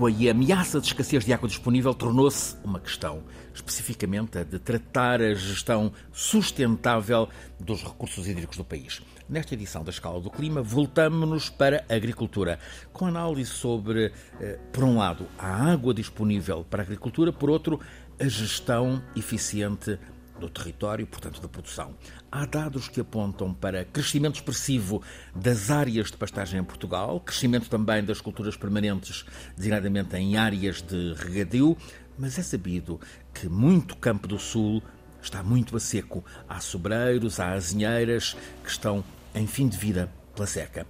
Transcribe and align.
Água 0.00 0.10
e 0.10 0.28
a 0.28 0.30
ameaça 0.30 0.80
de 0.80 0.86
escassez 0.86 1.26
de 1.26 1.32
água 1.34 1.46
disponível 1.46 1.92
tornou-se 1.92 2.56
uma 2.64 2.80
questão, 2.80 3.22
especificamente 3.52 4.38
a 4.38 4.44
de 4.44 4.58
tratar 4.58 5.20
a 5.20 5.34
gestão 5.34 5.92
sustentável 6.10 7.28
dos 7.58 7.82
recursos 7.82 8.26
hídricos 8.26 8.56
do 8.56 8.64
país. 8.64 9.02
Nesta 9.28 9.52
edição 9.52 9.84
da 9.84 9.90
Escala 9.90 10.18
do 10.18 10.30
Clima, 10.30 10.62
voltamos-nos 10.62 11.50
para 11.50 11.84
a 11.86 11.94
agricultura, 11.94 12.58
com 12.94 13.04
análise 13.04 13.50
sobre, 13.50 14.10
eh, 14.40 14.58
por 14.72 14.84
um 14.84 14.96
lado, 14.96 15.26
a 15.38 15.70
água 15.70 15.92
disponível 15.92 16.64
para 16.64 16.80
a 16.80 16.84
agricultura, 16.86 17.30
por 17.30 17.50
outro, 17.50 17.78
a 18.18 18.26
gestão 18.26 19.02
eficiente 19.14 19.98
do 20.40 20.48
território, 20.48 21.06
portanto 21.06 21.40
da 21.40 21.48
produção. 21.48 21.94
Há 22.32 22.44
dados 22.46 22.88
que 22.88 23.00
apontam 23.00 23.52
para 23.54 23.84
crescimento 23.84 24.36
expressivo 24.36 25.02
das 25.34 25.70
áreas 25.70 26.10
de 26.10 26.16
pastagem 26.16 26.60
em 26.60 26.64
Portugal, 26.64 27.20
crescimento 27.20 27.68
também 27.68 28.02
das 28.02 28.20
culturas 28.20 28.56
permanentes, 28.56 29.24
designadamente 29.56 30.16
em 30.16 30.36
áreas 30.36 30.82
de 30.82 31.14
regadio, 31.14 31.76
mas 32.18 32.38
é 32.38 32.42
sabido 32.42 33.00
que 33.32 33.48
muito 33.48 33.96
campo 33.96 34.26
do 34.26 34.38
sul 34.38 34.82
está 35.22 35.42
muito 35.42 35.76
a 35.76 35.80
seco. 35.80 36.24
Há 36.48 36.60
sobreiros, 36.60 37.38
há 37.38 37.52
azinheiras 37.52 38.36
que 38.64 38.70
estão 38.70 39.04
em 39.34 39.46
fim 39.46 39.68
de 39.68 39.76
vida 39.76 40.10
pela 40.34 40.46
seca. 40.46 40.86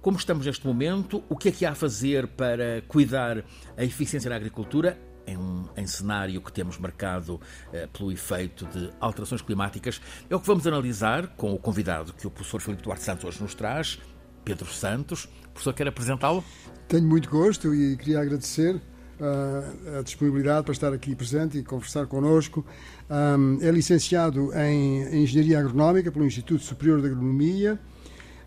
Como 0.00 0.18
estamos 0.18 0.46
neste 0.46 0.66
momento, 0.66 1.22
o 1.28 1.36
que 1.36 1.48
é 1.48 1.52
que 1.52 1.64
há 1.64 1.70
a 1.70 1.74
fazer 1.76 2.26
para 2.26 2.82
cuidar 2.88 3.44
a 3.76 3.84
eficiência 3.84 4.28
na 4.28 4.36
agricultura 4.36 4.98
em, 5.26 5.36
um, 5.36 5.68
em 5.76 5.86
cenário 5.86 6.40
que 6.40 6.52
temos 6.52 6.78
marcado 6.78 7.40
eh, 7.72 7.88
pelo 7.92 8.12
efeito 8.12 8.66
de 8.66 8.90
alterações 9.00 9.42
climáticas, 9.42 10.00
é 10.28 10.34
o 10.34 10.40
que 10.40 10.46
vamos 10.46 10.66
analisar 10.66 11.28
com 11.36 11.52
o 11.52 11.58
convidado 11.58 12.12
que 12.12 12.26
o 12.26 12.30
professor 12.30 12.60
Filipe 12.60 12.82
Duarte 12.82 13.04
Santos 13.04 13.24
hoje 13.24 13.42
nos 13.42 13.54
traz, 13.54 13.98
Pedro 14.44 14.66
Santos. 14.66 15.24
O 15.24 15.50
professor 15.50 15.74
quer 15.74 15.88
apresentá-lo? 15.88 16.44
Tenho 16.88 17.06
muito 17.06 17.28
gosto 17.28 17.74
e 17.74 17.96
queria 17.96 18.20
agradecer 18.20 18.76
uh, 18.76 19.98
a 19.98 20.02
disponibilidade 20.02 20.64
para 20.64 20.72
estar 20.72 20.92
aqui 20.92 21.14
presente 21.14 21.58
e 21.58 21.62
conversar 21.62 22.06
connosco. 22.06 22.64
Um, 23.08 23.58
é 23.62 23.70
licenciado 23.70 24.50
em 24.54 25.22
Engenharia 25.22 25.60
Agronómica 25.60 26.10
pelo 26.10 26.24
Instituto 26.24 26.62
Superior 26.62 27.00
de 27.00 27.06
Agronomia. 27.06 27.78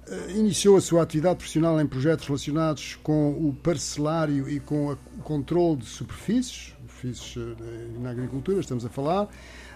Uh, 0.07 0.37
iniciou 0.37 0.77
a 0.77 0.81
sua 0.81 1.01
atividade 1.01 1.37
profissional 1.37 1.81
em 1.81 1.87
projetos 1.87 2.27
relacionados 2.27 2.95
com 3.01 3.31
o 3.31 3.51
parcelário 3.63 4.47
e 4.47 4.59
com 4.59 4.91
o 4.91 4.97
controle 5.23 5.77
de 5.77 5.85
superfícies, 5.85 6.75
superfícies 6.81 7.35
uh, 7.35 7.55
na 7.99 8.11
agricultura, 8.11 8.59
estamos 8.59 8.85
a 8.85 8.89
falar. 8.89 9.27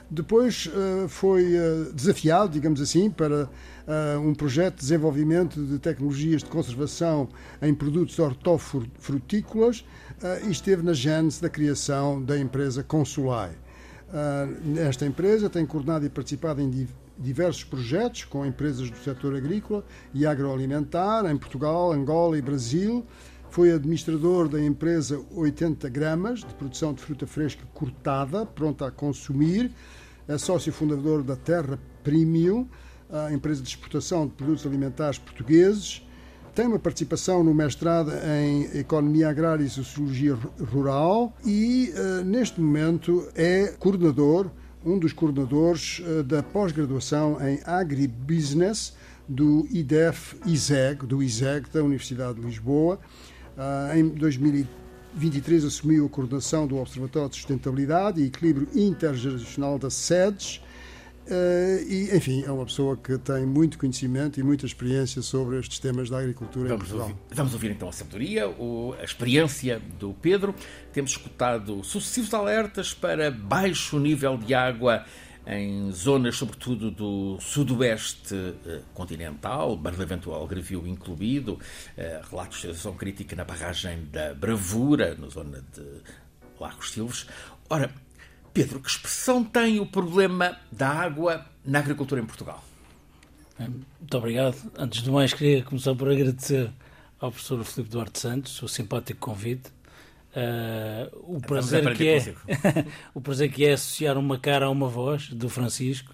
Depois 0.07 0.67
uh, 0.67 1.07
foi 1.07 1.53
desafiado, 1.95 2.53
digamos 2.53 2.79
assim, 2.79 3.09
para 3.09 3.49
um 4.23 4.33
projeto 4.35 4.75
de 4.75 4.81
desenvolvimento 4.81 5.63
de 5.63 5.79
tecnologias 5.79 6.43
de 6.43 6.49
conservação 6.49 7.27
em 7.59 7.73
produtos 7.73 8.17
hortofrutícolas 8.19 9.83
e 10.45 10.51
esteve 10.51 10.83
na 10.83 10.93
gênese 10.93 11.41
da 11.41 11.49
criação 11.49 12.23
da 12.23 12.37
empresa 12.37 12.83
Consulai. 12.83 13.51
Esta 14.77 15.05
empresa 15.05 15.49
tem 15.49 15.65
coordenado 15.65 16.05
e 16.05 16.09
participado 16.09 16.61
em 16.61 16.69
diversos 17.19 17.63
projetos 17.63 18.23
com 18.23 18.45
empresas 18.45 18.89
do 18.89 18.97
setor 18.97 19.35
agrícola 19.35 19.83
e 20.13 20.25
agroalimentar 20.25 21.25
em 21.25 21.37
Portugal, 21.37 21.91
Angola 21.91 22.37
e 22.37 22.41
Brasil. 22.41 23.05
Foi 23.49 23.71
administrador 23.71 24.47
da 24.47 24.63
empresa 24.63 25.19
80 25.31 25.89
gramas 25.89 26.39
de 26.39 26.53
produção 26.53 26.93
de 26.93 27.01
fruta 27.01 27.27
fresca 27.27 27.63
cortada, 27.73 28.45
pronta 28.45 28.87
a 28.87 28.91
consumir. 28.91 29.71
É 30.27 30.37
sócio 30.37 30.71
fundador 30.71 31.23
da 31.23 31.35
Terra 31.35 31.79
Premium, 32.03 32.67
a 33.09 33.33
empresa 33.33 33.61
de 33.61 33.69
exportação 33.69 34.27
de 34.27 34.33
produtos 34.33 34.65
alimentares 34.65 35.17
portugueses. 35.17 36.05
Tem 36.53 36.67
uma 36.67 36.79
participação 36.79 37.43
no 37.43 37.53
mestrado 37.53 38.11
em 38.11 38.77
Economia 38.77 39.29
Agrária 39.29 39.63
e 39.63 39.69
Sociologia 39.69 40.37
Rural 40.71 41.33
e, 41.45 41.91
uh, 41.95 42.23
neste 42.23 42.59
momento, 42.59 43.27
é 43.35 43.73
coordenador 43.79 44.51
um 44.85 44.97
dos 44.97 45.13
coordenadores 45.13 46.01
eh, 46.05 46.23
da 46.23 46.41
pós-graduação 46.41 47.37
em 47.45 47.59
Agribusiness 47.65 48.93
do 49.27 49.67
IDEF 49.69 50.35
ISEG, 50.45 51.05
do 51.05 51.21
ISEG 51.21 51.69
da 51.71 51.83
Universidade 51.83 52.39
de 52.39 52.45
Lisboa. 52.45 52.99
Ah, 53.57 53.91
em 53.95 54.07
2023 54.07 55.65
assumiu 55.65 56.05
a 56.05 56.09
coordenação 56.09 56.65
do 56.65 56.77
Observatório 56.77 57.29
de 57.29 57.35
Sustentabilidade 57.35 58.21
e 58.21 58.25
Equilíbrio 58.25 58.67
Intergeracional 58.73 59.77
da 59.77 59.89
SEDES 59.89 60.61
Uh, 61.27 61.83
e, 61.87 62.09
enfim, 62.15 62.43
é 62.43 62.51
uma 62.51 62.65
pessoa 62.65 62.97
que 62.97 63.17
tem 63.19 63.45
muito 63.45 63.77
conhecimento 63.77 64.39
e 64.39 64.43
muita 64.43 64.65
experiência 64.65 65.21
sobre 65.21 65.59
estes 65.59 65.77
temas 65.77 66.09
da 66.09 66.17
agricultura 66.17 66.69
vamos 66.69 66.87
em 66.87 66.89
Portugal. 66.89 67.09
Ouvir, 67.09 67.35
vamos 67.35 67.53
ouvir 67.53 67.71
então 67.71 67.89
a 67.89 67.91
sabedoria, 67.91 68.49
o, 68.49 68.95
a 68.99 69.03
experiência 69.03 69.79
do 69.99 70.13
Pedro. 70.13 70.55
Temos 70.91 71.11
escutado 71.11 71.83
sucessivos 71.83 72.33
alertas 72.33 72.93
para 72.93 73.29
baixo 73.29 73.99
nível 73.99 74.37
de 74.37 74.55
água 74.55 75.05
em 75.49 75.91
zonas, 75.91 76.35
sobretudo 76.35 76.91
do 76.91 77.39
sudoeste 77.39 78.35
eh, 78.65 78.81
continental, 78.93 79.75
Barlavento 79.75 80.31
Algarvio 80.31 80.85
incluído, 80.85 81.59
eh, 81.97 82.21
relatos 82.29 82.57
de 82.57 82.61
situação 82.67 82.93
crítica 82.95 83.35
na 83.35 83.43
barragem 83.43 84.05
da 84.11 84.33
Bravura, 84.35 85.15
na 85.15 85.27
zona 85.27 85.63
de 85.73 85.83
Lagos 86.59 86.91
Silves. 86.91 87.25
Ora, 87.67 87.91
Pedro, 88.53 88.79
que 88.79 88.89
expressão 88.89 89.43
tem 89.43 89.79
o 89.79 89.85
problema 89.85 90.57
da 90.71 90.89
água 90.89 91.45
na 91.63 91.79
agricultura 91.79 92.21
em 92.21 92.25
Portugal? 92.25 92.63
Muito 93.59 94.17
obrigado. 94.17 94.55
Antes 94.77 95.01
de 95.01 95.11
mais, 95.11 95.33
queria 95.33 95.63
começar 95.63 95.93
por 95.93 96.09
agradecer 96.09 96.71
ao 97.19 97.31
professor 97.31 97.63
Filipe 97.63 97.91
Duarte 97.91 98.19
Santos 98.19 98.61
o 98.63 98.67
simpático 98.67 99.19
convite. 99.19 99.69
Uh, 100.29 101.35
o, 101.35 101.41
prazer 101.41 101.95
que 101.95 102.07
é, 102.07 102.35
o 103.13 103.19
prazer 103.19 103.51
que 103.51 103.65
é 103.65 103.73
associar 103.73 104.17
uma 104.17 104.37
cara 104.37 104.67
a 104.67 104.69
uma 104.69 104.87
voz 104.87 105.29
do 105.29 105.49
Francisco 105.49 106.13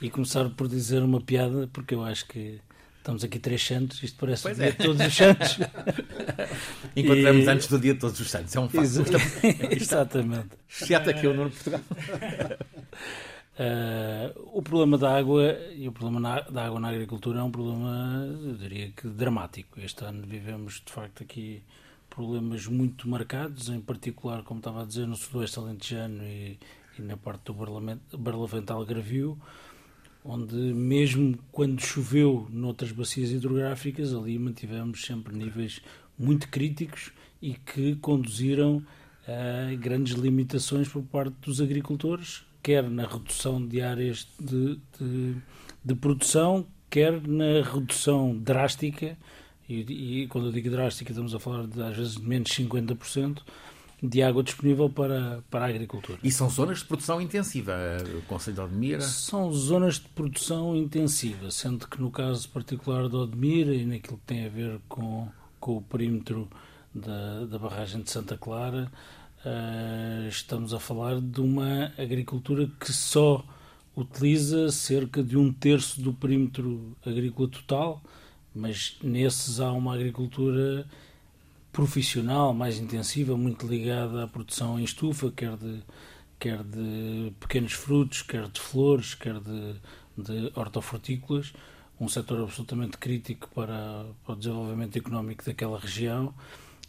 e 0.00 0.10
começar 0.10 0.48
por 0.50 0.66
dizer 0.66 1.02
uma 1.02 1.20
piada, 1.20 1.68
porque 1.72 1.94
eu 1.94 2.02
acho 2.02 2.26
que 2.26 2.58
Estamos 3.06 3.22
aqui 3.22 3.38
três 3.38 3.64
santos, 3.64 4.02
isto 4.02 4.18
parece 4.18 4.42
pois 4.42 4.58
o 4.58 4.60
dia 4.60 4.68
é. 4.68 4.72
de 4.72 4.78
todos 4.78 5.06
os 5.06 5.14
santos. 5.14 5.58
Encontramos 6.96 7.44
e... 7.44 7.48
antes 7.48 7.68
do 7.68 7.78
dia 7.78 7.94
de 7.94 8.00
todos 8.00 8.18
os 8.18 8.28
santos, 8.28 8.56
é 8.56 8.58
um 8.58 8.68
fato. 8.68 8.82
Exatamente. 9.70 10.48
Exceto 10.68 11.10
aqui 11.10 11.24
o 11.28 11.32
Nuno 11.32 11.52
Portugal. 11.52 11.80
Uh, 13.54 14.50
o 14.58 14.60
problema 14.60 14.98
da 14.98 15.16
água 15.16 15.56
e 15.76 15.86
o 15.86 15.92
problema 15.92 16.18
na, 16.18 16.40
da 16.40 16.66
água 16.66 16.80
na 16.80 16.88
agricultura 16.88 17.38
é 17.38 17.42
um 17.44 17.50
problema, 17.52 18.26
eu 18.44 18.54
diria 18.56 18.90
que 18.90 19.06
dramático. 19.06 19.78
Este 19.80 20.04
ano 20.04 20.26
vivemos, 20.26 20.82
de 20.84 20.90
facto, 20.90 21.22
aqui 21.22 21.62
problemas 22.10 22.66
muito 22.66 23.08
marcados, 23.08 23.68
em 23.68 23.80
particular, 23.80 24.42
como 24.42 24.58
estava 24.58 24.82
a 24.82 24.84
dizer, 24.84 25.06
no 25.06 25.14
sudoeste 25.14 25.60
alentejano 25.60 26.24
e, 26.24 26.58
e 26.98 27.02
na 27.02 27.16
parte 27.16 27.44
do 27.44 27.54
Barlavental 28.18 28.84
Gravio 28.84 29.38
onde 30.28 30.54
mesmo 30.56 31.38
quando 31.52 31.80
choveu 31.80 32.46
noutras 32.50 32.92
bacias 32.92 33.30
hidrográficas, 33.30 34.12
ali 34.12 34.38
mantivemos 34.38 35.04
sempre 35.04 35.34
níveis 35.34 35.80
muito 36.18 36.48
críticos 36.48 37.12
e 37.40 37.54
que 37.54 37.96
conduziram 37.96 38.82
a 39.26 39.74
grandes 39.74 40.14
limitações 40.14 40.88
por 40.88 41.02
parte 41.02 41.34
dos 41.42 41.60
agricultores, 41.60 42.44
quer 42.62 42.88
na 42.88 43.06
redução 43.06 43.64
de 43.64 43.80
áreas 43.80 44.26
de, 44.40 44.78
de, 44.98 45.36
de 45.84 45.94
produção, 45.94 46.66
quer 46.90 47.20
na 47.26 47.62
redução 47.62 48.36
drástica, 48.36 49.16
e, 49.68 50.22
e, 50.22 50.28
quando 50.28 50.46
eu 50.46 50.52
digo 50.52 50.70
drástica 50.70 51.10
estamos 51.10 51.34
a 51.34 51.40
falar 51.40 51.66
de 51.66 51.82
às 51.82 51.96
vezes 51.96 52.14
de 52.14 52.22
menos 52.22 52.50
50%, 52.50 53.38
de 54.02 54.22
água 54.22 54.42
disponível 54.42 54.90
para, 54.90 55.42
para 55.50 55.64
a 55.64 55.68
agricultura. 55.68 56.18
E 56.22 56.30
são 56.30 56.50
zonas 56.50 56.78
de 56.78 56.84
produção 56.84 57.20
intensiva, 57.20 57.74
o 58.18 58.22
Conselho 58.22 58.56
de 58.56 58.60
Odmira? 58.60 59.00
São 59.00 59.50
zonas 59.52 59.94
de 59.94 60.08
produção 60.08 60.76
intensiva, 60.76 61.50
sendo 61.50 61.88
que 61.88 62.00
no 62.00 62.10
caso 62.10 62.48
particular 62.50 63.08
de 63.08 63.16
Odmira 63.16 63.74
e 63.74 63.84
naquilo 63.84 64.18
que 64.18 64.26
tem 64.26 64.46
a 64.46 64.48
ver 64.48 64.80
com, 64.88 65.28
com 65.58 65.78
o 65.78 65.82
perímetro 65.82 66.48
da, 66.94 67.46
da 67.46 67.58
barragem 67.58 68.02
de 68.02 68.10
Santa 68.10 68.36
Clara, 68.36 68.90
uh, 69.44 70.28
estamos 70.28 70.74
a 70.74 70.80
falar 70.80 71.20
de 71.20 71.40
uma 71.40 71.92
agricultura 71.98 72.70
que 72.78 72.92
só 72.92 73.44
utiliza 73.96 74.70
cerca 74.70 75.22
de 75.22 75.38
um 75.38 75.50
terço 75.50 76.02
do 76.02 76.12
perímetro 76.12 76.94
agrícola 77.04 77.48
total, 77.48 78.02
mas 78.54 78.98
nesses 79.02 79.58
há 79.58 79.72
uma 79.72 79.94
agricultura 79.94 80.86
profissional 81.76 82.54
mais 82.54 82.78
intensiva, 82.78 83.36
muito 83.36 83.66
ligada 83.66 84.24
à 84.24 84.26
produção 84.26 84.80
em 84.80 84.84
estufa, 84.84 85.30
quer 85.30 85.54
de, 85.58 85.82
quer 86.40 86.64
de 86.64 87.34
pequenos 87.38 87.74
frutos, 87.74 88.22
quer 88.22 88.48
de 88.48 88.58
flores, 88.58 89.14
quer 89.14 89.38
de, 89.38 89.74
de 90.16 90.50
hortofrutícolas, 90.54 91.52
um 92.00 92.08
setor 92.08 92.44
absolutamente 92.44 92.96
crítico 92.96 93.50
para, 93.54 94.06
para 94.24 94.32
o 94.32 94.36
desenvolvimento 94.36 94.96
económico 94.96 95.44
daquela 95.44 95.78
região, 95.78 96.32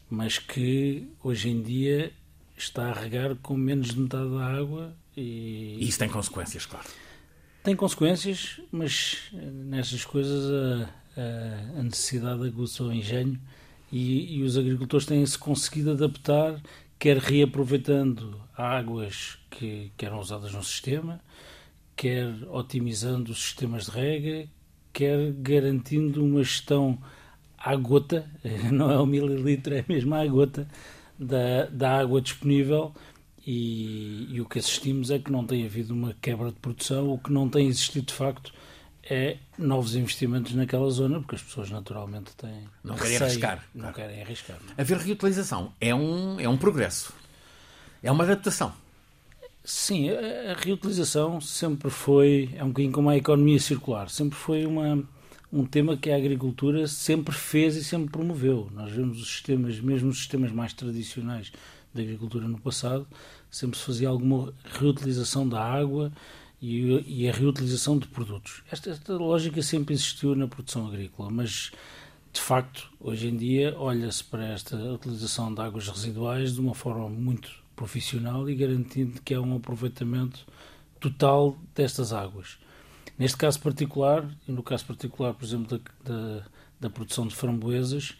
mas 0.09 0.39
que 0.39 1.05
hoje 1.21 1.49
em 1.49 1.61
dia 1.61 2.13
está 2.55 2.89
a 2.89 2.93
regar 2.93 3.35
com 3.35 3.57
menos 3.57 3.89
de 3.89 3.99
metade 3.99 4.29
da 4.29 4.45
água. 4.45 4.95
E, 5.17 5.79
isso 5.81 5.99
tem 5.99 6.07
consequências, 6.07 6.65
claro. 6.65 6.87
Tem 7.61 7.75
consequências, 7.75 8.61
mas 8.71 9.33
nestas 9.33 10.05
coisas 10.05 10.49
a, 10.49 10.89
a, 11.75 11.79
a 11.81 11.83
necessidade 11.83 12.47
aguça 12.47 12.85
o 12.85 12.93
engenho 12.93 13.37
e, 13.91 14.37
e 14.37 14.43
os 14.43 14.57
agricultores 14.57 15.05
têm-se 15.05 15.37
conseguido 15.37 15.91
adaptar, 15.91 16.61
quer 16.99 17.17
reaproveitando 17.17 18.39
águas 18.55 19.37
que, 19.49 19.91
que 19.95 20.05
eram 20.05 20.19
usadas 20.19 20.53
no 20.53 20.63
sistema, 20.63 21.21
quer 21.95 22.27
otimizando 22.49 23.31
os 23.31 23.41
sistemas 23.41 23.85
de 23.85 23.91
rega, 23.91 24.49
quer 24.91 25.31
garantindo 25.33 26.23
uma 26.23 26.43
gestão 26.43 26.97
à 27.57 27.75
gota, 27.75 28.29
não 28.71 28.91
é 28.91 28.99
o 28.99 29.05
mililitro, 29.05 29.73
é 29.73 29.85
mesmo 29.87 30.13
à 30.15 30.25
gota, 30.25 30.67
da, 31.17 31.65
da 31.65 31.99
água 31.99 32.21
disponível. 32.21 32.93
E, 33.45 34.27
e, 34.29 34.41
o 34.41 34.45
que 34.45 34.59
assistimos 34.59 35.09
é 35.09 35.19
que 35.19 35.31
não 35.31 35.45
tem 35.45 35.65
havido 35.65 35.93
uma 35.93 36.13
quebra 36.21 36.49
de 36.49 36.59
produção, 36.59 37.13
o 37.13 37.17
que 37.17 37.31
não 37.31 37.47
tem 37.47 37.67
existido 37.67 38.07
de 38.07 38.13
facto 38.13 38.53
é 39.09 39.37
novos 39.57 39.95
investimentos 39.95 40.53
naquela 40.53 40.89
zona, 40.89 41.19
porque 41.19 41.35
as 41.35 41.41
pessoas 41.41 41.69
naturalmente 41.69 42.35
têm. 42.35 42.67
Não 42.83 42.95
querem 42.95 43.17
arriscar. 43.17 43.63
Não 43.73 43.81
claro. 43.81 43.95
querem 43.95 44.21
arriscar. 44.21 44.57
Não. 44.65 44.73
Haver 44.77 44.97
reutilização 44.97 45.73
é 45.79 45.95
um, 45.95 46.39
é 46.39 46.47
um 46.47 46.57
progresso. 46.57 47.13
É 48.03 48.11
uma 48.11 48.23
adaptação. 48.23 48.73
Sim, 49.63 50.09
a, 50.09 50.51
a 50.51 50.55
reutilização 50.55 51.39
sempre 51.41 51.89
foi. 51.89 52.49
É 52.55 52.63
um 52.63 52.67
bocadinho 52.69 52.93
como 52.93 53.09
a 53.09 53.17
economia 53.17 53.59
circular. 53.59 54.09
Sempre 54.09 54.37
foi 54.37 54.65
uma, 54.65 55.03
um 55.51 55.65
tema 55.65 55.95
que 55.97 56.09
a 56.09 56.15
agricultura 56.15 56.87
sempre 56.87 57.33
fez 57.33 57.75
e 57.75 57.83
sempre 57.83 58.09
promoveu. 58.09 58.69
Nós 58.73 58.91
vemos 58.91 59.21
os 59.21 59.27
sistemas, 59.27 59.79
mesmo 59.79 60.09
os 60.09 60.17
sistemas 60.17 60.51
mais 60.51 60.73
tradicionais 60.73 61.51
da 61.93 62.01
agricultura 62.01 62.47
no 62.47 62.59
passado, 62.59 63.07
sempre 63.49 63.77
se 63.77 63.85
fazia 63.85 64.09
alguma 64.09 64.53
reutilização 64.65 65.47
da 65.47 65.63
água 65.63 66.11
e, 66.61 67.23
e 67.23 67.29
a 67.29 67.31
reutilização 67.31 67.97
de 67.97 68.07
produtos. 68.07 68.63
Esta, 68.71 68.89
esta, 68.89 69.13
lógica 69.13 69.61
sempre 69.61 69.93
existiu 69.93 70.35
na 70.35 70.47
produção 70.47 70.87
agrícola, 70.87 71.29
mas 71.29 71.71
de 72.33 72.41
facto, 72.41 72.91
hoje 72.99 73.27
em 73.27 73.37
dia, 73.37 73.75
olha-se 73.77 74.23
para 74.23 74.45
esta 74.47 74.75
utilização 74.75 75.53
de 75.53 75.61
águas 75.61 75.87
residuais 75.87 76.53
de 76.53 76.59
uma 76.59 76.75
forma 76.75 77.09
muito 77.09 77.51
profissional 77.75 78.49
e 78.49 78.55
garantindo 78.55 79.21
que 79.21 79.33
é 79.33 79.39
um 79.39 79.55
aproveitamento 79.55 80.45
total 80.99 81.57
destas 81.75 82.11
águas. 82.11 82.57
Neste 83.17 83.37
caso 83.37 83.59
particular, 83.59 84.29
e 84.47 84.51
no 84.51 84.61
caso 84.61 84.85
particular, 84.85 85.33
por 85.33 85.45
exemplo, 85.45 85.79
da, 86.03 86.13
da, 86.13 86.45
da 86.79 86.89
produção 86.89 87.27
de 87.27 87.35
framboesas, 87.35 88.15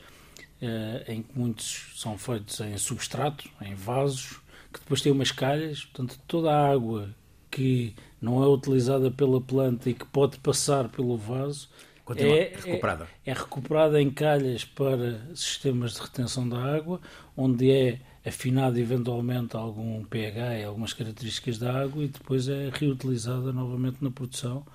eh, 0.59 1.05
em 1.07 1.21
que 1.21 1.37
muitos 1.37 1.93
são 1.95 2.17
feitos 2.17 2.59
em 2.59 2.75
substrato, 2.77 3.47
em 3.61 3.75
vasos, 3.75 4.39
que 4.73 4.79
depois 4.79 5.01
têm 5.01 5.11
umas 5.11 5.31
calhas, 5.31 5.85
portanto, 5.85 6.19
toda 6.27 6.51
a 6.51 6.71
água 6.71 7.13
que 7.49 7.95
não 8.21 8.43
é 8.43 8.47
utilizada 8.47 9.09
pela 9.11 9.39
planta 9.39 9.89
e 9.89 9.93
que 9.93 10.05
pode 10.05 10.37
passar 10.39 10.89
pelo 10.89 11.17
vaso 11.17 11.69
é, 12.15 12.53
recuperada. 12.55 13.07
É, 13.25 13.31
é, 13.31 13.33
recuperada 13.33 14.01
em 14.01 14.09
calhas 14.09 14.63
para 14.63 15.19
sistemas 15.35 15.93
de 15.93 16.01
retenção 16.01 16.47
da 16.47 16.57
água, 16.57 17.01
onde 17.35 17.69
é 17.71 17.99
afinado 18.25 18.79
eventualmente 18.79 19.55
algum 19.55 20.03
pH 20.05 20.59
e 20.59 20.63
algumas 20.63 20.93
características 20.93 21.57
da 21.57 21.81
água 21.81 22.03
e 22.03 22.07
depois 22.07 22.47
é 22.47 22.69
reutilizada 22.73 23.51
novamente 23.51 23.97
na 24.01 24.11
produção. 24.11 24.65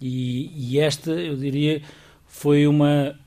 E, 0.00 0.52
e 0.54 0.78
esta, 0.78 1.10
eu 1.10 1.36
diria, 1.36 1.82
foi 2.26 2.66
uma. 2.66 3.18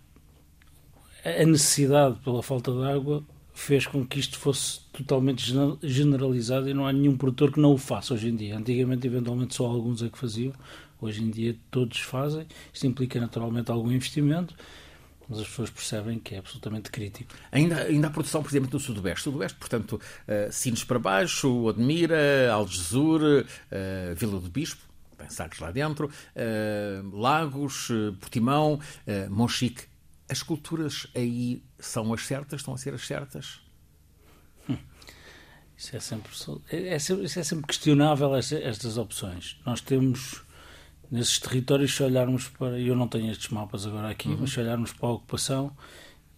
A 1.23 1.45
necessidade 1.45 2.19
pela 2.19 2.43
falta 2.43 2.71
de 2.71 2.83
água 2.83 3.23
fez 3.53 3.85
com 3.85 4.05
que 4.05 4.19
isto 4.19 4.37
fosse 4.37 4.81
totalmente 4.93 5.43
generalizado 5.81 6.69
e 6.69 6.73
não 6.73 6.85
há 6.85 6.93
nenhum 6.93 7.17
produtor 7.17 7.51
que 7.51 7.59
não 7.59 7.73
o 7.73 7.77
faça 7.77 8.13
hoje 8.13 8.29
em 8.29 8.35
dia. 8.35 8.55
Antigamente, 8.55 9.07
eventualmente, 9.07 9.55
só 9.55 9.65
alguns 9.65 10.03
é 10.03 10.09
que 10.09 10.17
faziam, 10.17 10.53
hoje 11.01 11.23
em 11.23 11.29
dia 11.31 11.55
todos 11.71 11.99
fazem. 11.99 12.45
Isto 12.71 12.85
implica 12.85 13.19
naturalmente 13.19 13.71
algum 13.71 13.91
investimento, 13.91 14.55
mas 15.27 15.39
as 15.39 15.47
pessoas 15.47 15.71
percebem 15.71 16.19
que 16.19 16.35
é 16.35 16.37
absolutamente 16.37 16.91
crítico. 16.91 17.33
Ainda, 17.51 17.81
ainda 17.81 18.07
há 18.07 18.09
produção, 18.11 18.43
por 18.43 18.49
exemplo, 18.49 18.69
no 18.71 18.79
Sudoeste. 18.79 19.23
Sudoeste, 19.23 19.57
portanto, 19.57 19.93
uh, 19.93 20.51
Sines 20.51 20.83
para 20.83 20.99
baixo, 20.99 21.49
Odmira, 21.65 22.51
Algesur, 22.51 23.21
uh, 23.21 24.15
Vila 24.15 24.39
do 24.39 24.49
Bispo, 24.49 24.81
Sagres 25.29 25.59
lá 25.59 25.71
dentro, 25.71 26.07
uh, 26.07 27.17
Lagos, 27.17 27.87
Portimão, 28.19 28.75
uh, 29.07 29.31
Monchique. 29.31 29.85
As 30.29 30.43
culturas 30.43 31.07
aí 31.15 31.63
são 31.79 32.13
as 32.13 32.25
certas? 32.25 32.61
Estão 32.61 32.73
a 32.73 32.77
ser 32.77 32.93
as 32.93 33.05
certas? 33.07 33.63
Isso 35.77 35.95
é 35.95 35.99
sempre, 35.99 36.31
é, 36.71 36.77
é, 36.89 36.95
isso 36.95 37.39
é 37.39 37.43
sempre 37.43 37.67
questionável, 37.67 38.35
estas 38.35 38.97
opções. 38.97 39.57
Nós 39.65 39.81
temos, 39.81 40.43
nesses 41.11 41.39
territórios, 41.39 41.93
se 41.95 42.03
olharmos 42.03 42.47
para. 42.47 42.79
Eu 42.79 42.95
não 42.95 43.07
tenho 43.07 43.31
estes 43.31 43.49
mapas 43.49 43.85
agora 43.85 44.09
aqui, 44.09 44.29
uhum. 44.29 44.37
mas 44.39 44.51
se 44.51 44.59
olharmos 44.59 44.93
para 44.93 45.09
a 45.09 45.11
ocupação, 45.11 45.75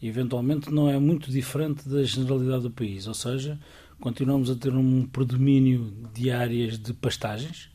eventualmente 0.02 0.72
não 0.72 0.90
é 0.90 0.98
muito 0.98 1.30
diferente 1.30 1.88
da 1.88 2.04
generalidade 2.04 2.64
do 2.64 2.72
país. 2.72 3.08
Ou 3.08 3.14
seja, 3.14 3.60
continuamos 4.00 4.50
a 4.50 4.56
ter 4.56 4.74
um 4.74 5.06
predomínio 5.06 5.94
de 6.14 6.31
áreas 6.31 6.80
de 6.80 6.94
pastagens, 6.94 7.70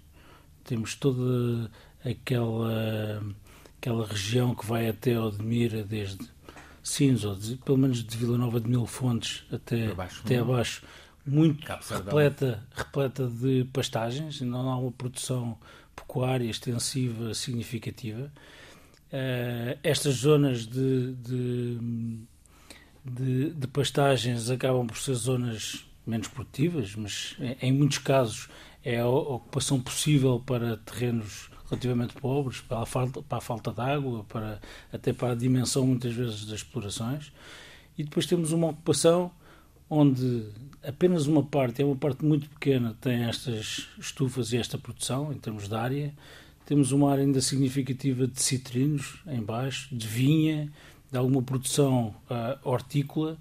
temos 0.64 0.94
toda 0.94 1.70
aquela 2.04 3.22
aquela 3.80 4.06
região 4.06 4.54
que 4.54 4.66
vai 4.66 4.88
até 4.88 5.18
Odmira, 5.18 5.82
desde 5.82 6.28
Sines, 6.82 7.24
ou 7.24 7.34
de, 7.34 7.56
pelo 7.56 7.78
menos 7.78 8.04
de 8.04 8.16
Vila 8.16 8.36
Nova 8.36 8.60
de 8.60 8.68
Mil 8.68 8.84
Fontes 8.86 9.44
até 9.50 9.90
abaixo, 9.90 10.22
até 10.22 10.38
abaixo 10.38 10.82
muito 11.26 11.66
repleta, 11.66 12.66
repleta 12.74 13.26
de 13.26 13.64
pastagens, 13.72 14.40
não 14.40 14.70
há 14.70 14.78
uma 14.78 14.92
produção 14.92 15.58
pecuária 15.94 16.48
extensiva 16.48 17.34
significativa. 17.34 18.32
Uh, 19.12 19.78
estas 19.82 20.14
zonas 20.16 20.66
de, 20.66 21.12
de, 21.14 21.78
de, 23.04 23.50
de, 23.50 23.66
pastagens 23.66 24.50
acabam 24.50 24.86
por 24.86 24.96
ser 24.98 25.14
zonas 25.14 25.84
menos 26.06 26.28
produtivas, 26.28 26.94
mas 26.94 27.36
em 27.60 27.72
muitos 27.72 27.98
casos 27.98 28.48
é 28.84 29.00
a 29.00 29.08
ocupação 29.08 29.80
possível 29.80 30.40
para 30.40 30.76
terrenos 30.78 31.50
relativamente 31.68 32.14
pobres, 32.14 32.60
para 32.60 32.82
a 32.82 32.86
falta, 32.86 33.22
para 33.22 33.38
a 33.38 33.40
falta 33.40 33.72
de 33.72 33.80
água, 33.80 34.24
para, 34.24 34.60
até 34.92 35.12
para 35.12 35.32
a 35.32 35.34
dimensão 35.34 35.86
muitas 35.86 36.12
vezes 36.12 36.44
das 36.44 36.60
explorações. 36.60 37.32
E 37.96 38.02
depois 38.02 38.26
temos 38.26 38.52
uma 38.52 38.68
ocupação 38.68 39.30
onde 39.90 40.46
apenas 40.82 41.26
uma 41.26 41.42
parte, 41.42 41.82
é 41.82 41.84
uma 41.84 41.96
parte 41.96 42.24
muito 42.24 42.48
pequena, 42.48 42.96
tem 43.00 43.24
estas 43.24 43.88
estufas 43.98 44.52
e 44.52 44.56
esta 44.56 44.78
produção 44.78 45.32
em 45.32 45.36
termos 45.36 45.68
de 45.68 45.74
área. 45.74 46.14
Temos 46.64 46.92
uma 46.92 47.10
área 47.10 47.24
ainda 47.24 47.40
significativa 47.40 48.28
de 48.28 48.40
citrinos 48.40 49.20
em 49.26 49.42
baixo, 49.42 49.94
de 49.94 50.06
vinha, 50.06 50.70
de 51.10 51.18
alguma 51.18 51.42
produção 51.42 52.14
uh, 52.30 52.56
hortícola, 52.62 53.36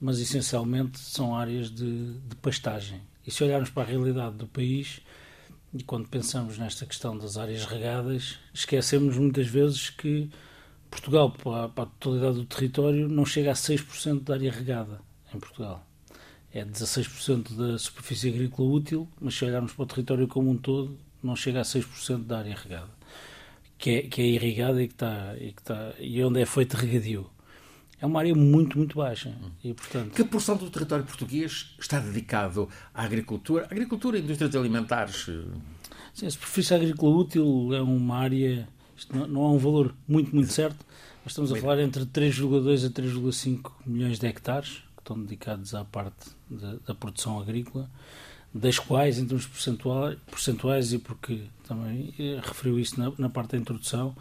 mas 0.00 0.20
essencialmente 0.20 1.00
são 1.00 1.34
áreas 1.34 1.68
de, 1.68 2.12
de 2.12 2.36
pastagem. 2.36 3.00
E 3.26 3.32
se 3.32 3.42
olharmos 3.42 3.70
para 3.70 3.82
a 3.82 3.86
realidade 3.86 4.36
do 4.36 4.46
país, 4.46 5.00
e 5.74 5.82
quando 5.82 6.08
pensamos 6.08 6.56
nesta 6.56 6.86
questão 6.86 7.18
das 7.18 7.36
áreas 7.36 7.64
regadas, 7.64 8.38
esquecemos 8.54 9.18
muitas 9.18 9.48
vezes 9.48 9.90
que 9.90 10.30
Portugal, 10.88 11.30
para 11.32 11.82
a 11.82 11.86
totalidade 11.86 12.36
do 12.36 12.46
território, 12.46 13.08
não 13.08 13.26
chega 13.26 13.50
a 13.50 13.54
6% 13.54 14.22
da 14.22 14.34
área 14.34 14.50
regada 14.50 15.00
em 15.34 15.38
Portugal. 15.38 15.87
É 16.52 16.64
16% 16.64 17.54
da 17.54 17.78
superfície 17.78 18.28
agrícola 18.28 18.70
útil, 18.70 19.08
mas 19.20 19.34
se 19.34 19.44
olharmos 19.44 19.72
para 19.72 19.82
o 19.82 19.86
território 19.86 20.26
como 20.26 20.50
um 20.50 20.56
todo, 20.56 20.98
não 21.22 21.36
chega 21.36 21.60
a 21.60 21.64
6% 21.64 22.24
da 22.24 22.38
área 22.38 22.56
regada, 22.56 22.90
que 23.76 23.90
é, 23.90 24.02
que 24.02 24.22
é 24.22 24.26
irrigada 24.26 24.82
e 24.82 24.88
que 24.88 24.94
está, 24.94 25.36
e 25.36 25.52
que 25.52 25.60
está 25.60 25.92
e 25.98 26.22
onde 26.24 26.40
é 26.40 26.46
feito 26.46 26.74
regadio 26.74 27.30
é 28.00 28.06
uma 28.06 28.20
área 28.20 28.34
muito, 28.34 28.78
muito 28.78 28.96
baixa. 28.96 29.36
E, 29.62 29.74
portanto... 29.74 30.12
Que 30.12 30.24
porção 30.24 30.56
do 30.56 30.70
território 30.70 31.04
português 31.04 31.74
está 31.78 31.98
dedicado 31.98 32.68
à 32.94 33.02
agricultura? 33.02 33.66
Agricultura 33.70 34.18
e 34.18 34.22
indústrias 34.22 34.54
alimentares? 34.54 35.28
Sim, 36.14 36.26
a 36.26 36.30
superfície 36.30 36.74
agrícola 36.74 37.16
útil 37.16 37.70
é 37.74 37.82
uma 37.82 38.18
área. 38.18 38.68
Isto 38.96 39.16
não, 39.16 39.26
não 39.26 39.42
há 39.42 39.52
um 39.52 39.58
valor 39.58 39.94
muito, 40.06 40.34
muito 40.34 40.52
certo, 40.52 40.78
mas 41.24 41.32
estamos 41.32 41.52
a 41.52 41.56
falar 41.56 41.80
entre 41.80 42.04
3,2 42.06 42.86
a 42.86 42.90
3,5 42.90 43.72
milhões 43.84 44.18
de 44.18 44.26
hectares 44.26 44.82
estão 45.08 45.20
dedicados 45.22 45.74
à 45.74 45.84
parte 45.84 46.30
da, 46.50 46.76
da 46.86 46.94
produção 46.94 47.40
agrícola, 47.40 47.90
das 48.52 48.78
quais, 48.78 49.18
em 49.18 49.26
termos 49.26 49.46
percentuais, 49.46 50.18
percentuais 50.30 50.92
e 50.92 50.98
porque 50.98 51.44
também 51.66 52.14
eh, 52.18 52.40
referiu 52.42 52.78
isso 52.78 52.98
na, 52.98 53.12
na 53.18 53.28
parte 53.28 53.52
da 53.52 53.58
introdução, 53.58 54.14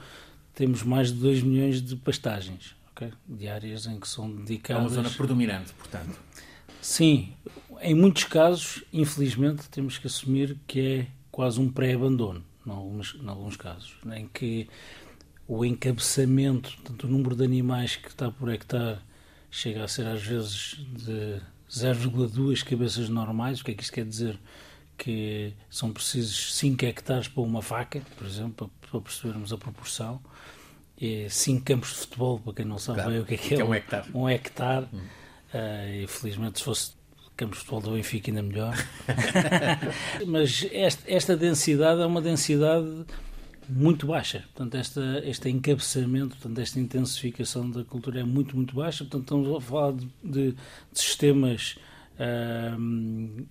temos 0.54 0.84
mais 0.84 1.12
de 1.12 1.20
2 1.20 1.44
milhões 1.44 1.82
de 1.82 1.96
pastagens 1.96 2.76
okay? 2.92 3.12
de 3.28 3.48
áreas 3.48 3.86
em 3.86 4.00
que 4.00 4.08
são 4.08 4.30
dedicadas. 4.30 4.84
É 4.84 4.88
uma 4.88 5.04
zona 5.04 5.10
predominante, 5.10 5.74
portanto. 5.74 6.20
Sim, 6.82 7.34
em 7.82 7.94
muitos 7.94 8.24
casos, 8.24 8.84
infelizmente, 8.92 9.70
temos 9.70 9.98
que 9.98 10.08
assumir 10.08 10.58
que 10.68 10.80
é 10.80 11.08
quase 11.32 11.60
um 11.60 11.70
pré-abandono, 11.70 12.44
em 12.66 12.72
alguns, 12.72 13.16
em 13.22 13.28
alguns 13.28 13.56
casos, 13.56 13.94
em 14.16 14.28
que 14.28 14.68
o 15.48 15.64
encabeçamento, 15.64 16.78
tanto 16.84 17.08
o 17.08 17.10
número 17.10 17.36
de 17.36 17.44
animais 17.44 17.96
que 17.96 18.10
está 18.10 18.30
por 18.30 18.50
hectare 18.50 19.00
chega 19.50 19.84
a 19.84 19.88
ser 19.88 20.08
às 20.08 20.22
vezes 20.22 20.78
de 20.94 21.42
0,2 21.70 22.64
cabeças 22.64 23.10
normais. 23.10 23.62
O 23.62 23.64
que 23.64 23.72
é 23.72 23.74
que 23.74 23.84
isto 23.84 23.94
quer 23.94 24.06
dizer? 24.06 24.40
Que 24.98 25.54
são 25.70 25.92
precisos 25.92 26.56
5 26.56 26.86
hectares 26.86 27.28
para 27.28 27.44
uma 27.44 27.62
vaca, 27.62 28.02
por 28.18 28.26
exemplo, 28.26 28.72
para 28.82 29.02
percebermos 29.02 29.54
a 29.54 29.58
proporção 29.58 30.22
é 31.00 31.28
cinco 31.30 31.64
campos 31.64 31.90
de 31.90 31.96
futebol, 31.98 32.40
para 32.40 32.54
quem 32.54 32.66
não 32.66 32.80
sabe 32.80 33.00
claro. 33.00 33.12
bem 33.12 33.22
o 33.22 33.26
que 33.26 33.36
é 33.36 33.38
que 33.38 33.54
é, 33.54 33.60
é 33.60 33.64
um 33.64 33.74
hectare. 33.74 34.08
Um 34.14 34.30
hectare. 34.30 34.88
Hum. 34.92 34.98
Uh, 35.54 36.04
e 36.04 36.08
felizmente 36.08 36.60
se 36.60 36.66
fosse 36.66 36.92
campos 37.38 37.60
de 37.60 37.66
futebol 37.66 37.92
do 37.92 37.96
Benfica 37.96 38.32
ainda 38.32 38.42
melhor. 38.42 38.76
Mas 40.26 40.68
esta, 40.72 41.04
esta 41.08 41.38
densidade 41.38 42.02
é 42.02 42.06
uma 42.06 42.22
densidade 42.22 43.06
muito 43.70 44.08
baixa. 44.08 44.40
Portanto, 44.54 44.76
esta, 44.76 45.22
este 45.26 45.50
encabeçamento, 45.50 46.36
portanto, 46.38 46.60
esta 46.60 46.80
intensificação 46.80 47.70
da 47.70 47.84
cultura 47.84 48.20
é 48.20 48.24
muito, 48.24 48.56
muito 48.56 48.76
baixa. 48.76 49.04
Portanto, 49.04 49.24
estamos 49.24 49.56
a 49.56 49.62
falar 49.62 49.94
de, 49.94 50.08
de, 50.24 50.52
de 50.52 50.58
sistemas 51.00 51.78
uh, 52.20 53.46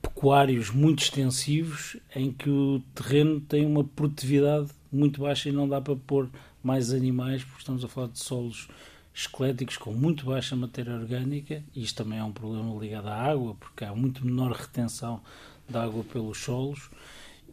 pecuários 0.00 0.70
muito 0.70 1.02
extensivos 1.02 1.96
em 2.14 2.32
que 2.32 2.48
o 2.48 2.80
terreno 2.94 3.40
tem 3.40 3.66
uma 3.66 3.84
produtividade 3.84 4.70
muito 4.90 5.20
baixa 5.20 5.48
e 5.48 5.52
não 5.52 5.68
dá 5.68 5.80
para 5.80 5.96
pôr 5.96 6.28
mais 6.62 6.92
animais, 6.92 7.42
porque 7.42 7.60
estamos 7.60 7.84
a 7.84 7.88
falar 7.88 8.08
de 8.08 8.18
solos 8.18 8.68
esqueléticos 9.14 9.76
com 9.76 9.92
muito 9.92 10.26
baixa 10.26 10.54
matéria 10.56 10.94
orgânica, 10.94 11.62
e 11.74 11.82
isto 11.82 12.02
também 12.02 12.18
é 12.18 12.24
um 12.24 12.32
problema 12.32 12.78
ligado 12.78 13.08
à 13.08 13.14
água, 13.14 13.54
porque 13.54 13.84
há 13.84 13.94
muito 13.94 14.24
menor 14.24 14.52
retenção 14.52 15.20
de 15.68 15.76
água 15.76 16.04
pelos 16.04 16.38
solos, 16.38 16.90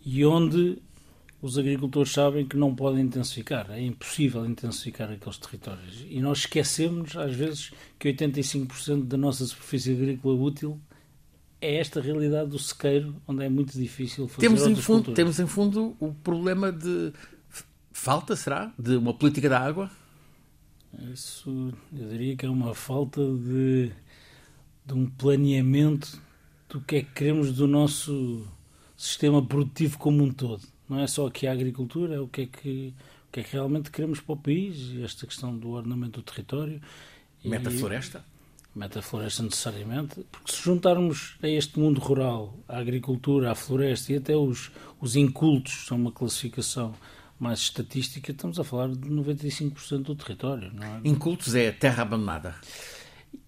e 0.06 0.26
onde 0.26 0.78
os 1.42 1.58
agricultores 1.58 2.12
sabem 2.12 2.48
que 2.48 2.58
não 2.58 2.74
podem 2.74 3.06
intensificar, 3.06 3.70
é 3.70 3.82
impossível 3.82 4.46
intensificar 4.46 5.12
aqueles 5.12 5.38
territórios. 5.38 6.06
E 6.10 6.20
nós 6.20 6.40
esquecemos, 6.40 7.16
às 7.16 7.36
vezes, 7.36 7.72
que 8.00 8.12
85% 8.12 9.04
da 9.06 9.18
nossa 9.18 9.46
superfície 9.46 9.92
agrícola 9.92 10.36
útil 10.36 10.80
é 11.62 11.76
esta 11.76 12.02
realidade 12.02 12.50
do 12.50 12.60
sequeiro, 12.60 13.16
onde 13.28 13.44
é 13.44 13.50
muito 13.50 13.78
difícil 13.78 14.28
fazer 14.28 14.48
temos 14.48 14.66
em 14.66 14.76
fundo 14.76 15.04
culturas. 15.04 15.16
Temos, 15.16 15.40
em 15.40 15.48
fundo, 15.48 15.96
o 16.00 16.14
problema 16.14 16.72
de 16.72 17.14
falta, 17.92 18.36
será, 18.36 18.74
de 18.78 18.96
uma 18.96 19.14
política 19.14 19.50
da 19.50 19.60
água? 19.60 19.92
Isso, 21.14 21.72
eu 21.96 22.08
diria 22.10 22.36
que 22.36 22.46
é 22.46 22.50
uma 22.50 22.74
falta 22.74 23.22
de, 23.22 23.92
de 24.86 24.94
um 24.94 25.06
planeamento 25.08 26.20
do 26.70 26.82
que 26.82 26.98
é 26.98 27.02
que 27.02 27.12
queremos 27.12 27.54
do 27.54 27.68
nosso 27.68 28.48
sistema 28.96 29.46
produtivo 29.46 29.98
como 30.00 30.24
um 30.24 30.32
todo. 30.32 30.62
Não 30.90 31.00
é 31.00 31.08
só 31.08 31.28
aqui 31.28 31.48
a 31.48 31.52
agricultura, 31.52 32.16
é 32.16 32.20
o 32.20 32.28
que 32.28 32.42
é 32.42 32.46
que, 32.46 32.94
o 33.28 33.32
que, 33.32 33.40
é 33.42 33.44
que 33.44 33.54
realmente 33.54 33.92
queremos 33.92 34.22
para 34.22 34.34
o 34.34 34.38
país, 34.38 34.96
esta 35.04 35.28
questão 35.28 35.56
do 35.56 35.70
ordenamento 35.70 36.22
do 36.22 36.24
território. 36.24 36.82
Meta 37.44 37.70
floresta? 37.72 38.24
Meta 38.76 39.02
floresta 39.02 39.44
necessariamente, 39.44 40.24
porque 40.32 40.52
se 40.52 40.62
juntarmos 40.62 41.36
a 41.42 41.48
este 41.48 41.80
mundo 41.80 42.00
rural, 42.00 42.58
a 42.68 42.78
agricultura, 42.78 43.52
a 43.52 43.56
floresta 43.56 44.14
e 44.14 44.18
até 44.18 44.36
os, 44.36 44.72
os 45.02 45.16
incultos, 45.16 45.88
são 45.88 45.98
uma 45.98 46.12
classificação 46.12 46.94
mais 47.40 47.60
estatística, 47.60 48.32
estamos 48.32 48.60
a 48.60 48.64
falar 48.64 48.90
de 48.90 49.10
95% 49.10 50.04
do 50.04 50.16
território. 50.16 50.72
Não 50.74 50.84
é? 50.84 51.02
Incultos 51.04 51.54
é 51.56 51.72
terra 51.72 52.04
abandonada? 52.04 52.56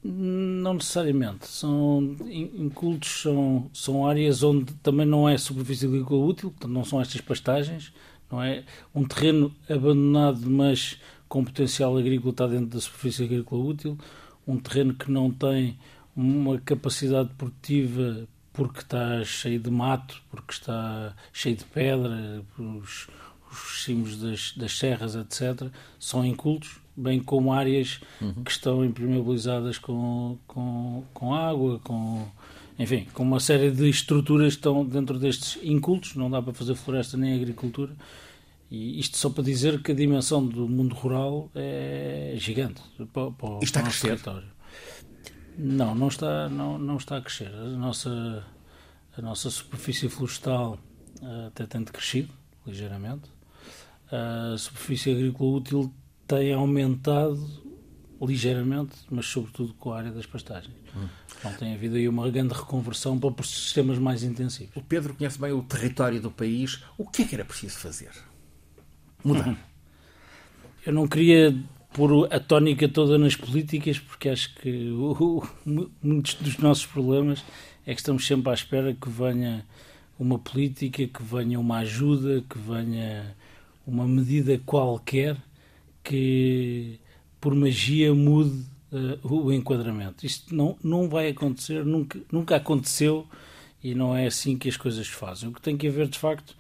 Não 0.03 0.75
necessariamente. 0.75 1.47
São, 1.47 2.15
incultos 2.29 3.21
são, 3.21 3.69
são 3.73 4.07
áreas 4.07 4.43
onde 4.43 4.73
também 4.75 5.05
não 5.05 5.27
é 5.27 5.37
superfície 5.37 5.85
agrícola 5.85 6.25
útil, 6.25 6.51
portanto 6.51 6.71
não 6.71 6.85
são 6.85 7.01
estas 7.01 7.19
pastagens, 7.21 7.91
não 8.31 8.41
é? 8.41 8.63
Um 8.95 9.03
terreno 9.03 9.53
abandonado, 9.69 10.49
mas 10.49 10.97
com 11.27 11.43
potencial 11.43 11.97
agrícola 11.97 12.31
está 12.31 12.47
dentro 12.47 12.67
da 12.67 12.79
superfície 12.79 13.23
agrícola 13.25 13.63
útil. 13.63 13.97
Um 14.47 14.57
terreno 14.57 14.93
que 14.93 15.11
não 15.11 15.29
tem 15.29 15.77
uma 16.15 16.59
capacidade 16.59 17.29
produtiva 17.37 18.27
porque 18.51 18.79
está 18.79 19.23
cheio 19.23 19.59
de 19.59 19.69
mato, 19.69 20.21
porque 20.29 20.53
está 20.53 21.15
cheio 21.31 21.55
de 21.55 21.65
pedra, 21.65 22.43
os, 22.57 23.07
os 23.51 23.83
cimos 23.83 24.17
das, 24.17 24.53
das 24.53 24.77
serras, 24.77 25.15
etc., 25.15 25.71
são 25.99 26.25
incultos, 26.25 26.78
bem 26.99 27.19
como 27.19 27.53
áreas 27.53 27.99
uhum. 28.21 28.43
que 28.43 28.51
estão 28.51 28.83
impermeabilizadas 28.83 29.77
com, 29.77 30.37
com, 30.45 31.03
com 31.13 31.33
água, 31.33 31.79
com, 31.79 32.27
enfim, 32.77 33.07
com 33.13 33.23
uma 33.23 33.39
série 33.39 33.71
de 33.71 33.89
estruturas 33.89 34.53
que 34.53 34.59
estão 34.59 34.85
dentro 34.85 35.17
destes 35.17 35.57
incultos, 35.63 36.15
não 36.15 36.29
dá 36.29 36.41
para 36.41 36.53
fazer 36.53 36.75
floresta 36.75 37.17
nem 37.17 37.35
agricultura. 37.35 37.95
E 38.71 38.99
isto 38.99 39.17
só 39.17 39.29
para 39.29 39.43
dizer 39.43 39.81
que 39.81 39.91
a 39.91 39.95
dimensão 39.95 40.45
do 40.45 40.67
mundo 40.67 40.93
rural 40.93 41.49
é 41.55 42.35
gigante 42.37 42.81
para, 43.11 43.31
para, 43.31 43.59
está 43.63 43.79
para 43.79 43.89
a 43.89 43.91
crescer? 43.91 44.07
território. 44.09 44.47
Não, 45.57 45.95
não 45.95 46.07
está, 46.07 46.47
não, 46.47 46.77
não 46.77 46.97
está 46.97 47.17
a 47.17 47.21
crescer. 47.21 47.51
A 47.51 47.69
nossa, 47.69 48.45
a 49.17 49.21
nossa 49.21 49.49
superfície 49.49 50.07
florestal 50.07 50.77
uh, 51.21 51.47
até 51.47 51.65
tem 51.65 51.83
crescido 51.83 52.31
ligeiramente 52.67 53.29
a 54.11 54.57
superfície 54.57 55.11
agrícola 55.11 55.57
útil 55.57 55.93
tem 56.29 56.53
aumentado 56.53 57.43
ligeiramente, 58.21 58.95
mas 59.09 59.25
sobretudo 59.25 59.73
com 59.73 59.91
a 59.91 59.97
área 59.97 60.11
das 60.11 60.27
pastagens. 60.27 60.75
Hum. 60.95 61.07
Então 61.39 61.53
tem 61.53 61.73
havido 61.73 61.95
aí 61.95 62.07
uma 62.07 62.29
grande 62.29 62.53
reconversão 62.53 63.17
para 63.17 63.43
sistemas 63.43 63.97
mais 63.97 64.23
intensivos. 64.23 64.75
O 64.75 64.81
Pedro 64.81 65.15
conhece 65.15 65.39
bem 65.39 65.51
o 65.51 65.63
território 65.63 66.21
do 66.21 66.29
país. 66.29 66.83
O 66.97 67.05
que 67.05 67.23
é 67.23 67.25
que 67.25 67.33
era 67.33 67.43
preciso 67.43 67.79
fazer? 67.79 68.11
Mudar. 69.23 69.57
Eu 70.85 70.93
não 70.93 71.07
queria 71.07 71.57
pôr 71.93 72.31
a 72.31 72.39
tónica 72.39 72.87
toda 72.87 73.17
nas 73.17 73.35
políticas, 73.35 73.97
porque 73.97 74.29
acho 74.29 74.53
que 74.55 74.91
o, 74.91 75.43
o, 75.65 75.89
muitos 76.03 76.35
dos 76.35 76.57
nossos 76.59 76.85
problemas 76.85 77.43
é 77.87 77.93
que 77.93 78.01
estamos 78.01 78.27
sempre 78.27 78.51
à 78.51 78.53
espera 78.53 78.93
que 78.93 79.09
venha 79.09 79.65
uma 80.19 80.37
política, 80.37 81.07
que 81.07 81.23
venha 81.23 81.59
uma 81.59 81.79
ajuda, 81.79 82.43
que 82.47 82.57
venha 82.59 83.35
uma 83.87 84.07
medida 84.07 84.59
qualquer 84.65 85.35
que, 86.03 86.99
por 87.39 87.53
magia, 87.55 88.13
mude 88.13 88.65
uh, 88.91 89.27
o 89.27 89.53
enquadramento. 89.53 90.25
Isto 90.25 90.55
não, 90.55 90.77
não 90.83 91.09
vai 91.09 91.29
acontecer, 91.29 91.85
nunca, 91.85 92.19
nunca 92.31 92.55
aconteceu 92.55 93.27
e 93.83 93.95
não 93.95 94.15
é 94.15 94.27
assim 94.27 94.57
que 94.57 94.69
as 94.69 94.77
coisas 94.77 95.07
se 95.07 95.13
fazem. 95.13 95.49
O 95.49 95.53
que 95.53 95.61
tem 95.61 95.77
que 95.77 95.87
haver, 95.87 96.07
de 96.07 96.17
facto, 96.17 96.55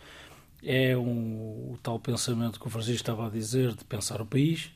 é 0.63 0.97
um, 0.97 1.71
o 1.73 1.79
tal 1.81 1.99
pensamento 1.99 2.59
que 2.59 2.67
o 2.67 2.69
Francisco 2.69 3.01
estava 3.01 3.27
a 3.27 3.29
dizer 3.29 3.73
de 3.73 3.83
pensar 3.83 4.21
o 4.21 4.25
país 4.25 4.69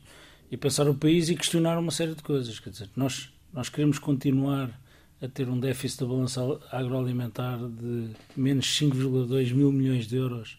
e 0.52 0.58
pensar 0.58 0.88
o 0.88 0.96
país 0.96 1.30
e 1.30 1.36
questionar 1.36 1.78
uma 1.78 1.92
série 1.92 2.16
de 2.16 2.24
coisas. 2.24 2.60
Quer 2.60 2.70
dizer, 2.70 2.90
nós, 2.96 3.32
nós 3.52 3.70
queremos 3.70 4.00
continuar 4.00 4.80
a 5.22 5.28
ter 5.28 5.48
um 5.48 5.60
déficit 5.60 6.02
da 6.02 6.06
balança 6.08 6.42
agroalimentar 6.72 7.58
de 7.58 8.10
menos 8.36 8.68
5,2 8.78 9.54
mil 9.54 9.72
milhões 9.72 10.06
de 10.06 10.18
euros 10.18 10.58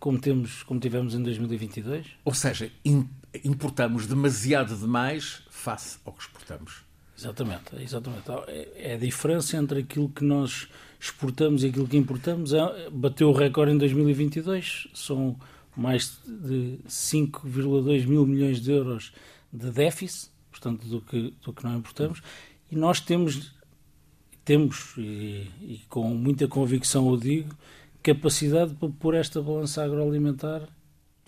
como, 0.00 0.18
temos, 0.18 0.62
como 0.64 0.80
tivemos 0.80 1.14
em 1.14 1.22
2022? 1.22 2.06
Ou 2.24 2.34
seja, 2.34 2.70
importamos 3.44 4.06
demasiado 4.06 4.76
demais 4.76 5.42
face 5.50 5.98
ao 6.04 6.12
que 6.12 6.22
exportamos. 6.22 6.82
Exatamente, 7.18 7.76
exatamente. 7.80 8.30
É, 8.48 8.90
é 8.90 8.94
a 8.94 8.98
diferença 8.98 9.56
entre 9.56 9.80
aquilo 9.80 10.08
que 10.08 10.24
nós 10.24 10.68
exportamos 10.98 11.62
e 11.62 11.68
aquilo 11.68 11.86
que 11.86 11.96
importamos. 11.96 12.52
É, 12.52 12.90
bateu 12.90 13.28
o 13.28 13.32
recorde 13.32 13.72
em 13.72 13.78
2022, 13.78 14.88
são 14.94 15.36
mais 15.76 16.18
de 16.26 16.78
5,2 16.86 18.06
mil 18.06 18.26
milhões 18.26 18.60
de 18.60 18.72
euros 18.72 19.12
de 19.52 19.70
déficit, 19.70 20.30
portanto, 20.50 20.86
do 20.86 21.00
que, 21.00 21.34
do 21.44 21.52
que 21.52 21.64
não 21.64 21.76
importamos, 21.76 22.22
e 22.70 22.76
nós 22.76 23.00
temos, 23.00 23.52
temos 24.44 24.94
e, 24.96 25.50
e 25.60 25.80
com 25.88 26.08
muita 26.08 26.48
convicção 26.48 27.06
o 27.08 27.16
digo, 27.16 27.54
capacidade 28.02 28.74
para 28.74 28.88
pôr 28.88 29.14
esta 29.14 29.40
balança 29.40 29.84
agroalimentar 29.84 30.68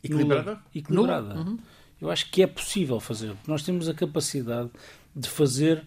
equilibrada. 0.03 0.61
equilibrada. 0.75 1.35
Uhum. 1.35 1.59
Eu 2.05 2.11
acho 2.11 2.31
que 2.31 2.43
é 2.43 2.47
possível 2.47 3.01
fazer. 3.01 3.35
Nós 3.49 3.63
temos 3.63 3.89
a 3.89 3.95
capacidade 3.95 4.69
de 5.17 5.27
fazer 5.27 5.83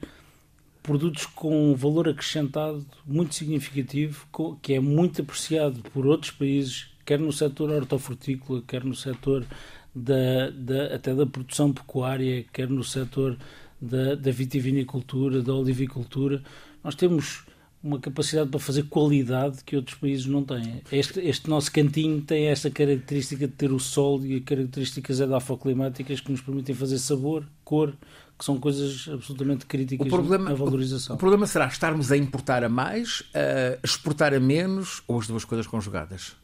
produtos 0.82 1.28
com 1.28 1.72
um 1.72 1.76
valor 1.76 2.10
acrescentado 2.10 2.84
muito 3.06 3.36
significativo, 3.36 4.26
que 4.60 4.74
é 4.74 4.80
muito 4.80 5.22
apreciado 5.22 5.80
por 5.92 6.08
outros 6.08 6.32
países, 6.32 6.90
quer 7.06 7.20
no 7.20 7.32
setor 7.32 7.70
hortofrutícola, 7.70 8.64
quer 8.66 8.84
no 8.84 8.96
setor 8.96 9.46
da, 9.94 10.50
da, 10.50 10.96
até 10.96 11.14
da 11.14 11.28
produção 11.28 11.72
pecuária, 11.72 12.44
quer 12.52 12.68
no 12.68 12.84
setor 12.84 13.38
da, 13.80 14.16
da 14.16 14.32
vitivinicultura, 14.32 15.44
da 15.44 15.54
olivicultura. 15.54 16.42
Nós 16.84 16.96
temos 16.96 17.46
uma 17.84 18.00
capacidade 18.00 18.50
para 18.50 18.60
fazer 18.60 18.84
qualidade 18.84 19.64
que 19.64 19.76
outros 19.76 19.98
países 19.98 20.26
não 20.26 20.44
têm. 20.44 20.82
Este, 20.92 21.20
este 21.20 21.50
nosso 21.50 21.72
cantinho 21.72 22.22
tem 22.22 22.48
esta 22.48 22.70
característica 22.70 23.48
de 23.48 23.54
ter 23.54 23.72
o 23.72 23.80
sol 23.80 24.26
e 24.26 24.42
características 24.42 25.20
edafoclimáticas 25.20 26.20
que 26.20 26.32
nos 26.32 26.42
permitem 26.42 26.76
fazer 26.76 26.98
sabor, 26.98 27.46
cor, 27.64 27.94
que 28.38 28.46
são 28.46 28.60
coisas 28.60 29.08
absolutamente 29.12 29.66
críticas 29.66 30.08
problema, 30.08 30.50
na 30.50 30.56
valorização. 30.56 31.16
O, 31.16 31.18
o, 31.18 31.20
problema 31.20 31.48
será 31.48 31.68
estarmos 31.68 32.12
a 32.12 32.18
importar 32.18 32.64
a 32.64 32.70
mais, 32.70 33.24
a 33.34 33.80
exportar 33.84 34.34
a 34.34 34.40
menos 34.40 35.02
ou 35.08 35.20
as 35.20 35.28
duas 35.28 35.46
coisas 35.46 35.66
conjugadas? 35.66 36.36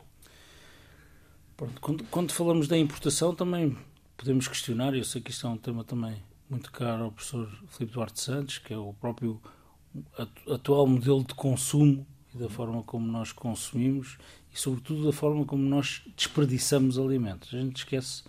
Pronto, 1.58 1.82
quando, 1.82 2.04
quando 2.06 2.32
falamos 2.32 2.68
da 2.68 2.78
importação 2.78 3.34
também 3.36 3.76
podemos 4.18 4.48
questionar, 4.48 4.96
eu 4.96 5.04
sei 5.04 5.22
que 5.22 5.32
isto 5.32 5.46
é 5.46 5.50
um 5.50 5.58
tema 5.58 5.84
também 5.84 6.16
muito 6.50 6.72
caro 6.72 7.06
ao 7.06 7.12
professor 7.12 7.50
Filipe 7.70 7.94
Duarte 7.94 8.22
Santos, 8.22 8.58
que 8.60 8.74
é 8.74 8.78
o 8.78 8.94
próprio 8.94 9.42
atual 10.50 10.88
modelo 10.88 11.24
de 11.24 11.34
consumo 11.34 12.06
e 12.34 12.38
da 12.38 12.50
forma 12.50 12.84
como 12.84 13.06
nós 13.06 13.32
consumimos 13.32 14.18
e, 14.54 14.60
sobretudo, 14.60 15.06
da 15.06 15.12
forma 15.12 15.46
como 15.46 15.64
nós 15.64 16.02
desperdiçamos 16.16 16.98
alimentos. 16.98 17.54
A 17.54 17.60
gente 17.60 17.78
esquece 17.78 18.24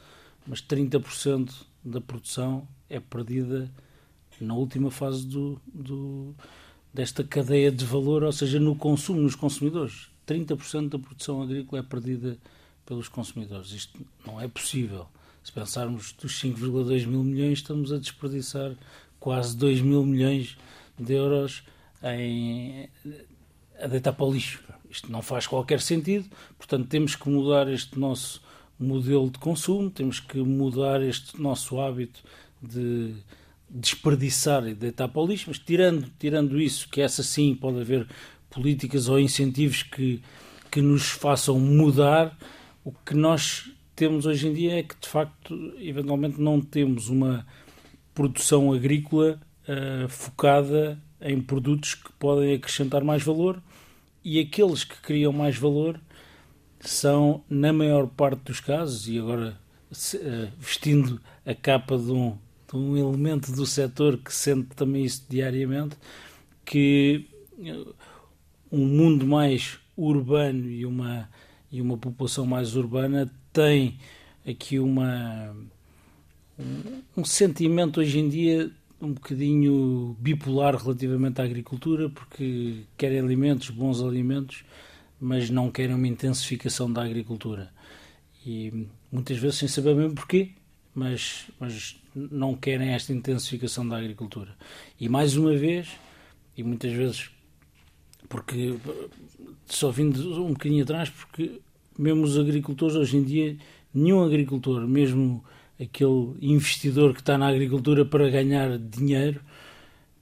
mas 0.47 0.61
30% 0.61 1.53
da 1.83 2.01
produção 2.01 2.69
é 2.89 3.01
perdida 3.01 3.71
na 4.41 4.55
última 4.55 4.91
fase 4.91 5.27
do, 5.27 5.61
do, 5.73 6.35
desta 6.93 7.25
cadeia 7.25 7.71
de 7.71 7.85
valor, 7.85 8.23
ou 8.23 8.33
seja, 8.33 8.61
no 8.61 8.77
consumo, 8.77 9.21
nos 9.21 9.35
consumidores. 9.35 10.11
30% 10.27 10.91
da 10.91 10.99
produção 10.99 11.43
agrícola 11.43 11.81
é 11.81 11.83
perdida 11.83 12.37
pelos 12.85 13.09
consumidores. 13.09 13.71
Isto 13.71 14.01
não 14.27 14.41
é 14.41 14.49
possível. 14.49 15.07
Se 15.43 15.53
pensarmos 15.53 16.13
dos 16.13 16.41
5,2 16.41 17.07
mil 17.07 17.23
milhões, 17.23 17.59
estamos 17.59 17.93
a 17.93 17.99
desperdiçar 17.99 18.75
quase 19.21 19.57
2 19.57 19.81
mil 19.81 20.05
milhões 20.05 20.57
de 20.99 21.15
euros 21.15 21.63
em, 22.03 22.89
a 23.81 23.87
deitar 23.87 24.13
para 24.13 24.25
o 24.25 24.33
lixo. 24.33 24.63
Isto 24.91 25.11
não 25.11 25.23
faz 25.23 25.47
qualquer 25.47 25.81
sentido, 25.81 26.29
portanto, 26.57 26.89
temos 26.89 27.17
que 27.17 27.29
mudar 27.29 27.69
este 27.69 27.99
nosso 27.99 28.43
modelo 28.79 29.31
de 29.31 29.39
consumo, 29.39 29.91
temos 29.91 30.21
que 30.21 30.39
mudar 30.39 31.03
este 31.03 31.41
nosso 31.41 31.81
hábito 31.81 32.23
de 32.63 33.15
desperdiçar 33.69 34.67
e 34.69 34.75
deitar 34.75 35.09
para 35.09 35.21
o 35.21 35.27
lixo, 35.27 35.47
mas 35.49 35.59
tirando, 35.59 36.09
tirando 36.19 36.61
isso, 36.61 36.89
que 36.89 37.01
essa 37.01 37.23
sim 37.23 37.55
pode 37.55 37.81
haver 37.81 38.07
políticas 38.51 39.09
ou 39.09 39.19
incentivos 39.19 39.83
que, 39.83 40.23
que 40.71 40.81
nos 40.81 41.09
façam 41.09 41.59
mudar, 41.59 42.37
o 42.85 42.93
que 42.93 43.15
nós 43.15 43.71
temos 43.97 44.27
hoje 44.27 44.47
em 44.47 44.53
dia 44.53 44.79
é 44.79 44.83
que, 44.83 44.95
de 45.01 45.09
facto, 45.09 45.75
eventualmente 45.79 46.41
não 46.41 46.61
temos 46.61 47.09
uma 47.09 47.47
produção 48.15 48.73
agrícola 48.73 49.41
uh, 49.69 50.09
focada 50.09 50.99
em 51.21 51.41
produtos 51.41 51.95
que 51.95 52.13
podem 52.13 52.55
acrescentar 52.55 53.03
mais 53.03 53.23
valor 53.23 53.63
e 54.25 54.41
aqueles 54.41 54.85
que 54.85 55.01
criam 55.01 55.33
mais 55.33 55.57
valor 55.57 56.01
são, 56.81 57.43
na 57.49 57.73
maior 57.73 58.07
parte 58.07 58.41
dos 58.45 58.61
casos, 58.61 59.09
e 59.09 59.19
agora 59.19 59.59
uh, 59.91 60.53
vestindo 60.59 61.21
a 61.45 61.55
capa 61.55 61.97
de 61.97 62.11
um, 62.11 62.37
de 62.71 62.77
um 62.77 62.97
elemento 62.97 63.53
do 63.53 63.67
setor 63.67 64.19
que 64.19 64.35
sente 64.35 64.69
também 64.77 65.05
isso 65.05 65.25
diariamente, 65.29 65.97
que 66.65 67.27
uh, 67.59 67.95
um 68.71 68.87
mundo 68.87 69.27
mais 69.27 69.79
urbano 69.97 70.69
e 70.69 70.85
uma, 70.85 71.29
e 71.71 71.81
uma 71.81 71.97
população 71.97 72.45
mais 72.45 72.77
urbana 72.77 73.31
tem 73.53 73.99
aqui 74.47 74.79
uma 74.79 75.55
um, 76.59 77.03
um 77.17 77.25
sentimento 77.25 78.01
hoje 78.01 78.19
em 78.19 78.29
dia 78.29 78.71
um 79.05 79.13
bocadinho 79.13 80.17
bipolar 80.19 80.77
relativamente 80.77 81.41
à 81.41 81.45
agricultura, 81.45 82.09
porque 82.09 82.85
querem 82.97 83.21
alimentos, 83.21 83.71
bons 83.71 84.03
alimentos, 84.03 84.65
mas 85.21 85.51
não 85.51 85.71
querem 85.71 85.95
uma 85.95 86.09
intensificação 86.09 86.93
da 86.93 87.03
agricultura. 87.03 87.73
E 88.47 88.87
muitas 89.11 89.39
vezes 89.39 89.59
sem 89.59 89.69
saber 89.69 89.95
mesmo 89.95 90.15
porquê, 90.15 90.51
mas, 90.95 91.47
mas 91.59 91.97
não 92.15 92.55
querem 92.55 92.91
esta 92.91 93.13
intensificação 93.13 93.87
da 93.89 93.97
agricultura. 93.97 94.57
E 95.01 95.09
mais 95.09 95.37
uma 95.37 95.57
vez, 95.57 95.89
e 96.57 96.63
muitas 96.63 96.93
vezes, 96.93 97.31
porque 98.29 98.77
só 99.67 99.91
vindo 99.91 100.43
um 100.43 100.53
bocadinho 100.53 100.83
atrás, 100.83 101.11
porque 101.11 101.61
mesmo 101.99 102.23
os 102.23 102.39
agricultores 102.39 102.97
hoje 102.97 103.17
em 103.17 103.23
dia, 103.23 103.57
nenhum 103.93 104.23
agricultor, 104.23 104.87
mesmo 104.87 105.45
aquele 105.81 106.35
investidor 106.41 107.15
que 107.15 107.21
está 107.21 107.37
na 107.37 107.49
agricultura 107.49 108.05
para 108.05 108.29
ganhar 108.31 108.79
dinheiro, 108.79 109.41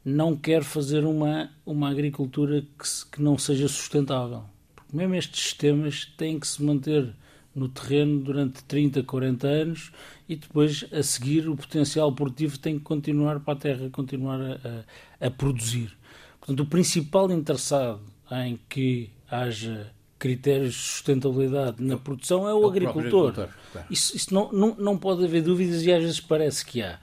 não 0.04 0.36
quer 0.36 0.62
fazer 0.62 1.04
uma, 1.04 1.50
uma 1.64 1.90
agricultura 1.90 2.62
que, 2.62 3.12
que 3.12 3.22
não 3.22 3.38
seja 3.38 3.68
sustentável. 3.68 4.44
Porque 4.74 4.96
mesmo 4.96 5.14
estes 5.14 5.42
sistemas 5.42 6.06
têm 6.16 6.40
que 6.40 6.46
se 6.46 6.62
manter 6.62 7.14
no 7.54 7.68
terreno 7.68 8.20
durante 8.20 8.64
30, 8.64 9.02
40 9.02 9.46
anos 9.46 9.92
e 10.28 10.36
depois, 10.36 10.84
a 10.90 11.02
seguir, 11.02 11.48
o 11.48 11.56
potencial 11.56 12.10
produtivo 12.12 12.58
tem 12.58 12.78
que 12.78 12.84
continuar 12.84 13.40
para 13.40 13.54
a 13.54 13.56
terra 13.56 13.90
continuar 13.90 14.40
a, 14.40 14.84
a, 15.20 15.26
a 15.26 15.30
produzir. 15.30 15.96
Portanto, 16.40 16.60
o 16.60 16.66
principal 16.66 17.30
interessado 17.30 18.00
em 18.30 18.58
que 18.68 19.10
haja 19.30 19.92
critérios 20.22 20.74
de 20.74 20.80
sustentabilidade 20.80 21.82
na 21.82 21.96
produção 21.96 22.48
é 22.48 22.54
o, 22.54 22.58
é 22.58 22.64
o 22.64 22.68
agricultor. 22.68 23.30
agricultor 23.30 23.48
claro. 23.72 23.86
Isso, 23.90 24.16
isso 24.16 24.32
não, 24.32 24.52
não, 24.52 24.76
não, 24.76 24.96
pode 24.96 25.24
haver 25.24 25.42
dúvidas 25.42 25.82
e 25.82 25.90
às 25.90 26.00
vezes 26.00 26.20
parece 26.20 26.64
que 26.64 26.80
há. 26.80 27.00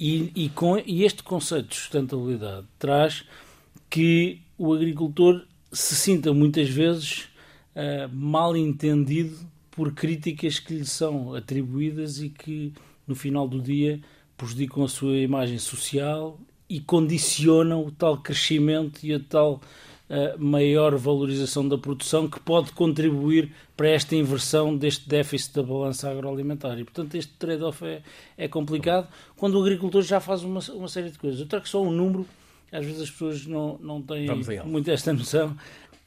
E, 0.00 0.32
e, 0.34 0.48
com, 0.48 0.78
e 0.78 1.04
este 1.04 1.22
conceito 1.22 1.68
de 1.68 1.74
sustentabilidade 1.74 2.66
traz 2.78 3.22
que 3.90 4.40
o 4.56 4.72
agricultor 4.72 5.44
se 5.70 5.94
sinta 5.94 6.32
muitas 6.32 6.70
vezes 6.70 7.28
uh, 7.76 8.08
mal 8.10 8.56
entendido 8.56 9.36
por 9.70 9.92
críticas 9.92 10.58
que 10.58 10.72
lhe 10.72 10.86
são 10.86 11.34
atribuídas 11.34 12.22
e 12.22 12.30
que 12.30 12.72
no 13.06 13.14
final 13.14 13.46
do 13.46 13.60
dia 13.60 14.00
prejudicam 14.38 14.84
a 14.84 14.88
sua 14.88 15.18
imagem 15.18 15.58
social 15.58 16.40
e 16.66 16.80
condicionam 16.80 17.84
o 17.84 17.90
tal 17.90 18.16
crescimento 18.16 19.04
e 19.04 19.12
a 19.12 19.20
tal 19.20 19.60
maior 20.38 20.94
valorização 20.96 21.66
da 21.66 21.78
produção 21.78 22.28
que 22.28 22.38
pode 22.38 22.72
contribuir 22.72 23.52
para 23.76 23.88
esta 23.88 24.14
inversão 24.14 24.76
deste 24.76 25.08
déficit 25.08 25.54
da 25.54 25.62
balança 25.62 26.10
agroalimentar. 26.10 26.78
E, 26.78 26.84
portanto, 26.84 27.14
este 27.14 27.32
trade-off 27.34 27.84
é, 27.84 28.02
é 28.36 28.46
complicado 28.46 29.08
quando 29.36 29.58
o 29.58 29.62
agricultor 29.62 30.02
já 30.02 30.20
faz 30.20 30.42
uma, 30.44 30.60
uma 30.74 30.88
série 30.88 31.10
de 31.10 31.18
coisas. 31.18 31.40
Eu 31.40 31.46
trago 31.46 31.66
só 31.66 31.82
um 31.82 31.90
número, 31.90 32.26
às 32.70 32.84
vezes 32.84 33.02
as 33.02 33.10
pessoas 33.10 33.46
não, 33.46 33.78
não 33.80 34.02
têm 34.02 34.28
muito 34.66 34.90
esta 34.90 35.12
noção. 35.12 35.56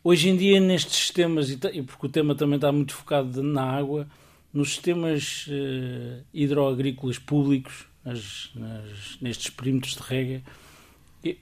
Hoje 0.03 0.29
em 0.29 0.37
dia, 0.37 0.59
nestes 0.59 0.95
sistemas, 0.95 1.49
e 1.49 1.57
porque 1.81 2.05
o 2.05 2.09
tema 2.09 2.35
também 2.35 2.55
está 2.55 2.71
muito 2.71 2.93
focado 2.93 3.43
na 3.43 3.63
água, 3.63 4.07
nos 4.53 4.69
sistemas 4.69 5.47
uh, 5.47 6.23
hidroagrícolas 6.33 7.19
públicos, 7.19 7.85
nas, 8.05 8.51
nas, 8.55 9.17
nestes 9.19 9.49
perímetros 9.49 9.95
de 9.95 10.01
rega, 10.01 10.43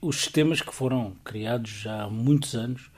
os 0.02 0.18
sistemas 0.18 0.62
que 0.62 0.74
foram 0.74 1.14
criados 1.24 1.70
já 1.70 2.04
há 2.04 2.10
muitos 2.10 2.56
anos 2.56 2.90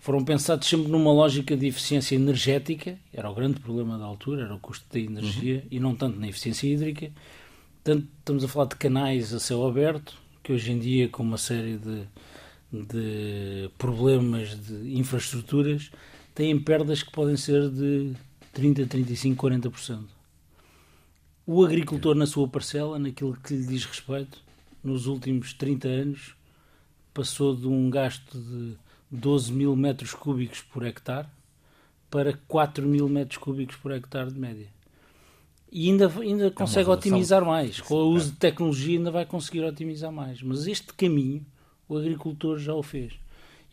foram 0.00 0.24
pensados 0.24 0.66
sempre 0.66 0.88
numa 0.88 1.12
lógica 1.12 1.54
de 1.54 1.66
eficiência 1.66 2.14
energética, 2.14 2.98
era 3.12 3.30
o 3.30 3.34
grande 3.34 3.60
problema 3.60 3.98
da 3.98 4.04
altura, 4.06 4.44
era 4.44 4.54
o 4.54 4.58
custo 4.58 4.86
da 4.90 4.98
energia, 4.98 5.56
uhum. 5.56 5.68
e 5.70 5.78
não 5.78 5.94
tanto 5.94 6.18
na 6.18 6.26
eficiência 6.26 6.66
hídrica. 6.66 7.12
Portanto, 7.84 8.08
estamos 8.18 8.42
a 8.42 8.48
falar 8.48 8.66
de 8.66 8.76
canais 8.76 9.34
a 9.34 9.38
céu 9.38 9.66
aberto, 9.66 10.16
que 10.42 10.52
hoje 10.52 10.72
em 10.72 10.78
dia, 10.78 11.08
com 11.08 11.22
uma 11.22 11.36
série 11.36 11.76
de, 11.76 12.06
de 12.72 13.70
problemas 13.76 14.58
de 14.58 14.98
infraestruturas, 14.98 15.90
têm 16.34 16.58
perdas 16.58 17.02
que 17.02 17.12
podem 17.12 17.36
ser 17.36 17.68
de 17.68 18.14
30, 18.54 18.86
35, 18.86 19.46
40%. 19.48 20.00
O 21.46 21.64
agricultor, 21.64 22.14
na 22.14 22.26
sua 22.26 22.48
parcela, 22.48 22.98
naquilo 22.98 23.36
que 23.36 23.54
lhe 23.54 23.66
diz 23.66 23.84
respeito, 23.84 24.42
nos 24.82 25.06
últimos 25.06 25.52
30 25.52 25.88
anos, 25.88 26.34
passou 27.12 27.54
de 27.54 27.66
um 27.66 27.90
gasto 27.90 28.38
de 28.38 28.76
12 29.10 29.52
mil 29.52 29.74
metros 29.76 30.14
cúbicos 30.14 30.62
por 30.62 30.84
hectare 30.84 31.26
para 32.10 32.38
4 32.48 32.86
mil 32.86 33.08
metros 33.08 33.38
cúbicos 33.38 33.76
por 33.76 33.92
hectare 33.92 34.32
de 34.32 34.38
média. 34.38 34.68
E 35.72 35.88
ainda, 35.88 36.08
ainda 36.20 36.46
é 36.46 36.50
consegue 36.50 36.90
otimizar 36.90 37.44
mais. 37.44 37.80
Com 37.80 37.94
o 37.94 38.10
uso 38.10 38.32
de 38.32 38.36
tecnologia 38.36 38.98
ainda 38.98 39.10
vai 39.10 39.24
conseguir 39.24 39.62
otimizar 39.62 40.10
mais. 40.10 40.42
Mas 40.42 40.66
este 40.66 40.92
caminho 40.94 41.46
o 41.88 41.96
agricultor 41.96 42.58
já 42.58 42.72
o 42.72 42.82
fez. 42.82 43.14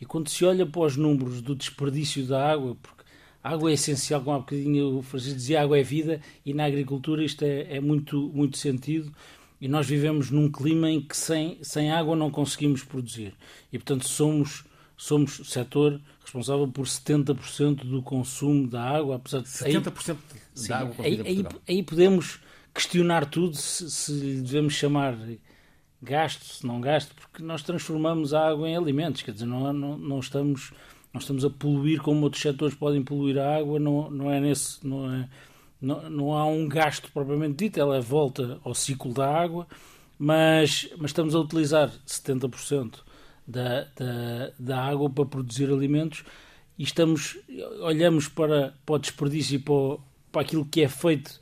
E 0.00 0.04
quando 0.04 0.28
se 0.28 0.44
olha 0.44 0.66
para 0.66 0.82
os 0.82 0.96
números 0.96 1.40
do 1.40 1.54
desperdício 1.54 2.26
da 2.26 2.50
água, 2.50 2.76
porque 2.80 3.04
a 3.42 3.50
água 3.50 3.70
é 3.70 3.74
essencial, 3.74 4.20
como 4.20 4.36
há 4.36 4.40
bocadinho 4.40 4.98
o 4.98 5.02
Francisco 5.02 5.36
dizia, 5.36 5.62
água 5.62 5.78
é 5.78 5.82
vida, 5.82 6.20
e 6.44 6.52
na 6.52 6.64
agricultura 6.64 7.24
isto 7.24 7.44
é, 7.44 7.76
é 7.76 7.80
muito, 7.80 8.30
muito 8.34 8.58
sentido, 8.58 9.12
e 9.60 9.66
nós 9.66 9.86
vivemos 9.86 10.30
num 10.30 10.50
clima 10.50 10.90
em 10.90 11.00
que 11.00 11.16
sem, 11.16 11.58
sem 11.62 11.90
água 11.90 12.14
não 12.14 12.30
conseguimos 12.30 12.84
produzir. 12.84 13.34
E, 13.72 13.78
portanto, 13.78 14.08
somos, 14.08 14.64
somos 14.96 15.38
o 15.40 15.44
setor 15.44 16.00
responsável 16.22 16.68
por 16.68 16.86
70% 16.86 17.84
do 17.84 18.02
consumo 18.02 18.68
da 18.68 18.82
água, 18.82 19.16
apesar 19.16 19.40
de... 19.40 19.48
70% 19.48 20.16
aí, 20.16 20.68
da 20.68 20.78
água 20.78 20.94
aí, 21.04 21.20
aí, 21.24 21.46
aí, 21.66 21.82
podemos 21.82 22.38
questionar 22.72 23.26
tudo 23.26 23.56
se, 23.56 23.90
se 23.90 24.40
devemos 24.40 24.74
chamar 24.74 25.18
gasto, 26.00 26.44
se 26.44 26.66
não 26.66 26.80
gasto, 26.80 27.14
porque 27.16 27.42
nós 27.42 27.62
transformamos 27.62 28.32
a 28.32 28.48
água 28.48 28.68
em 28.68 28.76
alimentos, 28.76 29.22
quer 29.22 29.32
dizer, 29.32 29.46
não, 29.46 29.72
não, 29.72 29.98
não 29.98 30.20
estamos... 30.20 30.72
Nós 31.12 31.22
estamos 31.22 31.42
a 31.42 31.48
poluir 31.48 32.02
como 32.02 32.22
outros 32.24 32.42
setores 32.42 32.74
podem 32.74 33.02
poluir 33.02 33.38
a 33.38 33.56
água, 33.56 33.80
não, 33.80 34.10
não 34.10 34.30
é 34.30 34.38
nesse... 34.38 34.86
Não 34.86 35.12
é, 35.12 35.28
não, 35.80 36.10
não 36.10 36.32
há 36.32 36.46
um 36.46 36.68
gasto 36.68 37.10
propriamente 37.12 37.64
dito, 37.64 37.78
ela 37.80 38.00
volta 38.00 38.60
ao 38.64 38.74
ciclo 38.74 39.12
da 39.12 39.28
água, 39.28 39.66
mas, 40.18 40.88
mas 40.98 41.10
estamos 41.10 41.34
a 41.34 41.38
utilizar 41.38 41.90
70% 42.06 43.00
da, 43.46 43.84
da, 43.84 44.52
da 44.58 44.84
água 44.84 45.08
para 45.08 45.24
produzir 45.24 45.70
alimentos 45.70 46.24
e 46.78 46.82
estamos, 46.82 47.38
olhamos 47.80 48.28
para, 48.28 48.74
para 48.84 48.94
o 48.96 48.98
desperdício 48.98 49.56
e 49.56 49.58
para, 49.58 50.02
para 50.32 50.42
aquilo 50.42 50.64
que 50.64 50.82
é 50.82 50.88
feito 50.88 51.40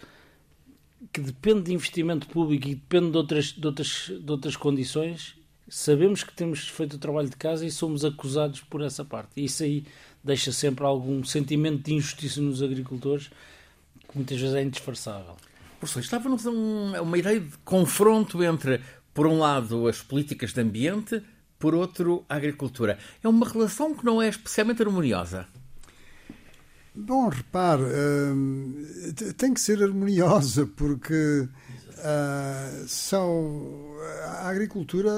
que 1.13 1.21
depende 1.21 1.63
de 1.63 1.75
investimento 1.75 2.27
público 2.29 2.69
e 2.69 2.75
depende 2.75 3.11
de 3.11 3.17
outras, 3.17 3.47
de 3.53 3.67
outras, 3.67 4.13
de 4.21 4.31
outras 4.31 4.57
condições, 4.57 5.35
sabemos 5.69 6.23
que 6.23 6.35
temos 6.35 6.69
feito 6.69 6.95
o 6.95 6.99
trabalho 6.99 7.29
de 7.29 7.37
casa 7.37 7.65
e 7.65 7.71
somos 7.71 8.05
acusados 8.05 8.61
por 8.61 8.83
essa 8.83 9.05
parte. 9.05 9.43
Isso 9.43 9.63
aí 9.63 9.85
deixa 10.23 10.53
sempre 10.53 10.85
algum 10.85 11.25
sentimento 11.25 11.85
de 11.85 11.95
injustiça 11.95 12.41
nos 12.41 12.63
agricultores 12.63 13.31
muitas 14.17 14.41
vezes 14.41 14.55
é 14.55 14.63
indisfarçável. 14.63 15.37
Professor, 15.79 16.01
estava-nos 16.01 16.47
um, 16.47 16.95
uma 17.01 17.19
ideia 17.19 17.41
de 17.41 17.59
confronto 17.65 18.43
entre, 18.43 18.81
por 19.13 19.27
um 19.27 19.39
lado, 19.39 19.87
as 19.87 20.01
políticas 20.01 20.53
de 20.53 20.61
ambiente, 20.61 21.23
por 21.59 21.75
outro, 21.75 22.25
a 22.29 22.37
agricultura. 22.37 22.99
É 23.23 23.29
uma 23.29 23.49
relação 23.49 23.95
que 23.95 24.05
não 24.05 24.21
é 24.21 24.29
especialmente 24.29 24.83
harmoniosa. 24.83 25.47
Bom, 26.95 27.29
repare, 27.29 27.83
uh, 27.83 29.33
tem 29.37 29.53
que 29.53 29.61
ser 29.61 29.83
harmoniosa, 29.83 30.67
porque 30.67 31.47
uh, 31.99 32.89
são, 32.89 33.97
a 34.25 34.49
agricultura 34.49 35.11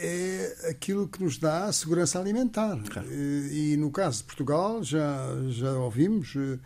é 0.00 0.68
aquilo 0.70 1.08
que 1.08 1.22
nos 1.22 1.38
dá 1.38 1.64
a 1.64 1.72
segurança 1.72 2.20
alimentar. 2.20 2.78
Claro. 2.88 3.08
E, 3.12 3.72
e, 3.72 3.76
no 3.76 3.90
caso 3.90 4.18
de 4.18 4.24
Portugal, 4.24 4.82
já, 4.84 5.28
já 5.48 5.72
ouvimos 5.72 6.36
uh, 6.36 6.60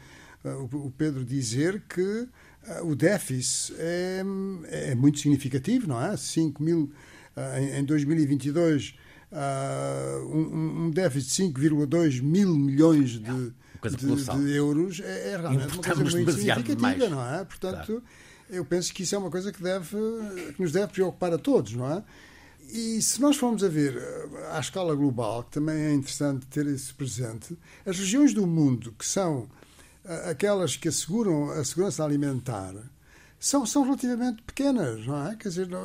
o 0.55 0.91
Pedro 0.91 1.25
dizer 1.25 1.83
que 1.89 2.29
o 2.83 2.95
déficit 2.95 3.75
é, 3.79 4.23
é 4.91 4.95
muito 4.95 5.19
significativo, 5.19 5.87
não 5.87 6.01
é? 6.01 6.17
5 6.17 6.63
mil 6.63 6.93
em 7.75 7.85
2022, 7.85 8.95
um, 10.33 10.87
um 10.87 10.91
déficit 10.91 11.53
de 11.53 11.61
5,2 11.61 12.23
mil 12.23 12.55
milhões 12.57 13.21
de 13.21 13.55
de, 13.91 14.45
de, 14.45 14.53
euros 14.53 15.01
é, 15.01 15.33
é 15.33 15.37
realmente 15.37 15.75
uma 15.75 15.83
coisa 15.83 16.03
muito 16.03 16.33
significativa, 16.33 16.81
mais. 16.81 17.11
não 17.11 17.35
é? 17.35 17.45
Portanto, 17.45 17.87
claro. 17.87 18.03
eu 18.51 18.65
penso 18.65 18.93
que 18.93 19.03
isso 19.03 19.15
é 19.15 19.19
uma 19.19 19.31
coisa 19.31 19.53
que, 19.53 19.63
deve, 19.63 19.97
que 20.55 20.61
nos 20.61 20.73
deve 20.73 20.93
preocupar 20.93 21.33
a 21.33 21.39
todos, 21.39 21.75
não 21.75 21.93
é? 21.93 22.03
E 22.69 23.01
se 23.01 23.21
nós 23.21 23.37
formos 23.37 23.63
a 23.63 23.69
ver 23.69 23.97
à 24.51 24.59
escala 24.59 24.95
global, 24.95 25.45
que 25.45 25.53
também 25.53 25.77
é 25.77 25.95
interessante 25.95 26.47
ter 26.47 26.67
isso 26.67 26.95
presente, 26.97 27.57
as 27.85 27.99
regiões 27.99 28.35
do 28.35 28.45
mundo 28.45 28.93
que 28.99 29.07
são 29.07 29.49
aquelas 30.31 30.77
que 30.77 30.88
asseguram 30.88 31.51
a 31.51 31.64
segurança 31.64 32.05
alimentar 32.05 32.75
são, 33.38 33.66
são 33.66 33.83
relativamente 33.85 34.42
pequenas, 34.42 35.07
não 35.07 35.29
é? 35.29 35.37
Quer 35.37 35.49
dizer, 35.49 35.69
não, 35.69 35.81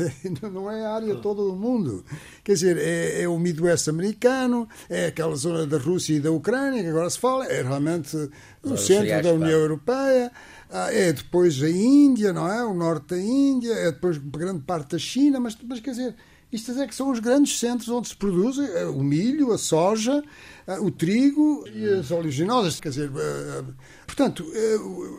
não 0.50 0.70
é 0.70 0.84
a 0.84 0.94
área 0.94 1.14
toda 1.16 1.42
do 1.42 1.54
mundo. 1.54 2.04
Quer 2.42 2.54
dizer, 2.54 2.78
é, 2.78 3.22
é, 3.22 3.28
o 3.28 3.38
Midwest 3.38 3.88
americano, 3.88 4.68
é 4.88 5.06
aquela 5.06 5.36
zona 5.36 5.66
da 5.66 5.78
Rússia 5.78 6.14
e 6.14 6.20
da 6.20 6.30
Ucrânia, 6.30 6.82
que 6.82 6.88
agora 6.88 7.08
se 7.10 7.18
fala, 7.18 7.46
é 7.46 7.62
realmente 7.62 8.16
o 8.62 8.76
centro 8.76 9.22
da 9.22 9.32
União 9.32 9.58
Europeia, 9.58 10.32
ah, 10.70 10.92
é 10.92 11.12
depois 11.12 11.62
a 11.62 11.70
Índia, 11.70 12.32
não 12.32 12.50
é? 12.50 12.64
O 12.64 12.74
norte 12.74 13.08
da 13.08 13.18
Índia, 13.18 13.72
é 13.72 13.92
depois 13.92 14.16
grande 14.18 14.62
parte 14.62 14.92
da 14.92 14.98
China, 14.98 15.38
mas, 15.38 15.56
mas 15.62 15.80
quer 15.80 15.90
dizer, 15.90 16.14
isto 16.52 16.70
é 16.72 16.86
que 16.86 16.94
são 16.94 17.10
os 17.10 17.18
grandes 17.18 17.58
centros 17.58 17.88
onde 17.88 18.08
se 18.08 18.16
produz 18.16 18.58
eh, 18.58 18.86
o 18.86 19.02
milho, 19.02 19.52
a 19.52 19.58
soja, 19.58 20.22
eh, 20.66 20.78
o 20.78 20.90
trigo 20.92 21.66
e 21.68 21.84
as 21.88 22.10
oleaginosas. 22.10 22.78
Quer 22.78 22.90
dizer, 22.90 23.10
eh, 23.14 23.64
portanto, 24.06 24.46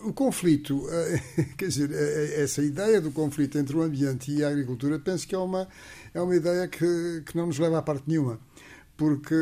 o 0.05 0.13
conflito, 0.13 0.87
quer 1.57 1.67
dizer, 1.67 1.91
essa 1.91 2.61
ideia 2.61 3.01
do 3.01 3.11
conflito 3.11 3.57
entre 3.57 3.75
o 3.75 3.81
ambiente 3.81 4.31
e 4.31 4.43
a 4.43 4.47
agricultura, 4.47 4.99
penso 4.99 5.27
que 5.27 5.35
é 5.35 5.37
uma, 5.37 5.67
é 6.13 6.21
uma 6.21 6.35
ideia 6.35 6.67
que, 6.67 7.23
que 7.25 7.35
não 7.35 7.47
nos 7.47 7.59
leva 7.59 7.77
a 7.79 7.81
parte 7.81 8.03
nenhuma. 8.07 8.39
Porque, 8.95 9.35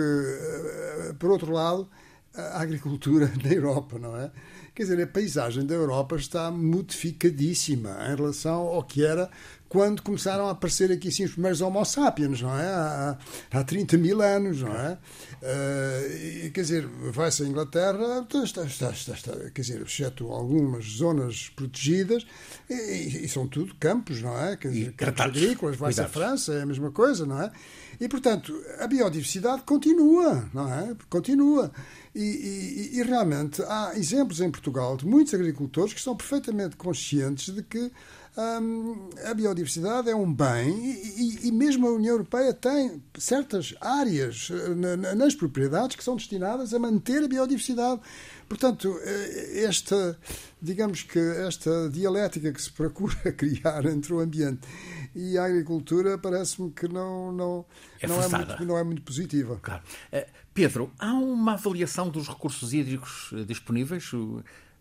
por 1.18 1.32
outro 1.32 1.52
lado, 1.54 1.88
a 2.36 2.62
agricultura 2.62 3.32
na 3.44 3.52
Europa, 3.52 3.98
não 4.00 4.16
é? 4.18 4.32
Quer 4.74 4.84
dizer, 4.84 5.02
a 5.02 5.08
paisagem 5.08 5.66
da 5.66 5.74
Europa 5.74 6.18
está 6.18 6.52
modificadíssima 6.52 7.98
em 8.12 8.16
relação 8.16 8.68
ao 8.68 8.84
que 8.84 9.06
era 9.06 9.30
quando 9.68 10.02
começaram 10.02 10.48
a 10.48 10.52
aparecer 10.52 10.92
aqui 10.92 11.08
assim, 11.08 11.26
os 11.26 11.32
primeiros 11.32 11.62
Homo 11.62 11.84
sapiens, 11.84 12.42
não 12.42 12.58
é? 12.58 12.66
Há, 12.66 13.18
há 13.52 13.64
30 13.64 13.98
mil 13.98 14.22
anos, 14.22 14.62
não 14.62 14.74
é? 14.74 14.98
Uh, 15.42 16.46
e, 16.46 16.52
quer 16.52 16.62
dizer, 16.62 16.88
vai-se 16.88 17.44
à 17.44 17.46
Inglaterra, 17.46 18.26
está, 18.44 18.64
está, 18.64 18.90
está, 18.92 19.14
está, 19.14 19.50
quer 19.52 19.62
dizer, 19.62 19.82
exceto 19.82 20.32
algumas 20.32 20.86
zonas 20.86 21.50
protegidas, 21.56 22.26
e, 22.70 23.24
e 23.24 23.28
são 23.28 23.48
tudo 23.48 23.76
campos, 23.76 24.22
não 24.22 24.38
é? 24.38 24.56
Quer 24.56 24.72
dizer, 24.72 24.94
campos 24.94 25.22
agrícolas, 25.22 25.76
vai-se 25.76 26.02
à 26.02 26.08
França, 26.08 26.54
é 26.54 26.62
a 26.62 26.66
mesma 26.66 26.92
coisa, 26.92 27.26
não 27.26 27.42
é? 27.42 27.52
E, 28.00 28.08
portanto, 28.08 28.54
a 28.80 28.88
biodiversidade 28.88 29.64
continua, 29.64 30.50
não 30.54 30.72
é? 30.72 30.96
Continua. 31.10 31.72
E, 32.14 32.22
e, 32.22 33.00
e, 33.00 33.04
realmente 33.04 33.62
há 33.64 33.94
exemplos 33.96 34.40
em 34.40 34.50
Portugal 34.50 34.96
de 34.96 35.06
muitos 35.06 35.34
agricultores 35.34 35.94
que 35.94 36.02
são 36.02 36.16
perfeitamente 36.16 36.76
conscientes 36.76 37.54
de 37.54 37.62
que 37.62 37.92
hum, 38.38 39.10
a 39.26 39.34
biodiversidade 39.34 40.10
é 40.10 40.16
um 40.16 40.32
bem 40.32 40.70
e, 40.70 41.48
e, 41.48 41.52
mesmo 41.52 41.88
a 41.88 41.92
União 41.92 42.14
Europeia 42.14 42.54
tem 42.54 43.02
certas 43.18 43.74
áreas 43.80 44.50
eh, 44.52 45.16
nas 45.16 45.36
propriedades 45.36 45.96
que 45.96 46.04
são 46.04 46.16
destinadas 46.16 46.74
a 46.74 46.80
manter 46.80 47.24
a 47.24 47.28
biodiversidade. 47.28 48.02
Portanto, 48.48 49.00
eh, 49.04 49.64
esta, 49.64 50.18
digamos 50.62 51.04
que 51.04 51.20
esta 51.20 51.90
dialética 51.90 52.52
que 52.52 52.62
se 52.62 52.72
procura 52.72 53.16
criar 53.34 53.86
entre 53.86 54.14
o 54.14 54.20
ambiente 54.20 54.68
e 55.16 55.38
a 55.38 55.46
agricultura 55.46 56.18
parece-me 56.18 56.72
que 56.72 56.88
não, 56.88 57.32
não, 57.32 57.66
é 58.02 58.08
não, 58.08 58.22
é 58.22 58.28
muito, 58.28 58.66
não 58.66 58.78
é 58.78 58.84
muito 58.84 59.02
positiva. 59.02 59.58
Claro. 59.62 59.82
Uh, 60.12 60.26
Pedro, 60.56 60.90
há 60.98 61.14
uma 61.14 61.54
avaliação 61.54 62.10
dos 62.10 62.30
recursos 62.30 62.74
hídricos 62.74 63.32
eh, 63.34 63.44
disponíveis? 63.44 64.10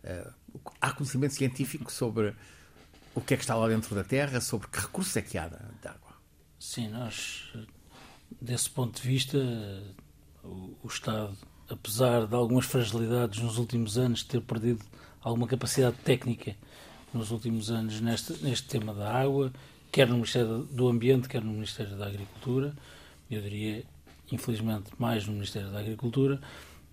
Eh, 0.04 0.30
há 0.80 0.92
conhecimento 0.92 1.34
científico 1.34 1.90
sobre 1.90 2.32
o 3.14 3.20
que 3.20 3.35
é 3.35 3.37
que 3.37 3.42
está 3.42 3.55
lá 3.55 3.68
dentro 3.68 3.94
da 3.94 4.05
Terra, 4.05 4.40
sobre 4.40 4.68
que 4.68 4.81
recursos 4.81 5.16
é 5.16 5.22
que 5.22 5.38
há 5.38 5.48
de 5.48 5.88
água? 5.88 6.14
Sim, 6.59 6.88
nós, 6.88 7.53
desse 8.40 8.70
ponto 8.70 9.00
de 9.00 9.07
vista, 9.07 9.38
o, 10.42 10.77
o 10.83 10.88
Estado, 10.88 11.37
apesar 11.68 12.27
de 12.27 12.35
algumas 12.35 12.66
fragilidades 12.66 13.40
nos 13.40 13.59
últimos 13.59 13.98
anos, 13.98 14.22
ter 14.22 14.40
perdido 14.40 14.85
alguma 15.20 15.46
capacidade 15.46 15.96
técnica 15.98 16.57
nos 17.12 17.31
últimos 17.31 17.70
anos 17.70 18.00
neste, 18.00 18.33
neste 18.44 18.68
tema 18.68 18.92
da 18.92 19.12
água, 19.12 19.53
quer 19.92 20.09
no 20.09 20.14
Ministério 20.14 20.64
do 20.64 20.88
Ambiente, 20.88 21.29
quer 21.29 21.42
no 21.42 21.53
Ministério 21.53 21.96
da 21.96 22.07
Agricultura, 22.07 22.74
eu 23.31 23.40
diria 23.40 23.85
infelizmente 24.33 24.90
mais 24.98 25.27
no 25.27 25.35
Ministério 25.35 25.70
da 25.70 25.79
Agricultura, 25.79 26.40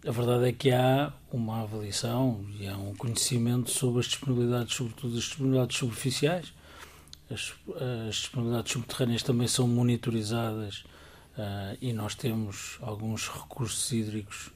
a 0.06 0.12
verdade 0.12 0.50
é 0.50 0.52
que 0.52 0.72
há 0.72 1.14
uma 1.32 1.62
avaliação 1.62 2.44
e 2.60 2.68
há 2.68 2.76
um 2.76 2.96
conhecimento 2.96 3.70
sobre 3.70 4.00
as 4.00 4.08
disponibilidades, 4.08 4.76
sobretudo 4.76 5.16
as 5.16 5.24
disponibilidades 5.24 5.78
superficiais. 5.78 6.54
As, 7.30 7.54
as 8.08 8.16
disponibilidades 8.16 8.72
subterrâneas 8.74 9.24
também 9.24 9.48
são 9.48 9.68
monitorizadas 9.68 10.84
uh, 11.38 11.78
e 11.80 11.94
nós 11.94 12.16
temos 12.16 12.78
alguns 12.82 13.30
recursos 13.30 13.92
hídricos 13.92 14.48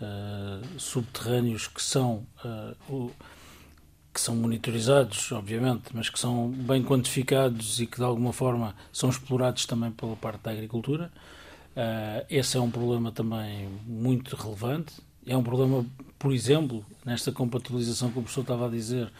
uh, 0.00 0.80
subterrâneos 0.80 1.66
que 1.66 1.82
são, 1.82 2.26
uh, 2.44 2.92
o, 2.92 3.12
que 4.14 4.20
são 4.20 4.36
monitorizados, 4.36 5.32
obviamente, 5.32 5.90
mas 5.92 6.08
que 6.08 6.18
são 6.18 6.48
bem 6.48 6.82
quantificados 6.82 7.80
e 7.80 7.86
que 7.86 7.96
de 7.96 8.04
alguma 8.04 8.32
forma 8.32 8.74
são 8.92 9.10
explorados 9.10 9.66
também 9.66 9.90
pela 9.90 10.16
parte 10.16 10.42
da 10.42 10.52
agricultura. 10.52 11.10
Uh, 11.72 12.24
esse 12.28 12.56
é 12.56 12.60
um 12.60 12.70
problema 12.70 13.10
também 13.10 13.68
muito 13.86 14.36
relevante. 14.36 14.94
É 15.26 15.36
um 15.36 15.42
problema, 15.42 15.86
por 16.18 16.32
exemplo, 16.32 16.84
nesta 17.04 17.32
compatibilização 17.32 18.10
que 18.10 18.18
o 18.18 18.22
professor 18.22 18.42
estava 18.42 18.66
a 18.66 18.70
dizer, 18.70 19.10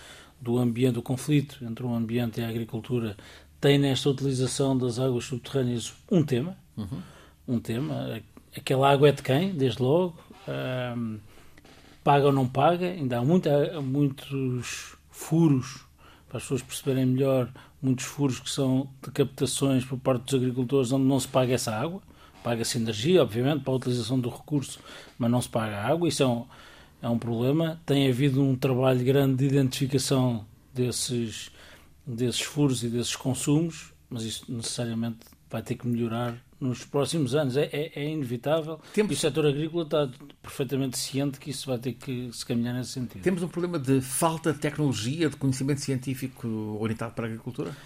do 0.40 0.58
ambiente, 0.58 0.94
do 0.94 1.02
conflito 1.02 1.64
entre 1.64 1.84
o 1.84 1.94
ambiente 1.94 2.40
e 2.40 2.44
a 2.44 2.48
agricultura, 2.48 3.16
tem 3.60 3.78
nesta 3.78 4.10
utilização 4.10 4.76
das 4.76 4.98
águas 4.98 5.24
subterrâneas 5.24 5.94
um 6.10 6.22
tema. 6.22 6.56
Uhum. 6.76 7.02
Um 7.48 7.60
tema. 7.60 8.20
Aquela 8.54 8.90
água 8.90 9.08
é 9.08 9.12
de 9.12 9.22
quem, 9.22 9.54
desde 9.54 9.82
logo? 9.82 10.18
Uh, 10.46 11.18
paga 12.04 12.26
ou 12.26 12.32
não 12.32 12.46
paga? 12.46 12.86
Ainda 12.86 13.18
há, 13.18 13.78
há 13.78 13.80
muitos 13.80 14.96
furos, 15.10 15.86
para 16.28 16.38
as 16.38 16.42
pessoas 16.42 16.62
perceberem 16.62 17.06
melhor, 17.06 17.48
muitos 17.80 18.04
furos 18.04 18.40
que 18.40 18.50
são 18.50 18.90
de 19.02 19.10
captações 19.10 19.84
por 19.84 19.98
parte 19.98 20.24
dos 20.24 20.34
agricultores 20.34 20.92
onde 20.92 21.04
não 21.04 21.18
se 21.18 21.28
paga 21.28 21.54
essa 21.54 21.74
água 21.74 22.02
paga-se 22.42 22.78
energia, 22.78 23.22
obviamente, 23.22 23.62
para 23.62 23.72
a 23.72 23.76
utilização 23.76 24.18
do 24.18 24.28
recurso, 24.28 24.80
mas 25.18 25.30
não 25.30 25.40
se 25.40 25.48
paga 25.48 25.76
água. 25.78 26.08
Isso 26.08 26.22
é 26.22 26.26
um, 26.26 26.44
é 27.02 27.08
um 27.08 27.18
problema. 27.18 27.80
Tem 27.86 28.08
havido 28.08 28.42
um 28.42 28.56
trabalho 28.56 29.04
grande 29.04 29.36
de 29.36 29.54
identificação 29.54 30.44
desses, 30.74 31.50
desses 32.06 32.40
furos 32.40 32.82
e 32.82 32.88
desses 32.88 33.16
consumos, 33.16 33.92
mas 34.08 34.24
isso 34.24 34.44
necessariamente 34.48 35.20
vai 35.50 35.62
ter 35.62 35.74
que 35.74 35.86
melhorar 35.86 36.36
nos 36.58 36.84
próximos 36.84 37.34
anos. 37.34 37.56
É, 37.56 37.68
é, 37.72 37.92
é 37.94 38.10
inevitável. 38.10 38.80
Temos... 38.94 39.12
E 39.12 39.14
o 39.14 39.18
setor 39.18 39.46
agrícola 39.46 39.84
está 39.84 40.08
perfeitamente 40.40 40.98
ciente 40.98 41.38
que 41.38 41.50
isso 41.50 41.68
vai 41.68 41.78
ter 41.78 41.92
que 41.92 42.30
se 42.32 42.46
caminhar 42.46 42.74
nesse 42.74 42.92
sentido. 42.92 43.22
Temos 43.22 43.42
um 43.42 43.48
problema 43.48 43.78
de 43.78 44.00
falta 44.00 44.52
de 44.52 44.58
tecnologia, 44.58 45.28
de 45.28 45.36
conhecimento 45.36 45.80
científico 45.80 46.48
orientado 46.80 47.14
para 47.14 47.26
a 47.26 47.28
agricultura? 47.28 47.76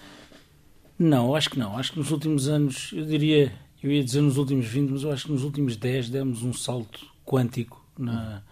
Não, 0.98 1.34
acho 1.34 1.50
que 1.50 1.58
não. 1.58 1.76
Acho 1.76 1.92
que 1.92 1.98
nos 1.98 2.10
últimos 2.10 2.48
anos, 2.48 2.90
eu 2.94 3.04
diria 3.04 3.52
eu 3.82 3.92
ia 3.92 4.02
dizer 4.02 4.20
nos 4.20 4.36
últimos 4.36 4.66
20, 4.66 4.90
mas 4.90 5.02
eu 5.02 5.12
acho 5.12 5.26
que 5.26 5.32
nos 5.32 5.44
últimos 5.44 5.76
10 5.76 6.10
demos 6.10 6.42
um 6.42 6.52
salto 6.52 7.06
quântico 7.24 7.84
na, 7.98 8.42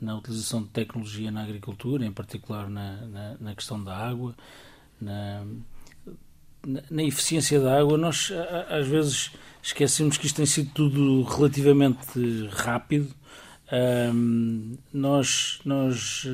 na 0.00 0.16
utilização 0.16 0.62
de 0.62 0.68
tecnologia 0.68 1.30
na 1.30 1.42
agricultura, 1.42 2.04
em 2.04 2.12
particular 2.12 2.68
na, 2.68 3.06
na, 3.06 3.36
na 3.40 3.54
questão 3.54 3.82
da 3.82 3.96
água, 3.96 4.34
na, 5.00 5.44
na, 6.90 7.02
eficiência 7.02 7.60
da 7.60 7.78
água. 7.78 7.96
Nós, 7.96 8.30
às 8.68 8.86
vezes, 8.86 9.30
esquecemos 9.62 10.18
que 10.18 10.26
isto 10.26 10.36
tem 10.36 10.46
sido 10.46 10.70
tudo 10.74 11.22
relativamente 11.22 12.48
rápido. 12.50 13.14
Um, 13.72 14.76
nós, 14.92 15.58
nós 15.64 16.26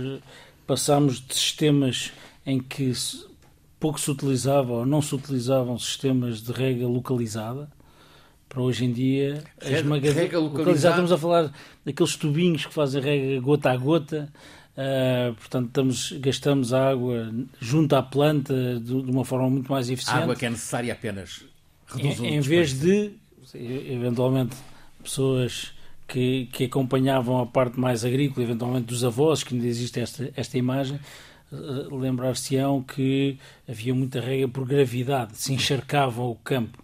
passámos 0.67 1.21
de 1.21 1.35
sistemas 1.35 2.13
em 2.45 2.61
que 2.61 2.93
pouco 3.79 4.01
se 4.01 4.11
utilizava 4.11 4.73
ou 4.73 4.87
não 4.87 5.01
se 5.01 5.15
utilizavam 5.15 5.79
sistemas 5.79 6.43
de 6.43 6.53
rega 6.53 6.87
localizada 6.87 7.71
para 8.53 8.61
hoje 8.61 8.85
em 8.85 8.93
dia 8.93 9.43
rega, 9.59 9.79
esmagadora, 9.79 10.21
rega 10.21 10.39
localizada. 10.39 10.95
Estamos 10.95 11.13
a 11.13 11.17
falar 11.17 11.53
daqueles 11.87 12.17
tubinhos 12.17 12.67
que 12.67 12.75
fazem 12.75 13.01
rega 13.01 13.41
gota 13.41 13.71
a 13.71 13.77
gota. 13.77 14.33
Uh, 14.77 15.35
portanto, 15.35 15.67
estamos, 15.69 16.13
gastamos 16.13 16.73
a 16.75 16.91
água 16.91 17.33
junto 17.59 17.97
à 17.97 18.03
planta 18.03 18.55
de, 18.55 19.03
de, 19.03 19.11
uma 19.11 19.25
forma 19.25 19.49
muito 19.49 19.73
mais 19.73 19.89
eficiente. 19.89 20.19
A 20.19 20.23
água 20.23 20.37
que 20.37 20.45
é 20.45 20.51
necessária 20.51 20.93
apenas. 20.93 21.45
Em, 21.97 22.37
em 22.37 22.41
vez 22.41 22.79
de, 22.79 23.13
eventualmente, 23.55 24.55
pessoas 25.03 25.73
que, 26.07 26.47
que 26.53 26.65
acompanhavam 26.65 27.41
a 27.41 27.47
parte 27.47 27.81
mais 27.81 28.05
agrícola, 28.05 28.45
eventualmente 28.45 28.87
dos 28.87 29.03
avós, 29.03 29.43
que 29.43 29.55
ainda 29.55 29.67
existe 29.67 29.99
esta, 29.99 30.31
esta 30.37 30.59
imagem, 30.59 30.99
uh, 31.51 31.97
lembrar-se-ão 31.97 32.83
que 32.83 33.39
havia 33.67 33.95
muita 33.95 34.21
rega 34.21 34.47
por 34.47 34.67
gravidade, 34.67 35.37
se 35.37 35.55
encharcavam 35.55 36.31
o 36.31 36.35
campo. 36.35 36.82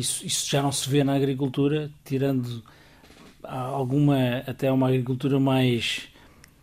Isso, 0.00 0.26
isso 0.26 0.50
já 0.50 0.62
não 0.62 0.72
se 0.72 0.88
vê 0.88 1.04
na 1.04 1.14
agricultura, 1.14 1.90
tirando 2.04 2.62
alguma, 3.42 4.38
até 4.46 4.72
uma 4.72 4.88
agricultura 4.88 5.38
mais, 5.38 6.08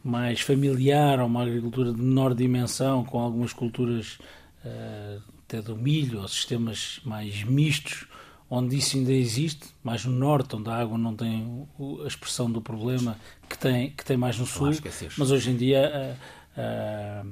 mais 0.04 0.42
familiar, 0.42 1.20
ou 1.20 1.28
uma 1.28 1.44
agricultura 1.44 1.94
de 1.94 2.02
menor 2.02 2.34
dimensão, 2.34 3.04
com 3.04 3.20
algumas 3.20 3.54
culturas 3.54 4.18
uh, 4.66 5.22
até 5.46 5.62
do 5.62 5.76
milho, 5.76 6.22
ou 6.22 6.28
sistemas 6.28 7.00
mais 7.06 7.44
mistos, 7.44 8.08
onde 8.50 8.76
isso 8.76 8.98
ainda 8.98 9.12
existe, 9.12 9.68
mais 9.84 10.04
no 10.04 10.14
norte, 10.14 10.56
onde 10.56 10.70
a 10.70 10.76
água 10.76 10.98
não 10.98 11.16
tem 11.16 11.68
a 12.04 12.08
expressão 12.08 12.50
do 12.50 12.60
problema 12.60 13.18
que 13.48 13.58
tem, 13.58 13.92
que 13.92 14.04
tem 14.04 14.18
mais 14.18 14.40
no 14.40 14.48
sul, 14.48 14.72
mas 15.18 15.30
hoje 15.30 15.52
em 15.52 15.58
dia 15.58 16.18
a, 16.58 17.22
a, 17.22 17.26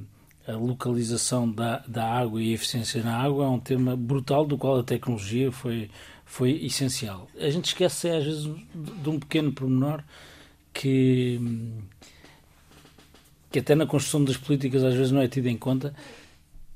a, 0.47 0.53
localização 0.53 1.49
da, 1.49 1.83
da 1.87 2.05
água 2.05 2.41
e 2.41 2.51
a 2.51 2.53
eficiência 2.53 3.03
na 3.03 3.17
água 3.17 3.45
é 3.45 3.49
um 3.49 3.59
tema 3.59 3.95
brutal 3.95 4.45
do 4.45 4.57
qual 4.57 4.79
a 4.79 4.83
tecnologia 4.83 5.51
foi, 5.51 5.89
foi 6.25 6.51
essencial. 6.65 7.27
A 7.39 7.49
gente 7.49 7.65
esquece 7.65 8.09
às 8.09 8.23
vezes 8.23 8.43
de 8.43 9.09
um 9.09 9.19
pequeno 9.19 9.51
pormenor 9.51 10.03
que, 10.73 11.39
que 13.51 13.59
até 13.59 13.75
na 13.75 13.85
construção 13.85 14.23
das 14.23 14.37
políticas 14.37 14.83
às 14.83 14.93
vezes 14.93 15.11
não 15.11 15.21
é 15.21 15.27
tido 15.27 15.47
em 15.47 15.57
conta, 15.57 15.93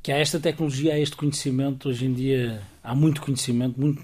que 0.01 0.11
há 0.11 0.17
esta 0.17 0.39
tecnologia, 0.39 0.93
há 0.93 0.99
este 0.99 1.15
conhecimento, 1.15 1.89
hoje 1.89 2.05
em 2.05 2.13
dia 2.13 2.61
há 2.83 2.95
muito 2.95 3.21
conhecimento, 3.21 3.79
muito, 3.79 4.01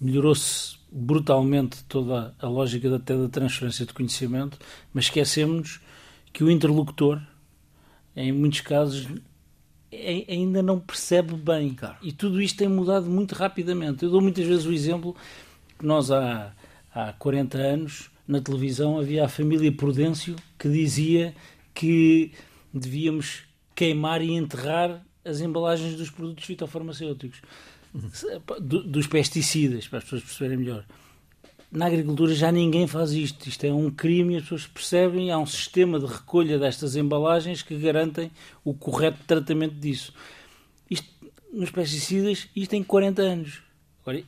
melhorou-se 0.00 0.76
brutalmente 0.90 1.82
toda 1.84 2.34
a 2.38 2.48
lógica 2.48 2.94
até 2.94 3.16
da 3.16 3.28
transferência 3.28 3.86
de 3.86 3.92
conhecimento, 3.92 4.58
mas 4.92 5.04
esquecemos 5.04 5.80
que 6.32 6.44
o 6.44 6.50
interlocutor, 6.50 7.20
em 8.16 8.32
muitos 8.32 8.60
casos, 8.60 9.08
ainda 10.28 10.62
não 10.62 10.78
percebe 10.78 11.34
bem. 11.34 11.74
Claro. 11.74 11.96
E 12.02 12.12
tudo 12.12 12.40
isto 12.40 12.58
tem 12.58 12.68
mudado 12.68 13.06
muito 13.06 13.34
rapidamente. 13.34 14.04
Eu 14.04 14.10
dou 14.10 14.20
muitas 14.20 14.44
vezes 14.46 14.66
o 14.66 14.72
exemplo 14.72 15.16
que 15.78 15.86
nós 15.86 16.10
há, 16.10 16.52
há 16.94 17.12
40 17.12 17.58
anos, 17.58 18.10
na 18.26 18.40
televisão, 18.40 18.98
havia 18.98 19.24
a 19.24 19.28
família 19.28 19.70
Prudêncio 19.70 20.36
que 20.58 20.68
dizia 20.68 21.34
que 21.74 22.32
devíamos 22.72 23.42
queimar 23.74 24.22
e 24.22 24.32
enterrar 24.32 25.04
as 25.24 25.40
embalagens 25.40 25.96
dos 25.96 26.10
produtos 26.10 26.44
fitofarmacêuticos, 26.44 27.40
dos 28.60 29.06
pesticidas, 29.06 29.88
para 29.88 29.98
as 29.98 30.04
pessoas 30.04 30.22
perceberem 30.22 30.58
melhor. 30.58 30.84
Na 31.74 31.86
agricultura 31.86 32.32
já 32.32 32.52
ninguém 32.52 32.86
faz 32.86 33.10
isto. 33.10 33.48
Isto 33.48 33.66
é 33.66 33.72
um 33.72 33.90
crime 33.90 34.34
e 34.34 34.36
as 34.36 34.42
pessoas 34.44 34.66
percebem. 34.68 35.32
Há 35.32 35.38
um 35.38 35.46
sistema 35.46 35.98
de 35.98 36.06
recolha 36.06 36.56
destas 36.56 36.94
embalagens 36.94 37.62
que 37.62 37.76
garantem 37.76 38.30
o 38.64 38.72
correto 38.72 39.18
tratamento 39.26 39.74
disso. 39.74 40.14
Isto, 40.88 41.08
nos 41.52 41.72
pesticidas, 41.72 42.48
isto 42.54 42.70
tem 42.70 42.84
40 42.84 43.22
anos. 43.22 43.60
Agora, 44.02 44.22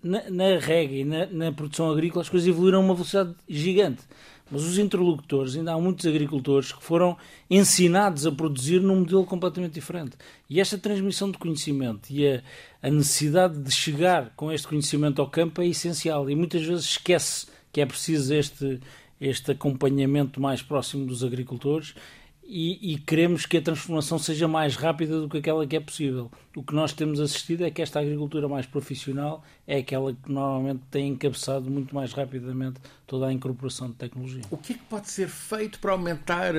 na, 0.00 0.30
na 0.30 0.58
rega 0.60 0.94
e 0.94 1.04
na, 1.04 1.26
na 1.26 1.50
produção 1.50 1.90
agrícola 1.90 2.22
as 2.22 2.28
coisas 2.28 2.48
evoluíram 2.48 2.78
a 2.78 2.84
uma 2.84 2.94
velocidade 2.94 3.34
gigante. 3.48 4.04
Mas 4.48 4.62
os 4.62 4.78
interlocutores, 4.78 5.56
ainda 5.56 5.72
há 5.72 5.80
muitos 5.80 6.06
agricultores 6.06 6.70
que 6.70 6.84
foram 6.84 7.16
ensinados 7.50 8.24
a 8.26 8.30
produzir 8.30 8.80
num 8.80 9.00
modelo 9.00 9.26
completamente 9.26 9.72
diferente. 9.72 10.16
E 10.48 10.60
esta 10.60 10.78
transmissão 10.78 11.32
de 11.32 11.38
conhecimento 11.38 12.08
e 12.10 12.28
a, 12.28 12.42
a 12.86 12.90
necessidade 12.90 13.58
de 13.58 13.70
chegar 13.72 14.32
com 14.36 14.52
este 14.52 14.68
conhecimento 14.68 15.20
ao 15.20 15.28
campo 15.28 15.60
é 15.60 15.66
essencial. 15.66 16.30
E 16.30 16.36
muitas 16.36 16.64
vezes 16.64 16.84
esquece 16.84 17.48
que 17.72 17.80
é 17.80 17.86
preciso 17.86 18.32
este, 18.32 18.80
este 19.20 19.50
acompanhamento 19.50 20.40
mais 20.40 20.62
próximo 20.62 21.04
dos 21.04 21.24
agricultores 21.24 21.96
e, 22.44 22.92
e, 22.92 22.98
queremos 22.98 23.44
que 23.44 23.56
a 23.56 23.60
transformação 23.60 24.20
seja 24.20 24.46
mais 24.46 24.76
rápida 24.76 25.20
do 25.20 25.28
que 25.28 25.38
aquela 25.38 25.66
que 25.66 25.74
é 25.74 25.80
possível. 25.80 26.30
O 26.54 26.62
que 26.62 26.76
nós 26.76 26.92
temos 26.92 27.18
assistido 27.18 27.64
é 27.64 27.72
que 27.72 27.82
esta 27.82 27.98
agricultura 27.98 28.48
mais 28.48 28.66
profissional 28.66 29.42
é 29.66 29.78
aquela 29.78 30.14
que 30.14 30.30
normalmente 30.30 30.82
tem 30.88 31.08
encabeçado 31.08 31.68
muito 31.68 31.92
mais 31.92 32.12
rapidamente 32.12 32.80
toda 33.04 33.26
a 33.26 33.32
incorporação 33.32 33.88
de 33.88 33.96
tecnologia. 33.96 34.42
O 34.48 34.56
que 34.56 34.74
é 34.74 34.76
que 34.76 34.84
pode 34.84 35.10
ser 35.10 35.28
feito 35.28 35.80
para 35.80 35.90
aumentar 35.90 36.54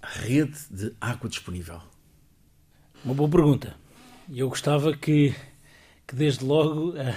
a 0.00 0.08
rede 0.08 0.58
de 0.70 0.94
água 0.98 1.28
disponível? 1.28 1.82
Uma 3.04 3.12
boa 3.12 3.28
pergunta. 3.28 3.76
Eu 4.30 4.50
gostava 4.50 4.94
que, 4.94 5.34
que 6.08 6.16
desde 6.16 6.44
logo, 6.44 6.94
a, 6.98 7.14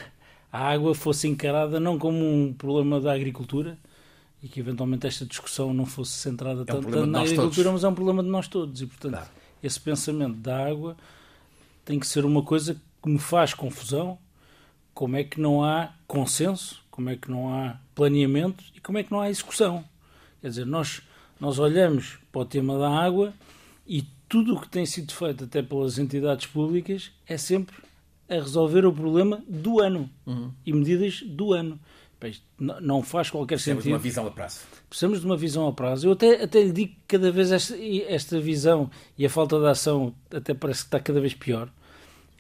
a 0.60 0.70
água 0.70 0.94
fosse 0.94 1.28
encarada 1.28 1.80
não 1.80 1.98
como 1.98 2.20
um 2.24 2.54
problema 2.54 3.00
da 3.00 3.14
agricultura, 3.14 3.78
e 4.44 4.48
que 4.48 4.60
eventualmente 4.60 5.08
esta 5.08 5.26
discussão 5.26 5.74
não 5.74 5.86
fosse 5.86 6.12
centrada 6.12 6.66
é 6.68 6.74
um 6.74 6.82
tanto, 6.82 7.06
na 7.06 7.22
agricultura, 7.22 7.70
todos. 7.70 7.74
mas 7.74 7.84
é 7.84 7.88
um 7.88 7.96
problema 7.96 8.22
de 8.22 8.30
nós 8.30 8.48
todos. 8.48 8.82
E, 8.82 8.88
portanto, 8.88 9.14
claro. 9.14 9.30
esse 9.64 9.80
pensamento 9.80 10.36
da 10.38 10.68
água 10.68 10.98
tem 11.86 12.00
que 12.00 12.08
ser 12.08 12.26
uma 12.26 12.44
coisa 12.44 12.76
que 13.02 13.10
me 13.10 13.20
faz 13.20 13.54
confusão. 13.54 14.18
Como 14.94 15.16
é 15.16 15.24
que 15.24 15.40
não 15.40 15.64
há 15.64 15.94
consenso, 16.06 16.84
como 16.90 17.10
é 17.10 17.16
que 17.16 17.32
não 17.32 17.54
há 17.54 17.80
planeamento 17.96 18.64
e 18.76 18.82
como 18.82 18.98
é 18.98 19.04
que 19.04 19.12
não 19.12 19.22
há 19.22 19.30
execução. 19.30 19.86
Quer 20.42 20.50
dizer, 20.50 20.66
nós, 20.66 21.02
nós 21.40 21.60
olhamos 21.60 22.18
para 22.32 22.42
o 22.42 22.46
tema 22.46 22.78
da 22.78 22.90
água 22.90 23.34
e 23.88 24.04
tudo 24.28 24.56
o 24.56 24.60
que 24.60 24.68
tem 24.68 24.86
sido 24.86 25.14
feito, 25.14 25.44
até 25.44 25.62
pelas 25.62 25.98
entidades 25.98 26.48
públicas, 26.48 27.12
é 27.28 27.38
sempre 27.38 27.76
a 28.32 28.36
resolver 28.36 28.86
o 28.86 28.94
problema 28.94 29.44
do 29.48 29.82
ano 29.82 30.10
uhum. 30.26 30.52
e 30.66 30.72
medidas 30.72 31.22
do 31.22 31.52
ano 31.52 31.80
não 32.82 33.02
faz 33.02 33.30
qualquer 33.30 33.56
Precisamos 33.56 33.84
sentido. 33.84 34.00
Precisamos 34.00 34.14
de 34.14 34.20
uma 34.20 34.28
visão 34.28 34.28
a 34.28 34.32
prazo. 34.32 34.60
Precisamos 34.88 35.20
de 35.20 35.26
uma 35.26 35.38
visão 35.38 35.68
a 35.68 35.74
prazo. 35.74 36.08
Eu 36.08 36.12
até, 36.14 36.44
até 36.44 36.62
lhe 36.62 36.72
digo 36.72 36.94
que 36.94 37.18
cada 37.18 37.32
vez 37.32 37.52
esta, 37.52 37.76
esta 38.08 38.40
visão 38.40 38.90
e 39.18 39.26
a 39.26 39.30
falta 39.30 39.60
de 39.60 39.68
ação 39.68 40.14
até 40.30 40.54
parece 40.54 40.82
que 40.82 40.88
está 40.88 41.00
cada 41.00 41.20
vez 41.20 41.34
pior. 41.34 41.70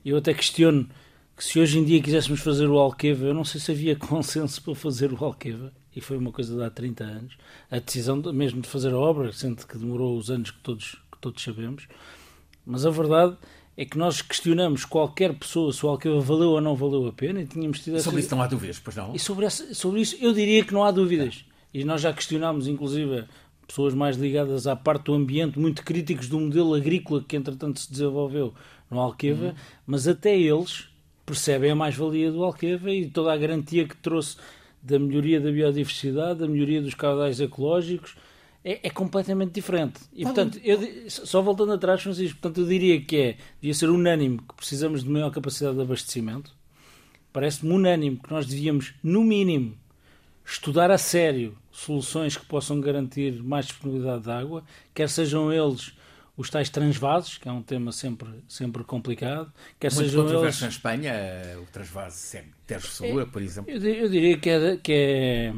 Eu 0.06 0.18
até 0.18 0.34
questiono 0.34 0.88
que 1.36 1.44
se 1.44 1.60
hoje 1.60 1.80
em 1.80 1.84
dia 1.84 2.02
quiséssemos 2.02 2.40
fazer 2.40 2.68
o 2.68 2.78
Alqueva, 2.78 3.26
eu 3.26 3.34
não 3.34 3.44
sei 3.44 3.60
se 3.60 3.72
havia 3.72 3.96
consenso 3.98 4.62
para 4.62 4.76
fazer 4.76 5.12
o 5.12 5.26
Alqueva, 5.26 5.74
e 5.96 6.00
foi 6.00 6.18
uma 6.18 6.32
coisa 6.32 6.56
de 6.56 6.64
há 6.64 6.70
30 6.70 7.04
anos, 7.04 7.38
a 7.70 7.80
decisão 7.80 8.22
de, 8.22 8.32
mesmo 8.32 8.62
de 8.62 8.70
fazer 8.70 8.94
a 8.94 8.98
obra, 8.98 9.34
sendo 9.34 9.66
que 9.66 9.78
demorou 9.78 10.16
os 10.16 10.30
anos 10.30 10.52
que 10.52 10.60
todos, 10.60 11.02
que 11.12 11.18
todos 11.20 11.44
sabemos, 11.44 11.88
mas 12.66 12.86
a 12.86 12.92
verdade 12.92 13.36
é 13.78 13.86
que 13.86 13.98
nós 13.98 14.22
questionamos 14.22 14.86
qualquer 14.86 15.34
pessoa 15.34 15.72
se 15.72 15.86
o 15.86 15.90
Alqueva 15.90 16.20
valeu 16.20 16.50
ou 16.50 16.62
não 16.62 16.76
valeu 16.76 17.08
a 17.08 17.14
pena 17.14 17.42
e 17.42 17.46
tínhamos 17.46 17.80
tido 17.80 17.96
essa... 17.96 18.04
Sobre 18.06 18.20
isso 18.22 18.36
não 18.36 18.42
há 18.42 18.48
dúvidas, 18.48 18.80
pois 18.80 18.96
não? 18.96 19.16
E 19.16 19.20
sobre, 19.20 19.46
essa, 19.46 19.74
sobre 19.74 20.02
isso 20.02 20.18
eu 20.20 20.34
diria 20.34 20.64
que 20.64 20.74
não 20.74 20.84
há 20.84 20.92
dúvidas. 20.92 21.46
É. 21.48 21.80
E 21.80 21.86
nós 21.86 22.02
já 22.02 22.12
questionámos, 22.12 22.68
inclusive, 22.68 23.24
pessoas 23.66 23.94
mais 23.94 24.18
ligadas 24.18 24.68
à 24.68 24.76
parte 24.76 25.06
do 25.06 25.14
ambiente, 25.14 25.58
muito 25.58 25.84
críticos 25.84 26.28
do 26.28 26.40
modelo 26.40 26.74
agrícola 26.74 27.24
que 27.26 27.38
entretanto 27.38 27.80
se 27.80 27.90
desenvolveu 27.90 28.54
no 28.90 29.00
Alqueva, 29.00 29.48
uhum. 29.48 29.56
mas 29.88 30.08
até 30.08 30.38
eles 30.38 30.90
percebem 31.26 31.72
a 31.72 31.76
mais-valia 31.76 32.30
do 32.30 32.44
Alqueva 32.44 32.92
e 32.92 33.10
toda 33.10 33.32
a 33.32 33.38
garantia 33.38 33.88
que 33.88 33.96
trouxe 33.96 34.36
da 34.84 35.00
melhoria 35.00 35.40
da 35.40 35.50
biodiversidade, 35.50 36.40
da 36.40 36.48
melhoria 36.48 36.82
dos 36.82 36.94
caudais 36.94 37.40
ecológicos, 37.40 38.18
é, 38.64 38.88
é, 38.88 38.90
completamente 38.90 39.54
diferente. 39.54 40.00
E, 40.14 40.24
portanto, 40.24 40.60
eu, 40.64 40.80
só 41.10 41.42
voltando 41.42 41.74
atrás, 41.74 42.02
Francisco, 42.02 42.40
portanto, 42.40 42.62
eu 42.62 42.68
diria 42.68 43.02
que 43.02 43.18
é, 43.18 43.38
devia 43.60 43.74
ser 43.74 43.90
unânime 43.90 44.38
que 44.38 44.56
precisamos 44.56 45.04
de 45.04 45.10
maior 45.10 45.32
capacidade 45.32 45.76
de 45.76 45.82
abastecimento. 45.82 46.56
Parece-me 47.34 47.72
unânime 47.74 48.18
que 48.18 48.32
nós 48.32 48.46
devíamos, 48.46 48.94
no 49.02 49.24
mínimo, 49.24 49.76
estudar 50.46 50.92
a 50.92 50.98
sério 50.98 51.58
soluções 51.72 52.36
que 52.36 52.46
possam 52.46 52.80
garantir 52.82 53.42
mais 53.42 53.66
disponibilidade 53.68 54.24
de 54.24 54.32
água, 54.32 54.64
quer 54.94 55.10
sejam 55.10 55.52
eles 55.52 55.94
os 56.38 56.50
tais 56.50 56.70
transvasos, 56.70 57.38
que 57.38 57.48
é 57.48 57.52
um 57.52 57.62
tema 57.62 57.92
sempre, 57.92 58.28
sempre 58.48 58.84
complicado, 58.84 59.52
quer 59.80 59.92
Muito 59.94 60.10
sejam 60.10 60.44
eles... 60.44 60.62
em 60.62 60.68
Espanha, 60.68 61.14
o 61.62 61.66
Segura, 62.82 63.24
é, 63.24 63.28
por 63.28 63.42
exemplo. 63.42 63.72
Eu, 63.72 63.82
eu 63.82 64.10
diria 64.10 64.38
que 64.38 64.50
é, 64.50 64.78
que 64.78 64.94
é, 64.94 65.54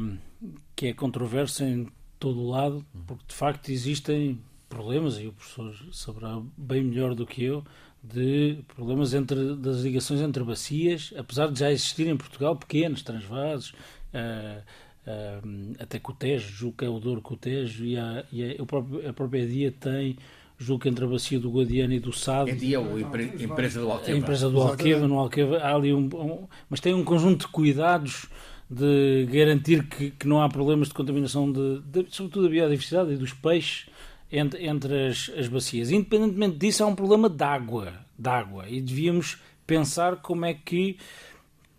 que 0.76 0.86
é 0.88 0.94
controverso 0.94 1.64
em 1.64 1.88
todo 2.24 2.40
o 2.40 2.48
lado, 2.48 2.82
porque 3.06 3.24
de 3.28 3.34
facto 3.34 3.68
existem 3.68 4.40
problemas, 4.66 5.18
e 5.18 5.26
o 5.26 5.32
professor 5.34 5.74
saberá 5.92 6.40
bem 6.56 6.82
melhor 6.82 7.14
do 7.14 7.26
que 7.26 7.44
eu, 7.44 7.62
de 8.02 8.60
problemas 8.74 9.12
entre, 9.12 9.54
das 9.56 9.82
ligações 9.82 10.22
entre 10.22 10.42
bacias, 10.42 11.12
apesar 11.18 11.50
de 11.52 11.60
já 11.60 11.70
existir 11.70 12.06
em 12.06 12.16
Portugal 12.16 12.56
pequenos 12.56 13.02
transvasos, 13.02 13.74
uh, 14.14 14.62
uh, 15.06 15.76
até 15.78 15.98
Cotejo, 15.98 16.50
julgo 16.50 16.78
que 16.78 16.86
é 16.86 16.88
o 16.88 16.98
Douro 16.98 17.20
Cotejo, 17.20 17.84
e, 17.84 17.98
a, 17.98 18.24
e 18.32 18.42
a, 18.42 18.62
a, 18.62 18.64
própria, 18.64 19.10
a 19.10 19.12
própria 19.12 19.46
DIA 19.46 19.70
tem 19.70 20.16
julgo 20.56 20.84
que 20.84 20.88
entre 20.88 21.04
a 21.04 21.08
bacia 21.08 21.38
do 21.38 21.50
Guadiana 21.50 21.94
e 21.94 22.00
do 22.00 22.12
Sado. 22.12 22.48
É 22.48 22.54
dia 22.54 22.78
a 22.78 23.44
empresa 23.44 23.80
do 23.80 23.90
Alqueva. 23.90 24.16
A 24.16 24.18
empresa 24.18 24.48
do 24.48 24.60
Alqueva, 24.62 25.06
no 25.06 25.18
Alqueva, 25.18 25.58
há 25.58 25.74
ali 25.74 25.92
um, 25.92 26.08
um, 26.14 26.48
Mas 26.70 26.80
tem 26.80 26.94
um 26.94 27.04
conjunto 27.04 27.40
de 27.40 27.48
cuidados 27.48 28.26
de 28.68 29.26
garantir 29.30 29.86
que, 29.86 30.10
que 30.10 30.26
não 30.26 30.42
há 30.42 30.48
problemas 30.48 30.88
de 30.88 30.94
contaminação, 30.94 31.50
de, 31.50 31.80
de, 31.80 32.06
sobretudo 32.10 32.44
da 32.44 32.48
biodiversidade 32.48 33.12
e 33.12 33.16
dos 33.16 33.32
peixes 33.32 33.86
entre, 34.30 34.66
entre 34.66 35.08
as, 35.08 35.30
as 35.36 35.48
bacias. 35.48 35.90
Independentemente 35.90 36.56
disso, 36.56 36.82
há 36.82 36.86
um 36.86 36.94
problema 36.94 37.28
de 37.28 37.42
água, 37.44 37.92
de 38.18 38.28
água 38.28 38.68
e 38.68 38.80
devíamos 38.80 39.38
pensar 39.66 40.16
como 40.16 40.44
é 40.44 40.54
que 40.54 40.98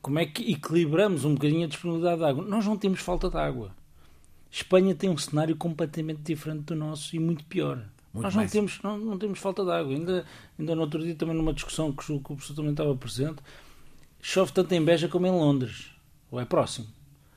como 0.02 0.20
é 0.20 0.26
que 0.28 0.52
equilibramos 0.52 1.26
um 1.26 1.34
bocadinho 1.34 1.66
a 1.66 1.68
disponibilidade 1.68 2.20
de 2.20 2.26
água. 2.26 2.46
Nós 2.46 2.64
não 2.64 2.78
temos 2.78 3.00
falta 3.00 3.28
de 3.28 3.38
água. 3.38 3.72
Espanha 4.52 4.94
tem 4.94 5.10
um 5.10 5.18
cenário 5.18 5.56
completamente 5.56 6.22
diferente 6.22 6.62
do 6.62 6.76
nosso 6.76 7.16
e 7.16 7.20
muito 7.20 7.44
pior. 7.46 7.78
Muito 8.14 8.24
Nós 8.24 8.36
não 8.36 8.48
temos, 8.48 8.80
não, 8.84 8.98
não, 9.00 9.18
temos 9.18 9.40
falta 9.40 9.66
de 9.66 9.72
água. 9.72 9.92
Ainda, 9.92 10.24
ainda 10.60 10.76
no 10.76 10.82
outro 10.82 11.04
dia, 11.04 11.16
também 11.16 11.36
numa 11.36 11.52
discussão 11.52 11.92
que 11.92 12.14
o 12.14 12.20
professor 12.20 12.54
também 12.54 12.70
estava 12.70 12.96
presente, 12.96 13.38
chove 14.22 14.54
tanto 14.54 14.72
em 14.76 14.86
Beja 14.86 15.08
como 15.08 15.26
em 15.26 15.32
Londres. 15.32 15.95
Ou 16.36 16.42
é 16.42 16.46
próximo. 16.46 16.88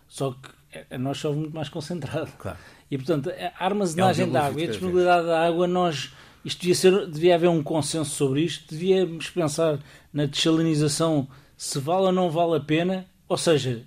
Só 0.08 0.32
que 0.32 0.48
a 0.90 0.98
nós 0.98 1.18
chove 1.18 1.38
muito 1.38 1.54
mais 1.54 1.68
concentrado. 1.68 2.30
Claro. 2.36 2.58
E, 2.90 2.96
portanto, 2.96 3.30
a 3.30 3.64
armazenagem 3.64 4.24
é 4.24 4.28
um 4.28 4.30
de 4.30 4.36
água 4.36 4.60
e 4.60 4.64
a 4.64 4.66
disponibilidade 4.68 5.26
da 5.26 5.46
água, 5.46 5.66
nós 5.68 6.12
isto 6.44 6.60
devia, 6.60 6.74
ser, 6.74 7.06
devia 7.06 7.34
haver 7.34 7.48
um 7.48 7.62
consenso 7.62 8.10
sobre 8.10 8.42
isto, 8.42 8.74
devíamos 8.74 9.30
pensar 9.30 9.78
na 10.12 10.26
desalinização, 10.26 11.28
se 11.56 11.78
vale 11.78 12.06
ou 12.06 12.12
não 12.12 12.28
vale 12.28 12.56
a 12.56 12.60
pena, 12.60 13.06
ou 13.28 13.36
seja, 13.36 13.84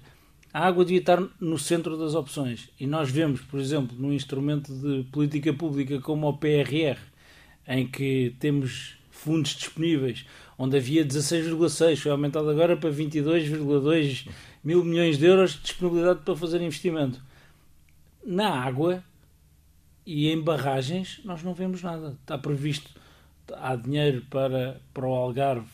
a 0.54 0.67
água 0.67 0.86
devia 0.86 1.00
estar 1.00 1.21
no 1.39 1.58
centro 1.58 1.97
das 1.97 2.15
opções. 2.15 2.69
E 2.80 2.88
nós 2.88 3.10
vemos, 3.10 3.41
por 3.41 3.60
exemplo, 3.60 3.97
num 4.00 4.13
instrumento 4.13 4.74
de 4.74 5.04
política 5.12 5.54
pública 5.54 6.00
como 6.00 6.28
o 6.28 6.38
PRR, 6.38 6.97
em 7.67 7.88
que 7.88 8.36
temos 8.39 8.95
fundos 9.10 9.52
disponíveis, 9.52 10.26
onde 10.62 10.78
havia 10.78 11.04
16,6, 11.04 11.97
foi 11.97 12.12
aumentado 12.12 12.47
agora 12.47 12.78
para 12.78 12.91
22,2 12.91 14.30
mil 14.63 14.86
milhões 14.86 15.17
de 15.17 15.26
euros 15.26 15.54
de 15.54 15.62
disponibilidade 15.62 16.19
para 16.19 16.36
fazer 16.36 16.62
investimento. 16.62 17.19
Na 18.24 18.50
água, 18.63 19.04
e 20.06 20.30
em 20.30 20.39
barragens 20.39 21.19
nós 21.26 21.41
não 21.41 21.56
vemos 21.56 21.82
nada. 21.82 22.15
Está 22.21 22.38
previsto, 22.38 22.91
há 23.56 23.76
dinheiro 23.76 24.24
para, 24.30 24.80
para 24.93 25.08
o 25.08 25.15
Algarve, 25.15 25.67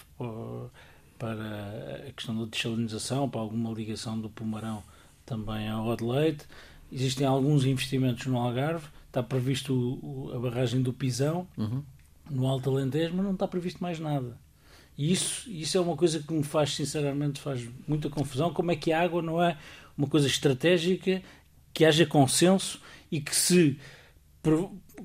para 1.20 2.08
a 2.08 2.12
questão 2.14 2.40
da 2.40 2.46
desalinização, 2.46 3.30
para 3.30 3.42
alguma 3.42 3.74
ligação 3.74 4.18
do 4.18 4.30
Pomarão 4.30 4.82
também 5.26 5.68
ao 5.68 5.86
Odeleite. 5.86 6.46
Existem 6.90 7.28
alguns 7.28 7.66
investimentos 7.66 8.26
no 8.28 8.38
Algarve, 8.38 8.88
está 9.08 9.22
previsto 9.22 10.32
a 10.34 10.40
barragem 10.40 10.82
do 10.82 10.94
Pisão, 10.94 11.46
uhum. 11.58 11.84
no 12.32 12.48
Alto 12.48 12.70
Alentejo, 12.70 13.14
mas 13.14 13.26
não 13.26 13.34
está 13.34 13.50
previsto 13.50 13.84
mais 13.84 14.00
nada. 14.00 14.47
E 14.98 15.12
isso, 15.12 15.50
isso 15.50 15.78
é 15.78 15.82
uma 15.82 15.96
coisa 15.96 16.20
que 16.20 16.34
me 16.34 16.44
faz, 16.44 16.74
sinceramente, 16.74 17.40
faz 17.40 17.68
muita 17.88 18.10
confusão. 18.10 18.52
Como 18.52 18.72
é 18.72 18.76
que 18.76 18.92
a 18.92 19.02
água 19.02 19.22
não 19.22 19.42
é 19.42 19.58
uma 19.98 20.08
coisa 20.08 20.28
estratégica, 20.28 21.22
que 21.74 21.86
haja 21.86 22.06
consenso 22.06 22.82
e 23.12 23.22
que 23.22 23.36
se 23.36 23.78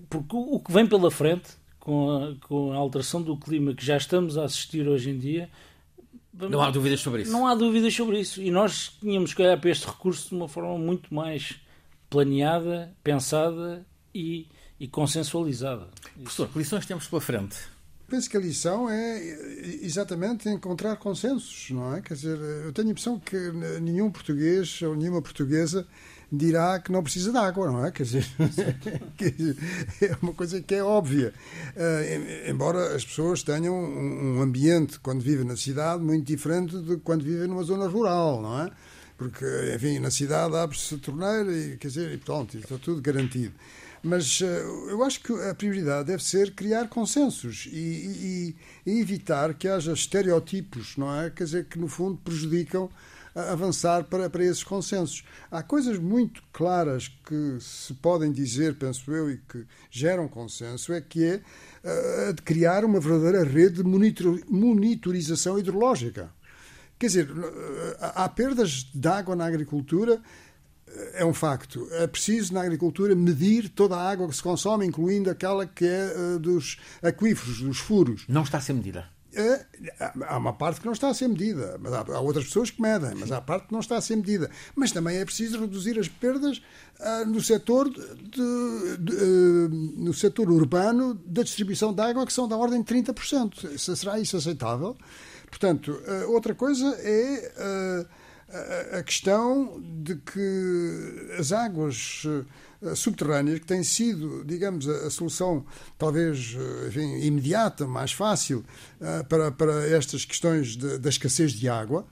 porque 0.09 0.37
o 0.37 0.61
que 0.61 0.73
vem 0.73 0.87
pela 0.87 1.11
frente, 1.11 1.51
com 1.81 2.11
a, 2.11 2.47
com 2.47 2.73
a 2.73 2.77
alteração 2.77 3.21
do 3.21 3.37
clima 3.37 3.75
que 3.75 3.85
já 3.85 3.97
estamos 3.97 4.39
a 4.39 4.45
assistir 4.45 4.87
hoje 4.89 5.11
em 5.11 5.19
dia, 5.19 5.51
Vamos... 6.35 6.53
Não 6.53 6.63
há 6.63 6.71
dúvidas 6.71 7.01
sobre 7.01 7.23
isso. 7.23 7.31
Não 7.33 7.47
há 7.47 7.55
dúvidas 7.55 7.95
sobre 7.95 8.19
isso. 8.19 8.41
E 8.41 8.51
nós 8.51 8.97
tínhamos 9.01 9.35
que 9.35 9.43
olhar 9.43 9.61
para 9.61 9.69
este 9.69 9.87
recurso 9.87 10.31
de 10.31 10.35
uma 10.35 10.49
forma 10.49 10.79
muito 10.79 11.13
mais 11.13 11.57
planeada, 12.09 12.97
pensada 13.05 13.85
e, 14.15 14.47
e 14.81 14.89
consensualizada. 14.89 15.89
Professor, 16.15 16.49
que 16.49 16.59
lições 16.59 16.87
temos 16.87 17.07
pela 17.07 17.21
frente? 17.21 17.57
Penso 18.13 18.29
que 18.29 18.37
a 18.37 18.41
lição 18.41 18.91
é 18.91 19.23
exatamente 19.81 20.47
encontrar 20.47 20.97
consensos, 20.97 21.71
não 21.71 21.97
é? 21.97 22.03
Quer 22.03 22.13
dizer, 22.13 22.39
eu 22.39 22.71
tenho 22.71 22.89
a 22.89 22.91
impressão 22.91 23.19
que 23.19 23.35
nenhum 23.81 24.11
português 24.11 24.83
ou 24.83 24.95
nenhuma 24.95 25.23
portuguesa 25.23 25.87
dirá 26.31 26.79
que 26.79 26.93
não 26.93 27.03
precisa 27.03 27.33
de 27.33 27.39
água, 27.39 27.73
não 27.73 27.87
é? 27.87 27.91
Quer 27.91 28.03
dizer, 28.03 28.27
é 30.03 30.15
uma 30.21 30.35
coisa 30.35 30.61
que 30.61 30.75
é 30.75 30.85
óbvia. 30.85 31.33
Uh, 31.75 32.51
embora 32.51 32.95
as 32.95 33.03
pessoas 33.03 33.43
tenham 33.43 33.75
um 33.75 34.43
ambiente, 34.43 35.01
quando 35.01 35.23
vivem 35.23 35.47
na 35.47 35.57
cidade, 35.57 36.03
muito 36.03 36.27
diferente 36.27 36.83
de 36.83 36.99
quando 36.99 37.25
vivem 37.25 37.49
numa 37.49 37.63
zona 37.63 37.87
rural, 37.89 38.43
não 38.43 38.61
é? 38.61 38.71
Porque, 39.17 39.47
enfim, 39.75 39.99
na 40.01 40.11
cidade 40.11 40.55
abre-se 40.55 40.97
a 40.97 40.99
torneira 40.99 41.51
e, 41.51 41.79
quer 41.79 41.89
dizer, 41.89 42.13
e 42.13 42.19
pronto, 42.19 42.59
está 42.59 42.77
tudo 42.77 43.01
garantido. 43.01 43.55
Mas 44.03 44.41
uh, 44.41 44.45
eu 44.89 45.03
acho 45.05 45.21
que 45.21 45.33
a 45.33 45.55
prioridade 45.55 46.09
deve 46.09 46.25
ser 46.25 46.53
criar 46.55 46.89
consensos 46.89 47.69
e, 47.71 48.57
e, 48.85 48.91
e 48.91 49.01
evitar 49.01 49.55
que 49.55 49.69
haja 49.69 49.93
estereotipos, 49.93 50.97
não 50.97 51.15
é? 51.15 51.31
Quer 51.31 51.45
dizer, 51.45 51.65
que 51.67 51.79
no 51.79 51.87
fundo 51.87 52.19
prejudicam 52.19 52.91
avançar 53.35 54.05
para, 54.05 54.29
para 54.29 54.45
esses 54.45 54.63
consensos. 54.63 55.25
Há 55.51 55.63
coisas 55.63 55.99
muito 55.99 56.43
claras 56.53 57.09
que 57.09 57.59
se 57.61 57.95
podem 57.95 58.31
dizer, 58.31 58.75
penso 58.75 59.11
eu, 59.11 59.31
e 59.31 59.39
que 59.39 59.65
geram 59.91 60.29
consenso, 60.29 60.93
é 60.93 61.01
que 61.01 61.25
é 61.25 61.41
uh, 62.29 62.33
de 62.35 62.43
criar 62.43 62.85
uma 62.85 63.01
verdadeira 63.01 63.45
rede 63.45 63.77
de 63.77 63.85
monitor, 63.85 64.41
monitorização 64.49 65.59
hidrológica. 65.59 66.31
Quer 66.99 67.07
dizer, 67.07 67.31
uh, 67.31 67.97
há 67.99 68.29
perdas 68.29 68.91
de 68.95 69.09
água 69.09 69.35
na 69.35 69.47
agricultura, 69.47 70.21
é 71.15 71.25
um 71.25 71.35
facto. 71.35 71.89
É 71.93 72.07
preciso, 72.07 72.55
na 72.55 72.63
agricultura, 72.63 73.15
medir 73.15 73.69
toda 73.69 73.97
a 73.97 74.11
água 74.11 74.29
que 74.29 74.37
se 74.37 74.43
consome, 74.43 74.87
incluindo 74.87 75.31
aquela 75.31 75.67
que 75.67 75.85
é 75.85 76.39
dos 76.39 76.79
aquíferos, 77.03 77.61
dos 77.61 77.79
furos. 77.79 78.25
Não 78.29 78.43
está 78.43 78.59
a 78.59 78.61
ser 78.61 78.73
medida. 78.75 79.09
É, 79.35 79.65
há 80.27 80.37
uma 80.37 80.53
parte 80.53 80.81
que 80.81 80.85
não 80.87 80.93
está 80.93 81.09
a 81.09 81.15
ser 81.15 81.27
medida, 81.27 81.79
mas 81.81 81.91
há, 81.95 82.21
outras 82.21 82.45
pessoas 82.45 82.71
que 82.71 82.83
medem, 82.83 83.15
mas 83.15 83.33
há 83.33 83.41
parte 83.41 83.69
que 83.69 83.73
não 83.73 83.81
está 83.81 83.97
a 83.97 84.01
ser 84.01 84.17
medida. 84.17 84.51
Mas 84.77 84.93
também 84.93 85.17
é 85.17 85.25
preciso 85.25 85.59
reduzir 85.59 85.99
as 85.99 86.07
perdas 86.07 86.59
uh, 87.01 87.25
no 87.27 87.41
setor 87.41 87.89
de, 87.89 87.99
de, 87.99 88.97
de, 88.99 89.15
uh, 89.15 89.69
no 89.97 90.13
setor 90.13 90.51
urbano 90.51 91.15
da 91.15 91.43
distribuição 91.43 91.95
de 91.95 92.03
água, 92.03 92.27
que 92.27 92.33
são 92.33 92.47
da 92.47 92.59
ordem 92.59 92.83
de 92.83 92.95
30%. 92.95 93.79
Será 93.79 94.21
isso 94.21 94.37
aceitável? 94.37 94.97
Portanto, 95.49 95.99
outra 96.29 96.55
coisa 96.55 96.97
é 97.01 98.07
a 98.99 99.03
questão 99.03 99.81
de 99.81 100.17
que 100.17 101.37
as 101.39 101.53
águas 101.53 102.25
eh, 102.83 102.95
subterrâneas, 102.95 103.61
que 103.61 103.67
tem 103.67 103.83
sido, 103.83 104.45
digamos, 104.45 104.89
a, 104.89 105.09
solução 105.09 105.65
talvez 105.97 106.57
eh, 106.59 106.89
enfim, 106.89 107.27
imediata, 107.27 107.87
mais 107.87 108.13
fácil 108.13 108.65
para, 109.29 109.51
para 109.51 109.89
estas 109.89 110.25
questões 110.25 110.77
da 110.77 111.09
escassez 111.09 111.53
de 111.53 111.69
água. 111.69 112.07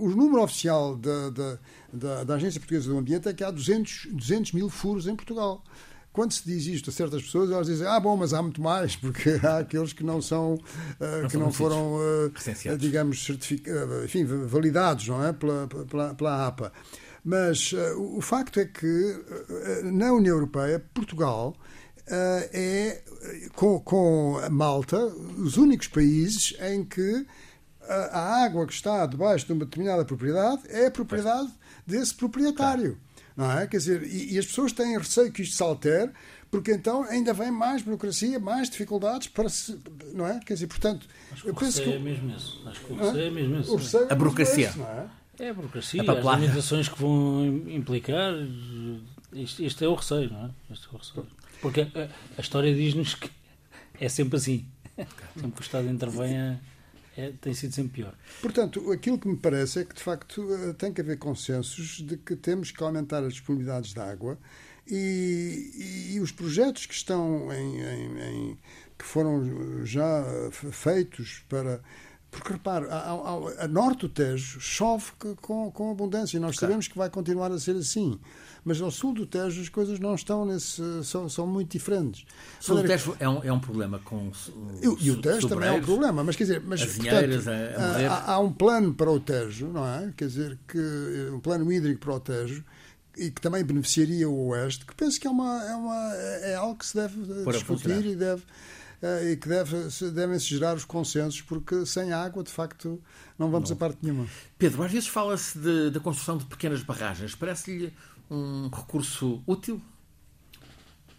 O 0.00 0.08
número 0.08 0.42
oficial 0.42 0.96
da, 0.96 1.30
da, 1.92 2.24
da, 2.24 2.34
Agência 2.34 2.58
Portuguesa 2.58 2.90
do 2.90 2.98
Ambiente 2.98 3.28
é 3.28 3.32
que 3.32 3.44
há 3.44 3.52
200, 3.52 4.08
200 4.10 4.52
mil 4.52 4.68
furos 4.68 5.06
em 5.06 5.14
Portugal 5.14 5.62
quando 6.14 6.32
se 6.32 6.44
diz 6.46 6.64
isto 6.66 6.90
a 6.90 6.92
certas 6.92 7.22
pessoas, 7.22 7.50
elas 7.50 7.66
dizem: 7.66 7.86
Ah, 7.86 7.98
bom, 7.98 8.16
mas 8.16 8.32
há 8.32 8.40
muito 8.40 8.62
mais, 8.62 8.94
porque 8.96 9.38
há 9.42 9.58
aqueles 9.58 9.92
que 9.92 10.04
não 10.04 10.22
são, 10.22 10.54
uh, 10.54 11.22
não 11.22 11.28
que 11.28 11.36
não 11.36 11.52
foram, 11.52 11.96
uh, 11.96 12.78
digamos, 12.78 13.22
certificados, 13.22 14.04
enfim, 14.04 14.24
validados, 14.24 15.08
não 15.08 15.22
é? 15.22 15.32
Pela, 15.32 15.66
pela, 15.66 16.14
pela 16.14 16.46
APA. 16.46 16.72
Mas 17.22 17.72
o 17.96 18.20
facto 18.20 18.60
é 18.60 18.66
que 18.66 19.18
na 19.82 20.12
União 20.12 20.36
Europeia, 20.36 20.78
Portugal 20.92 21.56
é, 22.06 23.02
com, 23.54 23.80
com 23.80 24.38
Malta, 24.50 24.98
os 25.38 25.56
únicos 25.56 25.88
países 25.88 26.54
em 26.60 26.84
que 26.84 27.26
a 27.88 28.44
água 28.44 28.66
que 28.66 28.74
está 28.74 29.06
debaixo 29.06 29.46
de 29.46 29.54
uma 29.54 29.64
determinada 29.64 30.04
propriedade 30.04 30.62
é 30.68 30.90
propriedade 30.90 31.50
desse 31.86 32.14
proprietário. 32.14 32.98
Não 33.36 33.50
é? 33.50 33.66
Quer 33.66 33.78
dizer, 33.78 34.02
e, 34.04 34.34
e, 34.34 34.38
as 34.38 34.46
pessoas 34.46 34.72
têm 34.72 34.96
receio 34.96 35.32
que 35.32 35.42
isto 35.42 35.56
se 35.56 35.62
altere, 35.62 36.12
porque 36.50 36.72
então 36.72 37.02
ainda 37.02 37.32
vem 37.32 37.50
mais 37.50 37.82
burocracia, 37.82 38.38
mais 38.38 38.70
dificuldades 38.70 39.28
para 39.28 39.48
se. 39.48 39.80
Não 40.12 40.26
é? 40.26 40.38
Quer 40.38 40.54
dizer, 40.54 40.68
portanto. 40.68 41.08
Acho 41.32 41.42
que 41.42 41.48
eu 41.48 41.54
penso 41.54 41.82
que. 41.82 41.92
É 41.92 41.98
mesmo 41.98 42.30
isso. 42.30 42.62
Acho 42.66 42.80
que 42.80 42.92
o 42.92 42.96
receio 42.96 43.24
é, 43.24 43.26
é 43.26 43.30
mesmo 43.30 43.60
isso. 43.60 43.98
A 44.08 44.14
burocracia. 44.14 44.68
Esse, 44.68 44.78
não 44.78 44.86
é? 44.86 45.06
É 45.38 45.48
a 45.50 45.54
burocracia, 45.54 46.00
é 46.00 46.10
as 46.10 46.40
limitações 46.40 46.88
que 46.88 47.00
vão 47.00 47.44
implicar. 47.66 48.34
Isto, 49.32 49.64
isto, 49.64 49.84
é 49.84 49.88
o 49.88 49.94
receio, 49.94 50.30
não 50.30 50.44
é? 50.44 50.50
Este 50.72 50.86
é 50.86 50.90
o 50.92 50.96
receio. 50.96 51.26
Porque 51.60 51.80
a, 51.80 52.08
a 52.38 52.40
história 52.40 52.72
diz-nos 52.72 53.16
que 53.16 53.28
é 54.00 54.08
sempre 54.08 54.36
assim. 54.36 54.64
Sempre 55.34 55.50
que 55.50 55.60
o 55.60 55.62
Estado 55.62 55.88
intervém, 55.90 56.36
é, 56.36 56.56
é, 57.16 57.32
tem 57.40 57.54
sido 57.54 57.72
sempre 57.72 58.02
pior. 58.02 58.14
Portanto, 58.42 58.90
aquilo 58.90 59.18
que 59.18 59.28
me 59.28 59.36
parece 59.36 59.80
é 59.80 59.84
que, 59.84 59.94
de 59.94 60.02
facto, 60.02 60.46
eh, 60.52 60.72
tem 60.72 60.92
que 60.92 61.00
haver 61.00 61.18
consensos 61.18 62.00
de 62.00 62.16
que 62.16 62.34
temos 62.34 62.70
que 62.70 62.82
aumentar 62.82 63.22
as 63.22 63.34
disponibilidades 63.34 63.94
de 63.94 64.00
água 64.00 64.38
e, 64.86 66.12
e, 66.14 66.20
os 66.20 66.32
projetos 66.32 66.86
que 66.86 66.94
estão 66.94 67.52
em, 67.52 67.80
em, 67.80 68.18
em, 68.18 68.58
que 68.98 69.04
foram 69.04 69.86
já 69.86 70.24
feitos 70.50 71.42
para 71.48 71.80
Porque, 72.34 72.52
repare, 72.52 72.86
a, 72.88 72.96
a, 72.96 73.64
a, 73.64 73.68
norte 73.68 74.00
do 74.00 74.08
Tejo 74.08 74.60
chove 74.60 75.12
com, 75.40 75.70
com 75.70 75.90
abundância 75.90 76.36
e 76.36 76.40
nós 76.40 76.56
claro. 76.56 76.72
sabemos 76.72 76.88
que 76.88 76.98
vai 76.98 77.08
continuar 77.08 77.52
a 77.52 77.58
ser 77.58 77.76
assim. 77.76 78.18
Mas 78.64 78.80
ao 78.80 78.90
sul 78.90 79.14
do 79.14 79.26
Tejo 79.26 79.60
as 79.60 79.68
coisas 79.68 80.00
não 80.00 80.14
estão 80.14 80.44
nesse. 80.44 80.82
são, 81.04 81.28
são 81.28 81.46
muito 81.46 81.70
diferentes. 81.70 82.24
O 82.60 82.64
sul 82.64 82.76
do 82.82 82.88
Tejo 82.88 83.16
é 83.20 83.28
um, 83.28 83.44
é 83.44 83.52
um 83.52 83.60
problema 83.60 84.00
com. 84.00 84.32
E, 84.82 85.06
e 85.06 85.10
o 85.10 85.20
Tejo 85.20 85.48
também 85.48 85.68
é 85.68 85.72
um 85.72 85.82
problema, 85.82 86.24
mas 86.24 86.34
quer 86.34 86.44
dizer. 86.44 86.62
Mas, 86.64 86.84
portanto, 86.84 87.48
há, 88.10 88.32
há 88.32 88.38
um 88.40 88.52
plano 88.52 88.92
para 88.94 89.10
o 89.10 89.20
Tejo, 89.20 89.68
não 89.68 89.86
é? 89.86 90.12
Quer 90.16 90.26
dizer, 90.26 90.58
que 90.66 91.30
um 91.32 91.40
plano 91.40 91.70
hídrico 91.70 92.00
para 92.00 92.14
o 92.14 92.20
Tejo 92.20 92.64
e 93.16 93.30
que 93.30 93.40
também 93.40 93.62
beneficiaria 93.62 94.28
o 94.28 94.48
Oeste, 94.48 94.84
que 94.84 94.94
penso 94.94 95.20
que 95.20 95.26
é, 95.26 95.30
uma, 95.30 95.64
é, 95.64 95.74
uma, 95.76 96.14
é 96.42 96.54
algo 96.56 96.76
que 96.76 96.86
se 96.86 96.96
deve 96.96 97.14
discutir 97.52 98.04
e 98.06 98.16
deve 98.16 98.42
e 99.22 99.36
que 99.36 99.48
deve, 99.48 99.76
devem-se 100.12 100.46
gerar 100.46 100.74
os 100.74 100.84
consensos, 100.84 101.40
porque 101.42 101.84
sem 101.84 102.12
água, 102.12 102.42
de 102.42 102.50
facto, 102.50 103.02
não 103.38 103.50
vamos 103.50 103.70
não. 103.70 103.76
a 103.76 103.78
parte 103.78 103.98
nenhuma. 104.02 104.26
Pedro, 104.58 104.82
às 104.82 104.92
vezes 104.92 105.08
fala-se 105.08 105.58
da 105.90 106.00
construção 106.00 106.38
de 106.38 106.44
pequenas 106.46 106.82
barragens. 106.82 107.34
Parece-lhe 107.34 107.92
um 108.30 108.68
recurso 108.68 109.42
útil? 109.46 109.80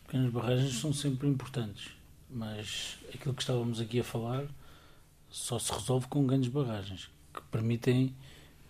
Pequenas 0.06 0.32
barragens 0.32 0.80
são 0.80 0.94
sempre 0.94 1.28
importantes, 1.28 1.92
mas 2.30 2.98
aquilo 3.14 3.34
que 3.34 3.42
estávamos 3.42 3.80
aqui 3.80 4.00
a 4.00 4.04
falar 4.04 4.46
só 5.30 5.60
se 5.60 5.72
resolve 5.72 6.08
com 6.08 6.26
grandes 6.26 6.50
barragens, 6.50 7.10
que 7.34 7.42
permitem 7.52 8.16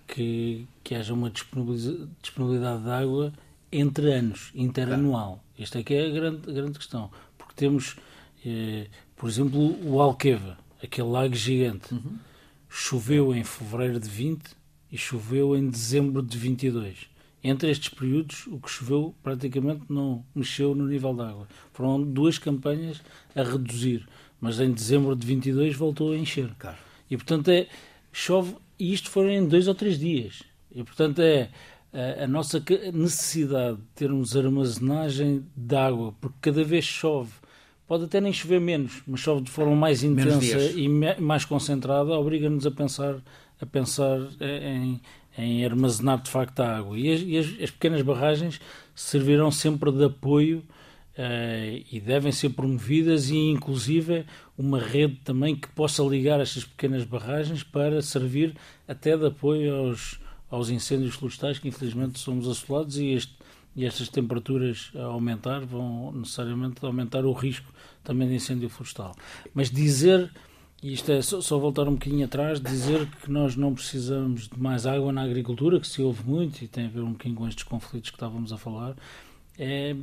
que, 0.07 0.67
que 0.83 0.95
haja 0.95 1.13
uma 1.13 1.29
disponibilidade 1.29 2.83
de 2.83 2.89
água 2.89 3.33
entre 3.71 4.13
anos, 4.13 4.51
interanual. 4.55 5.43
Esta 5.57 5.79
é 5.79 5.83
que 5.83 5.93
é 5.93 6.07
a 6.07 6.09
grande, 6.09 6.49
a 6.49 6.53
grande 6.53 6.79
questão, 6.79 7.11
porque 7.37 7.53
temos 7.55 7.97
eh, 8.45 8.87
por 9.15 9.29
exemplo, 9.29 9.77
o 9.87 10.01
Alqueva, 10.01 10.57
aquele 10.83 11.07
lago 11.07 11.35
gigante, 11.35 11.93
uhum. 11.93 12.17
choveu 12.69 13.33
em 13.33 13.43
fevereiro 13.43 13.99
de 13.99 14.09
20 14.09 14.55
e 14.91 14.97
choveu 14.97 15.55
em 15.55 15.69
dezembro 15.69 16.21
de 16.21 16.37
22. 16.37 17.07
Entre 17.43 17.69
estes 17.69 17.89
períodos, 17.89 18.47
o 18.47 18.59
que 18.59 18.69
choveu 18.69 19.13
praticamente 19.21 19.83
não 19.87 20.25
mexeu 20.33 20.73
no 20.73 20.87
nível 20.87 21.13
da 21.13 21.29
água. 21.29 21.47
Foram 21.71 22.01
duas 22.01 22.39
campanhas 22.39 23.01
a 23.35 23.43
reduzir, 23.43 24.07
mas 24.41 24.59
em 24.59 24.71
dezembro 24.71 25.15
de 25.15 25.27
22 25.27 25.75
voltou 25.75 26.11
a 26.11 26.17
encher. 26.17 26.53
Claro. 26.57 26.77
E 27.09 27.15
portanto 27.15 27.49
é 27.49 27.67
chove 28.11 28.55
e 28.79 28.93
isto 28.93 29.09
foram 29.09 29.29
em 29.29 29.47
dois 29.47 29.67
ou 29.67 29.75
três 29.75 29.99
dias. 29.99 30.43
E 30.71 30.83
portanto 30.83 31.21
é 31.21 31.49
a, 31.93 32.23
a 32.23 32.27
nossa 32.27 32.61
necessidade 32.93 33.77
de 33.77 33.83
termos 33.95 34.35
armazenagem 34.35 35.45
de 35.55 35.75
água, 35.75 36.13
porque 36.19 36.37
cada 36.41 36.63
vez 36.63 36.83
chove 36.83 37.31
pode 37.87 38.05
até 38.05 38.19
nem 38.19 38.33
chover 38.33 38.59
menos, 38.59 39.01
mas 39.07 39.19
chove 39.19 39.41
de 39.43 39.51
forma 39.51 39.75
mais 39.75 40.03
intensa 40.03 40.59
e 40.75 40.87
mais 41.19 41.45
concentrada, 41.45 42.11
obriga-nos 42.13 42.65
a 42.65 42.71
pensar, 42.71 43.17
a 43.61 43.65
pensar 43.65 44.19
em, 44.39 44.99
em 45.37 45.65
armazenar 45.65 46.21
de 46.21 46.29
facto 46.29 46.59
a 46.61 46.77
água. 46.77 46.97
E 46.97 47.13
as, 47.13 47.21
e 47.21 47.37
as, 47.37 47.45
as 47.63 47.71
pequenas 47.71 48.01
barragens 48.01 48.59
servirão 48.95 49.51
sempre 49.51 49.91
de 49.91 50.05
apoio 50.05 50.63
uh, 51.17 51.85
e 51.91 51.99
devem 51.99 52.31
ser 52.31 52.49
promovidas 52.49 53.29
e 53.29 53.37
inclusive 53.37 54.25
uma 54.57 54.79
rede 54.79 55.15
também 55.23 55.55
que 55.55 55.67
possa 55.69 56.01
ligar 56.03 56.39
estas 56.39 56.63
pequenas 56.63 57.03
barragens 57.03 57.63
para 57.63 58.01
servir 58.01 58.55
até 58.87 59.17
de 59.17 59.27
apoio 59.27 59.75
aos, 59.75 60.19
aos 60.49 60.69
incêndios 60.69 61.15
florestais 61.15 61.59
que 61.59 61.67
infelizmente 61.67 62.19
somos 62.19 62.47
assolados 62.47 62.97
e 62.97 63.07
este 63.07 63.35
e 63.75 63.85
estas 63.85 64.07
temperaturas 64.07 64.91
a 64.95 65.03
aumentar 65.03 65.65
vão 65.65 66.11
necessariamente 66.13 66.83
aumentar 66.85 67.25
o 67.25 67.33
risco 67.33 67.71
também 68.03 68.27
de 68.27 68.35
incêndio 68.35 68.69
florestal. 68.69 69.15
Mas 69.53 69.69
dizer, 69.69 70.31
e 70.81 70.93
isto 70.93 71.11
é 71.11 71.21
só, 71.21 71.41
só, 71.41 71.57
voltar 71.57 71.87
um 71.87 71.93
bocadinho 71.93 72.25
atrás, 72.25 72.61
dizer 72.61 73.05
que 73.21 73.29
nós 73.29 73.55
não 73.55 73.73
precisamos 73.73 74.47
de 74.47 74.59
mais 74.59 74.85
água 74.85 75.11
na 75.11 75.23
agricultura, 75.23 75.79
que 75.79 75.87
se 75.87 76.01
ouve 76.01 76.23
muito 76.23 76.63
e 76.63 76.67
tem 76.67 76.85
a 76.85 76.89
ver 76.89 77.01
um 77.01 77.11
bocadinho 77.11 77.35
com 77.35 77.47
estes 77.47 77.63
conflitos 77.63 78.11
que 78.11 78.15
estávamos 78.15 78.53
a 78.53 78.57
falar, 78.57 78.95
é, 79.57 79.95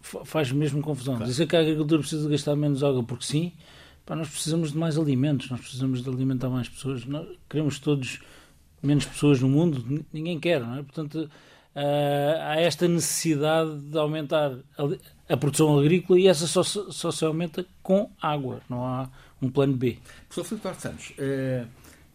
faz 0.00 0.50
mesmo 0.50 0.82
confusão. 0.82 1.14
Claro. 1.14 1.30
Dizer 1.30 1.46
que 1.46 1.54
a 1.54 1.60
agricultura 1.60 2.00
precisa 2.00 2.28
gastar 2.28 2.56
menos 2.56 2.82
água 2.82 3.04
porque 3.04 3.24
sim, 3.24 3.52
pá, 4.04 4.16
nós 4.16 4.28
precisamos 4.28 4.72
de 4.72 4.78
mais 4.78 4.98
alimentos, 4.98 5.48
nós 5.48 5.60
precisamos 5.60 6.02
de 6.02 6.08
alimentar 6.08 6.48
mais 6.48 6.68
pessoas, 6.68 7.04
nós 7.04 7.28
queremos 7.48 7.78
todos 7.78 8.20
menos 8.82 9.04
pessoas 9.04 9.40
no 9.40 9.48
mundo, 9.48 10.04
ninguém 10.12 10.40
quer, 10.40 10.60
não 10.60 10.76
é? 10.76 10.82
Portanto, 10.82 11.30
há 11.76 12.60
esta 12.60 12.88
necessidade 12.88 13.78
de 13.80 13.98
aumentar 13.98 14.52
a, 14.78 15.34
a, 15.34 15.36
produção 15.36 15.78
agrícola 15.78 16.18
e 16.18 16.26
essa 16.26 16.46
só, 16.46 16.62
só 16.62 17.10
se 17.10 17.24
aumenta 17.24 17.66
com 17.82 18.10
água, 18.20 18.62
não 18.68 18.84
há 18.84 19.10
um 19.42 19.50
plano 19.50 19.76
B. 19.76 19.98
Professor 20.28 20.44
Filipe 20.44 20.62
Duarte 20.62 20.82
Santos, 20.82 21.10
uh, 21.10 21.68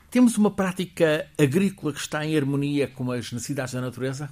temos 0.10 0.36
uma 0.38 0.50
prática 0.50 1.28
agrícola 1.38 1.94
que 1.94 2.00
está 2.00 2.26
em 2.26 2.36
harmonia 2.36 2.88
com 2.88 3.12
as 3.12 3.32
necessidades 3.32 3.74
da 3.74 3.82
natureza? 3.82 4.30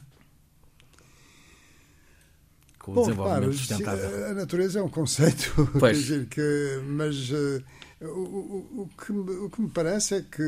Com 2.79 2.91
o 2.91 2.95
Bom, 2.95 3.01
desenvolvimento 3.01 3.53
sustentável? 3.53 4.25
A 4.31 4.33
natureza 4.33 4.79
é 4.79 4.83
um 4.83 4.89
conceito, 4.89 5.69
dizer, 5.91 6.27
que, 6.27 6.81
mas 6.85 7.29
uh, 7.29 7.63
o, 8.01 8.83
o, 8.83 8.89
que, 8.97 9.11
o 9.11 9.49
que 9.49 9.61
me 9.61 9.69
parece 9.69 10.15
é 10.15 10.21
que 10.21 10.41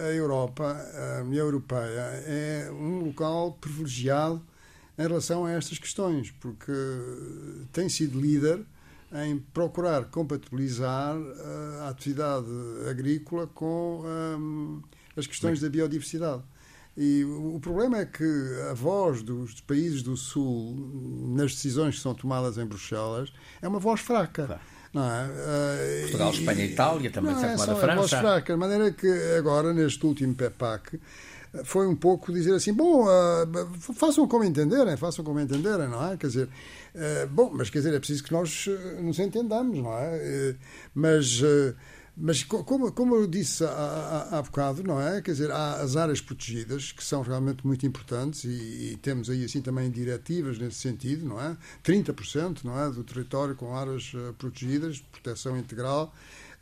a 0.00 0.12
Europa, 0.12 0.76
a 1.18 1.22
União 1.22 1.44
Europeia, 1.44 2.22
é 2.24 2.70
um 2.72 3.04
local 3.04 3.52
privilegiado 3.60 4.42
em 4.98 5.02
relação 5.02 5.44
a 5.44 5.52
estas 5.52 5.78
questões, 5.78 6.30
porque 6.40 6.72
tem 7.72 7.88
sido 7.88 8.18
líder 8.18 8.64
em 9.12 9.38
procurar 9.38 10.06
compatibilizar 10.06 11.16
eh, 11.16 11.80
a 11.82 11.88
atividade 11.90 12.48
agrícola 12.90 13.46
com 13.46 14.02
um, 14.04 14.82
as 15.16 15.26
questões 15.26 15.60
da 15.60 15.68
biodiversidade. 15.68 16.42
E 16.96 17.22
o 17.24 17.60
problema 17.60 17.98
é 17.98 18.06
que 18.06 18.24
a 18.70 18.72
voz 18.72 19.22
dos 19.22 19.60
países 19.60 20.02
do 20.02 20.16
Sul 20.16 20.74
nas 21.36 21.52
decisões 21.52 21.96
que 21.96 22.00
são 22.00 22.14
tomadas 22.14 22.56
em 22.56 22.64
Bruxelas 22.64 23.30
é 23.60 23.68
uma 23.68 23.78
voz 23.78 24.00
fraca. 24.00 24.46
Claro 24.46 24.75
é? 25.04 25.24
Uh, 25.24 26.00
Portugal, 26.02 26.32
e, 26.32 26.38
Espanha 26.38 26.64
e 26.64 26.70
Itália, 26.70 27.10
também 27.10 27.34
de 27.34 27.40
certa 27.40 27.72
é, 27.72 27.74
França. 27.76 28.18
Fraca, 28.20 28.52
de 28.52 28.58
maneira 28.58 28.92
que 28.92 29.08
agora, 29.38 29.72
neste 29.72 30.04
último 30.06 30.34
PEPAC, 30.34 31.00
foi 31.64 31.86
um 31.86 31.96
pouco 31.96 32.32
dizer 32.32 32.54
assim, 32.54 32.72
bom, 32.72 33.04
uh, 33.04 33.94
façam 33.94 34.28
como 34.28 34.44
entenderem, 34.44 34.96
façam 34.96 35.24
como 35.24 35.40
entenderem, 35.40 35.88
não 35.88 36.12
é? 36.12 36.16
Quer 36.16 36.26
dizer, 36.26 36.48
uh, 36.94 37.26
bom, 37.28 37.50
mas 37.52 37.70
quer 37.70 37.78
dizer, 37.78 37.94
é 37.94 37.98
preciso 37.98 38.24
que 38.24 38.32
nós 38.32 38.68
nos 39.00 39.18
entendamos, 39.18 39.78
não 39.78 39.92
é? 39.96 40.54
mas 40.94 41.42
mas 42.16 42.42
como, 42.42 42.90
como 42.92 43.14
eu 43.14 43.26
disse 43.26 43.62
há, 43.62 43.68
há, 43.68 44.38
há 44.38 44.42
bocado, 44.42 44.82
não 44.82 45.00
é? 45.00 45.20
Quer 45.20 45.32
dizer, 45.32 45.50
há 45.50 45.82
as 45.82 45.96
áreas 45.96 46.18
protegidas 46.18 46.90
que 46.90 47.04
são 47.04 47.20
realmente 47.20 47.66
muito 47.66 47.86
importantes 47.86 48.44
e, 48.44 48.92
e 48.92 48.98
temos 49.02 49.28
aí 49.28 49.44
assim 49.44 49.60
também 49.60 49.90
diretivas 49.90 50.58
nesse 50.58 50.76
sentido, 50.76 51.26
não 51.26 51.38
é? 51.38 51.54
30% 51.84 52.64
não 52.64 52.80
é, 52.80 52.90
do 52.90 53.04
território 53.04 53.54
com 53.54 53.76
áreas 53.76 54.14
uh, 54.14 54.32
protegidas, 54.38 54.98
proteção 55.12 55.58
integral. 55.58 56.14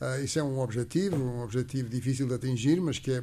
Uh, 0.05 0.25
isso 0.25 0.39
é 0.39 0.43
um 0.43 0.59
objetivo, 0.59 1.17
um 1.17 1.43
objetivo 1.43 1.89
difícil 1.89 2.27
de 2.27 2.35
atingir, 2.35 2.81
mas 2.81 2.99
que 2.99 3.11
é, 3.11 3.23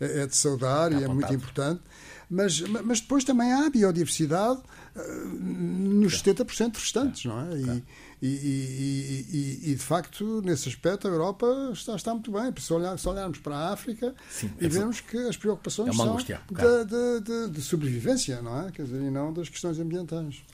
é, 0.00 0.20
é 0.22 0.26
de 0.26 0.36
saudar 0.36 0.92
é 0.92 0.96
e 0.96 1.04
é 1.04 1.08
muito 1.08 1.32
importante. 1.32 1.80
Mas, 2.28 2.60
mas 2.60 3.00
depois 3.00 3.24
também 3.24 3.52
há 3.52 3.68
biodiversidade 3.68 4.60
uh, 4.94 5.00
nos 5.34 6.22
70% 6.22 6.74
restantes, 6.76 7.24
não 7.24 7.40
é? 7.40 7.56
E, 7.56 7.84
e, 8.22 9.26
e, 9.32 9.70
e, 9.70 9.74
de 9.74 9.82
facto, 9.82 10.42
nesse 10.42 10.68
aspecto, 10.68 11.08
a 11.08 11.10
Europa 11.10 11.70
está, 11.72 11.96
está 11.96 12.12
muito 12.12 12.30
bem. 12.30 12.52
Se, 12.58 12.72
olhar, 12.72 12.98
se 12.98 13.08
olharmos 13.08 13.38
para 13.38 13.56
a 13.56 13.72
África 13.72 14.14
Sim, 14.30 14.50
e 14.60 14.66
é 14.66 14.68
vemos 14.68 15.00
que 15.00 15.16
as 15.16 15.36
preocupações 15.36 15.88
é 15.88 15.92
são 15.92 16.16
de, 16.16 16.24
de, 16.26 17.20
de, 17.20 17.50
de, 17.50 17.62
sobrevivência, 17.62 18.42
não 18.42 18.66
é? 18.66 18.70
Quer 18.70 18.84
dizer, 18.84 19.00
e 19.00 19.10
não 19.10 19.32
das 19.32 19.48
questões 19.48 19.78
ambientais. 19.80 20.44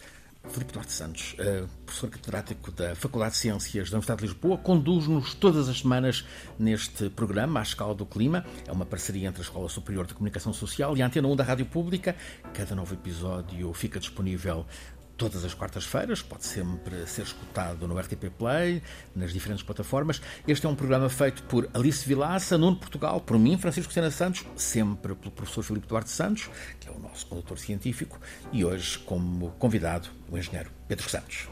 Filipe 0.49 0.73
Duarte 0.73 0.93
Santos, 0.93 1.35
uh, 1.35 1.69
professor 1.85 2.11
catedrático 2.11 2.71
da 2.73 2.95
Faculdade 2.95 3.33
de 3.33 3.39
Ciências 3.39 3.91
da 3.91 3.97
Universidade 3.97 4.21
de 4.21 4.27
Lisboa, 4.29 4.59
conduz-nos 4.59 5.35
todas 5.35 5.69
as 5.69 5.81
semanas 5.81 6.27
neste 6.59 7.11
programa, 7.11 7.61
à 7.61 7.63
escala 7.63 7.95
do 7.95 8.07
clima. 8.07 8.45
É 8.67 8.73
uma 8.73 8.87
parceria 8.87 9.29
entre 9.29 9.41
a 9.41 9.45
Escola 9.45 9.69
Superior 9.69 10.07
de 10.07 10.15
Comunicação 10.15 10.53
Social 10.53 10.97
e 10.97 11.03
a 11.03 11.07
Antena 11.07 11.29
1 11.29 11.37
da 11.37 11.45
Rádio 11.45 11.67
Pública. 11.67 12.17
Cada 12.55 12.75
novo 12.75 12.95
episódio 12.95 13.73
fica 13.73 13.99
disponível 13.99 14.67
todas 15.17 15.45
as 15.45 15.55
quartas-feiras, 15.55 16.23
pode 16.23 16.45
sempre 16.45 17.07
ser 17.07 17.23
escutado 17.23 17.89
no 17.89 17.99
RTP 17.99 18.31
Play, 18.37 18.83
nas 19.15 19.33
diferentes 19.33 19.65
plataformas. 19.65 20.21
Este 20.47 20.67
é 20.67 20.69
um 20.69 20.75
programa 20.75 21.09
feito 21.09 21.43
por 21.45 21.69
Alice 21.73 22.07
Vilaça, 22.07 22.59
Nuno 22.59 22.77
Portugal, 22.77 23.21
por 23.21 23.39
mim, 23.39 23.57
Francisco 23.59 23.93
Sena 23.93 24.11
Santos, 24.11 24.45
sempre 24.57 25.15
pelo 25.15 25.31
professor 25.31 25.63
Filipe 25.63 25.87
Duarte 25.87 26.11
Santos, 26.11 26.51
que 26.79 26.89
é 26.89 26.93
o 26.93 26.99
nosso 26.99 27.27
condutor 27.27 27.59
científico, 27.59 28.21
e 28.53 28.65
hoje, 28.65 28.99
como 29.01 29.51
convidado, 29.53 30.09
o 30.31 30.37
engenheiro 30.37 30.71
Pedro 30.87 31.09
Santos. 31.09 31.49